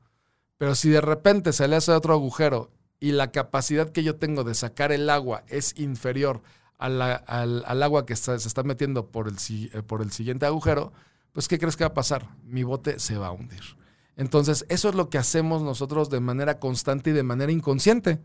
Pero 0.58 0.76
si 0.76 0.90
de 0.90 1.02
repente 1.02 1.54
se 1.54 1.68
le 1.68 1.76
hace 1.76 1.92
otro 1.92 2.14
agujero 2.14 2.72
y 3.00 3.12
la 3.12 3.32
capacidad 3.32 3.90
que 3.90 4.04
yo 4.04 4.18
tengo 4.18 4.44
de 4.44 4.54
sacar 4.56 4.92
el 4.92 5.10
agua 5.10 5.44
es 5.48 5.78
inferior 5.78 6.42
al, 6.78 7.82
agua 7.84 8.06
que 8.06 8.16
se 8.16 8.36
está 8.36 8.64
metiendo 8.64 9.08
por 9.08 9.28
el, 9.28 9.36
eh, 9.50 9.82
por 9.82 10.02
el 10.02 10.12
siguiente 10.12 10.46
agujero, 10.46 10.94
pues 11.32 11.48
¿qué 11.48 11.58
crees 11.58 11.76
que 11.76 11.84
va 11.84 11.90
a 11.90 11.94
pasar? 11.94 12.28
Mi 12.44 12.64
bote 12.64 13.00
se 13.00 13.18
va 13.18 13.28
a 13.28 13.32
hundir. 13.32 13.62
Entonces, 14.16 14.66
eso 14.70 14.90
es 14.90 14.96
lo 14.96 15.10
que 15.10 15.20
hacemos 15.20 15.62
nosotros 15.62 16.10
de 16.10 16.20
manera 16.20 16.60
constante 16.60 17.12
y 17.12 17.14
de 17.14 17.24
manera 17.24 17.52
inconsciente. 17.52 18.20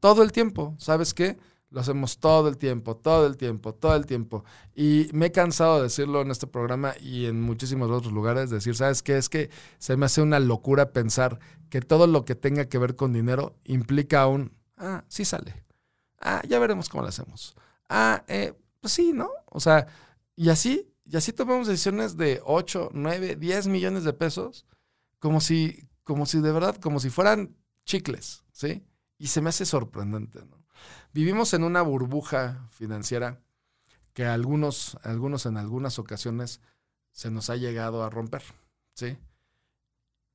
Todo 0.00 0.22
el 0.22 0.32
tiempo, 0.32 0.74
¿sabes 0.78 1.14
qué? 1.14 1.38
Lo 1.70 1.80
hacemos 1.80 2.18
todo 2.18 2.48
el 2.48 2.58
tiempo, 2.58 2.96
todo 2.96 3.26
el 3.26 3.36
tiempo, 3.36 3.74
todo 3.74 3.94
el 3.94 4.04
tiempo. 4.04 4.44
Y 4.74 5.08
me 5.12 5.26
he 5.26 5.32
cansado 5.32 5.76
de 5.76 5.84
decirlo 5.84 6.20
en 6.20 6.30
este 6.30 6.46
programa 6.46 6.94
y 7.00 7.26
en 7.26 7.40
muchísimos 7.40 7.90
otros 7.90 8.12
lugares, 8.12 8.50
decir, 8.50 8.74
¿sabes 8.74 9.02
qué? 9.02 9.16
Es 9.16 9.28
que 9.28 9.50
se 9.78 9.96
me 9.96 10.06
hace 10.06 10.20
una 10.20 10.40
locura 10.40 10.92
pensar 10.92 11.38
que 11.68 11.80
todo 11.80 12.06
lo 12.06 12.24
que 12.24 12.34
tenga 12.34 12.68
que 12.68 12.78
ver 12.78 12.96
con 12.96 13.12
dinero 13.12 13.54
implica 13.64 14.26
un, 14.26 14.52
ah, 14.76 15.04
sí 15.08 15.24
sale. 15.24 15.64
Ah, 16.20 16.42
ya 16.48 16.58
veremos 16.58 16.88
cómo 16.88 17.02
lo 17.02 17.08
hacemos 17.08 17.54
ah, 17.90 18.24
eh, 18.28 18.54
pues 18.80 18.94
sí, 18.94 19.12
¿no? 19.12 19.30
O 19.46 19.60
sea, 19.60 19.86
y 20.36 20.48
así, 20.48 20.90
y 21.04 21.16
así 21.16 21.32
tomamos 21.32 21.66
decisiones 21.66 22.16
de 22.16 22.40
8, 22.44 22.90
9, 22.94 23.36
10 23.36 23.66
millones 23.66 24.04
de 24.04 24.14
pesos, 24.14 24.64
como 25.18 25.40
si, 25.40 25.88
como 26.04 26.24
si 26.24 26.40
de 26.40 26.52
verdad, 26.52 26.76
como 26.76 27.00
si 27.00 27.10
fueran 27.10 27.56
chicles, 27.84 28.44
¿sí? 28.52 28.82
Y 29.18 29.26
se 29.26 29.42
me 29.42 29.50
hace 29.50 29.66
sorprendente, 29.66 30.40
¿no? 30.46 30.59
Vivimos 31.12 31.54
en 31.54 31.64
una 31.64 31.82
burbuja 31.82 32.68
financiera 32.70 33.40
que 34.12 34.26
algunos, 34.26 34.98
algunos 35.02 35.46
en 35.46 35.56
algunas 35.56 35.98
ocasiones 35.98 36.60
se 37.12 37.30
nos 37.30 37.50
ha 37.50 37.56
llegado 37.56 38.04
a 38.04 38.10
romper, 38.10 38.42
¿sí? 38.94 39.18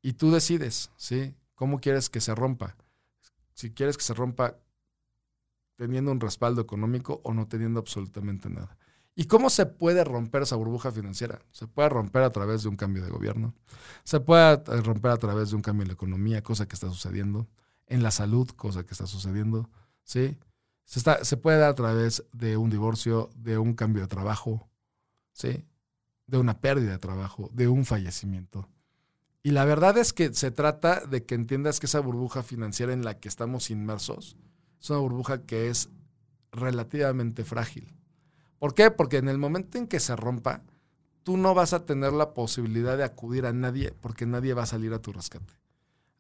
Y 0.01 0.13
tú 0.13 0.31
decides, 0.31 0.91
¿sí? 0.97 1.35
¿Cómo 1.55 1.79
quieres 1.79 2.09
que 2.09 2.21
se 2.21 2.35
rompa? 2.35 2.75
Si 3.53 3.71
quieres 3.71 3.97
que 3.97 4.03
se 4.03 4.13
rompa 4.13 4.57
teniendo 5.75 6.11
un 6.11 6.19
respaldo 6.19 6.61
económico 6.61 7.21
o 7.23 7.33
no 7.33 7.47
teniendo 7.47 7.79
absolutamente 7.79 8.49
nada. 8.49 8.77
¿Y 9.15 9.25
cómo 9.25 9.49
se 9.49 9.65
puede 9.65 10.03
romper 10.03 10.41
esa 10.41 10.57
burbuja 10.57 10.91
financiera? 10.91 11.39
Se 11.51 11.67
puede 11.67 11.87
romper 11.87 12.23
a 12.23 12.31
través 12.31 12.63
de 12.63 12.69
un 12.69 12.75
cambio 12.75 13.03
de 13.03 13.09
gobierno, 13.09 13.55
se 14.03 14.19
puede 14.19 14.55
eh, 14.55 14.81
romper 14.81 15.11
a 15.11 15.17
través 15.17 15.51
de 15.51 15.55
un 15.55 15.61
cambio 15.61 15.83
en 15.83 15.87
la 15.87 15.93
economía, 15.93 16.43
cosa 16.43 16.67
que 16.67 16.75
está 16.75 16.89
sucediendo, 16.89 17.47
en 17.87 18.03
la 18.03 18.11
salud, 18.11 18.49
cosa 18.49 18.85
que 18.85 18.93
está 18.93 19.07
sucediendo, 19.07 19.69
¿sí? 20.05 20.37
Se, 20.85 20.99
está, 20.99 21.25
se 21.25 21.35
puede 21.35 21.57
dar 21.57 21.71
a 21.71 21.75
través 21.75 22.23
de 22.31 22.55
un 22.55 22.69
divorcio, 22.69 23.29
de 23.35 23.57
un 23.57 23.73
cambio 23.73 24.03
de 24.03 24.07
trabajo, 24.07 24.69
¿sí? 25.33 25.65
De 26.27 26.37
una 26.37 26.61
pérdida 26.61 26.91
de 26.91 26.99
trabajo, 26.99 27.49
de 27.51 27.67
un 27.67 27.83
fallecimiento. 27.85 28.69
Y 29.43 29.51
la 29.51 29.65
verdad 29.65 29.97
es 29.97 30.13
que 30.13 30.33
se 30.33 30.51
trata 30.51 31.01
de 31.05 31.25
que 31.25 31.35
entiendas 31.35 31.79
que 31.79 31.87
esa 31.87 31.99
burbuja 31.99 32.41
financiera 32.41 32.93
en 32.93 33.03
la 33.03 33.19
que 33.19 33.27
estamos 33.27 33.69
inmersos, 33.69 34.37
es 34.81 34.89
una 34.89 34.99
burbuja 34.99 35.43
que 35.43 35.69
es 35.69 35.89
relativamente 36.51 37.43
frágil. 37.43 37.93
¿Por 38.59 38.73
qué? 38.73 38.89
Porque 38.89 39.17
en 39.17 39.27
el 39.27 39.37
momento 39.37 39.77
en 39.77 39.87
que 39.87 39.99
se 39.99 40.15
rompa, 40.15 40.63
tú 41.23 41.37
no 41.37 41.53
vas 41.53 41.73
a 41.73 41.85
tener 41.85 42.13
la 42.13 42.33
posibilidad 42.33 42.97
de 42.97 43.03
acudir 43.03 43.45
a 43.45 43.53
nadie 43.53 43.93
porque 43.99 44.25
nadie 44.25 44.53
va 44.53 44.63
a 44.63 44.67
salir 44.67 44.93
a 44.93 45.01
tu 45.01 45.11
rescate. 45.11 45.53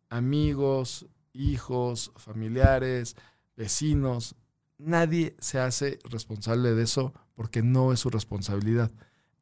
Amigos, 0.09 1.07
hijos, 1.33 2.11
familiares, 2.15 3.15
vecinos, 3.55 4.35
nadie 4.77 5.35
se 5.39 5.59
hace 5.59 5.99
responsable 6.09 6.73
de 6.73 6.83
eso 6.83 7.13
porque 7.33 7.61
no 7.61 7.91
es 7.93 7.99
su 7.99 8.09
responsabilidad, 8.09 8.91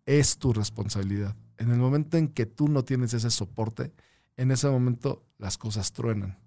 es 0.05 0.37
tu 0.37 0.53
responsabilidad. 0.53 1.35
En 1.57 1.71
el 1.71 1.77
momento 1.77 2.17
en 2.17 2.27
que 2.27 2.45
tú 2.45 2.67
no 2.67 2.83
tienes 2.83 3.13
ese 3.13 3.29
soporte, 3.29 3.93
en 4.37 4.51
ese 4.51 4.69
momento 4.69 5.23
las 5.37 5.57
cosas 5.57 5.93
truenan. 5.93 6.39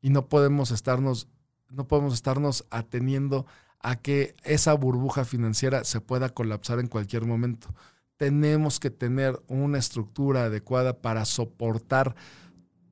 Y 0.00 0.10
no 0.10 0.28
podemos 0.28 0.70
estarnos 0.70 1.28
no 1.72 1.88
podemos 1.88 2.14
estarnos 2.14 2.66
ateniendo 2.70 3.46
a 3.80 3.96
que 3.96 4.36
esa 4.44 4.74
burbuja 4.74 5.24
financiera 5.24 5.84
se 5.84 6.00
pueda 6.00 6.28
colapsar 6.28 6.78
en 6.78 6.86
cualquier 6.86 7.24
momento. 7.24 7.74
Tenemos 8.16 8.78
que 8.78 8.90
tener 8.90 9.42
una 9.48 9.78
estructura 9.78 10.44
adecuada 10.44 11.00
para 11.00 11.24
soportar 11.24 12.14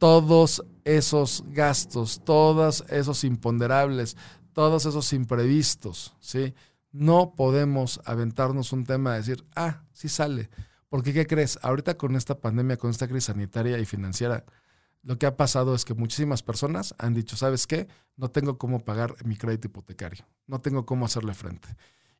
todos 0.01 0.64
esos 0.84 1.44
gastos, 1.48 2.22
todos 2.24 2.86
esos 2.88 3.22
imponderables, 3.22 4.16
todos 4.55 4.86
esos 4.86 5.12
imprevistos, 5.12 6.16
¿sí? 6.20 6.55
No 6.90 7.34
podemos 7.36 8.01
aventarnos 8.07 8.72
un 8.72 8.84
tema 8.84 9.12
de 9.12 9.18
decir, 9.18 9.44
ah, 9.55 9.84
sí 9.92 10.09
sale. 10.09 10.48
Porque, 10.88 11.12
¿qué 11.12 11.26
crees? 11.26 11.59
Ahorita 11.61 11.98
con 11.98 12.16
esta 12.16 12.40
pandemia, 12.40 12.78
con 12.78 12.88
esta 12.88 13.07
crisis 13.07 13.24
sanitaria 13.26 13.78
y 13.78 13.84
financiera, 13.84 14.46
lo 15.03 15.18
que 15.18 15.26
ha 15.26 15.36
pasado 15.36 15.74
es 15.74 15.84
que 15.84 15.92
muchísimas 15.92 16.42
personas 16.42 16.94
han 16.96 17.12
dicho, 17.12 17.36
¿sabes 17.36 17.66
qué? 17.66 17.86
No 18.16 18.30
tengo 18.30 18.57
cómo 18.57 18.82
pagar 18.82 19.16
mi 19.26 19.36
crédito 19.36 19.68
hipotecario, 19.68 20.26
no 20.46 20.62
tengo 20.62 20.86
cómo 20.86 21.05
hacerle 21.05 21.34
frente. 21.34 21.68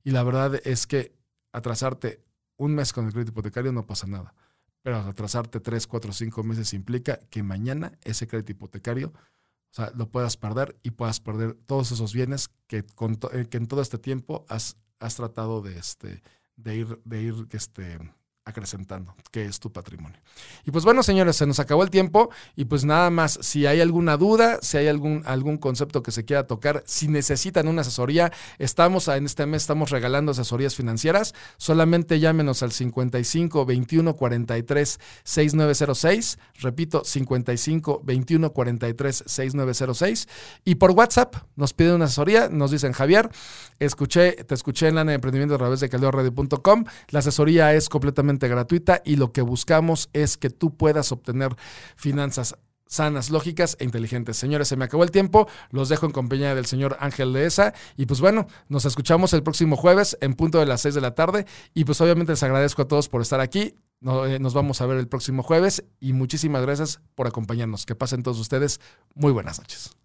Y 0.05 0.11
la 0.11 0.23
verdad 0.23 0.61
es 0.65 0.87
que 0.87 1.17
atrasarte 1.51 2.23
un 2.59 2.75
mes 2.75 2.93
con 2.93 3.07
el 3.07 3.13
crédito 3.13 3.31
hipotecario 3.31 3.73
no 3.73 3.87
pasa 3.87 4.07
nada, 4.07 4.35
pero 4.83 4.99
atrasarte 4.99 5.61
tres, 5.61 5.87
cuatro, 5.87 6.13
cinco 6.13 6.43
meses 6.43 6.73
implica 6.75 7.19
que 7.31 7.43
mañana 7.43 7.99
ese 8.03 8.27
crédito 8.27 8.53
hipotecario, 8.53 9.09
o 9.09 9.75
sea, 9.75 9.93
lo 9.95 10.11
puedas 10.11 10.37
perder 10.37 10.79
y 10.83 10.93
puedas 10.93 11.21
perder 11.21 11.55
todos 11.55 11.93
esos 11.93 12.13
bienes 12.13 12.51
que, 12.67 12.79
eh, 12.79 13.47
que 13.49 13.57
en 13.57 13.67
todo 13.67 13.83
este 13.83 13.99
tiempo 13.99 14.45
has, 14.49 14.77
has 14.99 15.17
tratado 15.17 15.63
de, 15.63 15.79
este, 15.79 16.23
de 16.57 16.77
ir, 16.77 17.01
de 17.05 17.23
ir 17.23 17.47
este, 17.53 17.99
acrecentando, 18.45 19.15
que 19.31 19.45
es 19.45 19.61
tu 19.61 19.71
patrimonio. 19.71 20.19
Y 20.65 20.71
pues 20.71 20.85
bueno, 20.85 21.03
señores, 21.03 21.37
se 21.37 21.47
nos 21.47 21.61
acabó 21.61 21.83
el 21.83 21.91
tiempo 21.91 22.31
y 22.57 22.65
pues 22.65 22.85
nada 22.85 23.11
más, 23.11 23.39
si 23.43 23.67
hay 23.67 23.81
alguna 23.81 24.17
duda, 24.17 24.59
si 24.63 24.79
hay 24.79 24.89
algún, 24.89 25.23
algún 25.27 25.59
concepto 25.59 26.03
que 26.03 26.11
se 26.11 26.25
quiera 26.25 26.47
tocar, 26.47 26.83
si 26.87 27.09
necesitan 27.09 27.69
una 27.69 27.83
asesoría, 27.83 28.33
estamos 28.59 29.09
en 29.09 29.27
este 29.27 29.45
mes, 29.47 29.63
estamos 29.63 29.91
regalando 29.91 30.33
asesorías 30.33 30.75
financieras, 30.75 31.35
solamente 31.59 32.19
llámenos 32.19 32.63
al 32.63 32.73
55 32.73 33.67
21 33.67 34.17
43 34.17 35.01
6906, 35.23 36.39
repito, 36.61 37.05
55 37.05 38.01
21 38.03 38.53
43 38.53 39.25
6906 39.27 40.29
y 40.65 40.77
por 40.77 40.93
WhatsApp 40.93 41.37
nos 41.57 41.75
piden 41.75 41.97
una 41.97 42.07
asesoría, 42.07 42.49
nos 42.49 42.71
dicen 42.71 42.93
Javier, 42.93 43.31
escuché, 43.79 44.33
te 44.33 44.55
escuché 44.55 44.89
en 44.89 44.95
la 44.95 45.11
emprendimiento 45.11 45.55
a 45.57 45.59
través 45.59 45.81
de 45.81 45.89
caldeoradio.com, 45.89 46.85
la 47.09 47.19
asesoría 47.19 47.75
es 47.75 47.89
completamente 47.89 48.30
gratuita 48.39 49.03
y 49.05 49.17
lo 49.17 49.33
que 49.33 49.43
buscamos 49.43 50.11
es 50.13 50.37
que 50.37 50.51
tú 50.51 50.77
puedas 50.77 51.13
obtener 51.13 51.55
finanzas 51.97 52.57
sanas, 52.91 53.31
lógicas 53.31 53.77
e 53.79 53.85
inteligentes. 53.85 54.37
Señores, 54.37 54.69
se 54.69 54.77
me 54.77 54.85
acabó 54.85 55.05
el 55.05 55.13
tiempo. 55.13 55.49
Los 55.71 55.89
dejo 55.89 56.07
en 56.07 56.13
compañía 56.13 56.55
del 56.55 56.67
señor 56.67 56.97
Ángel 57.01 57.33
Dehesa. 57.33 57.73
Y 57.97 58.07
pues 58.07 58.21
bueno, 58.21 58.47
nos 58.69 58.85
escuchamos 58.85 59.33
el 59.33 59.43
próximo 59.43 59.77
jueves 59.77 60.19
en 60.21 60.35
punto 60.35 60.59
de 60.59 60.67
las 60.67 60.83
6 60.83 60.97
de 60.97 61.01
la 61.01 61.15
tarde. 61.15 61.47
Y 61.73 61.85
pues 61.85 62.01
obviamente 62.01 62.33
les 62.33 62.43
agradezco 62.43 62.83
a 62.83 62.89
todos 62.89 63.09
por 63.09 63.23
estar 63.23 63.41
aquí. 63.41 63.75
Eh, 64.03 64.39
nos 64.41 64.55
vamos 64.55 64.81
a 64.81 64.87
ver 64.87 64.99
el 64.99 65.09
próximo 65.09 65.43
jueves 65.43 65.85
y 66.01 66.13
muchísimas 66.13 66.63
gracias 66.63 67.01
por 67.15 67.29
acompañarnos. 67.29 67.87
Que 67.87 67.95
pasen 67.95 68.23
todos 68.23 68.41
ustedes 68.41 68.81
muy 69.15 69.33
buenas 69.33 69.61
noches. 69.61 70.00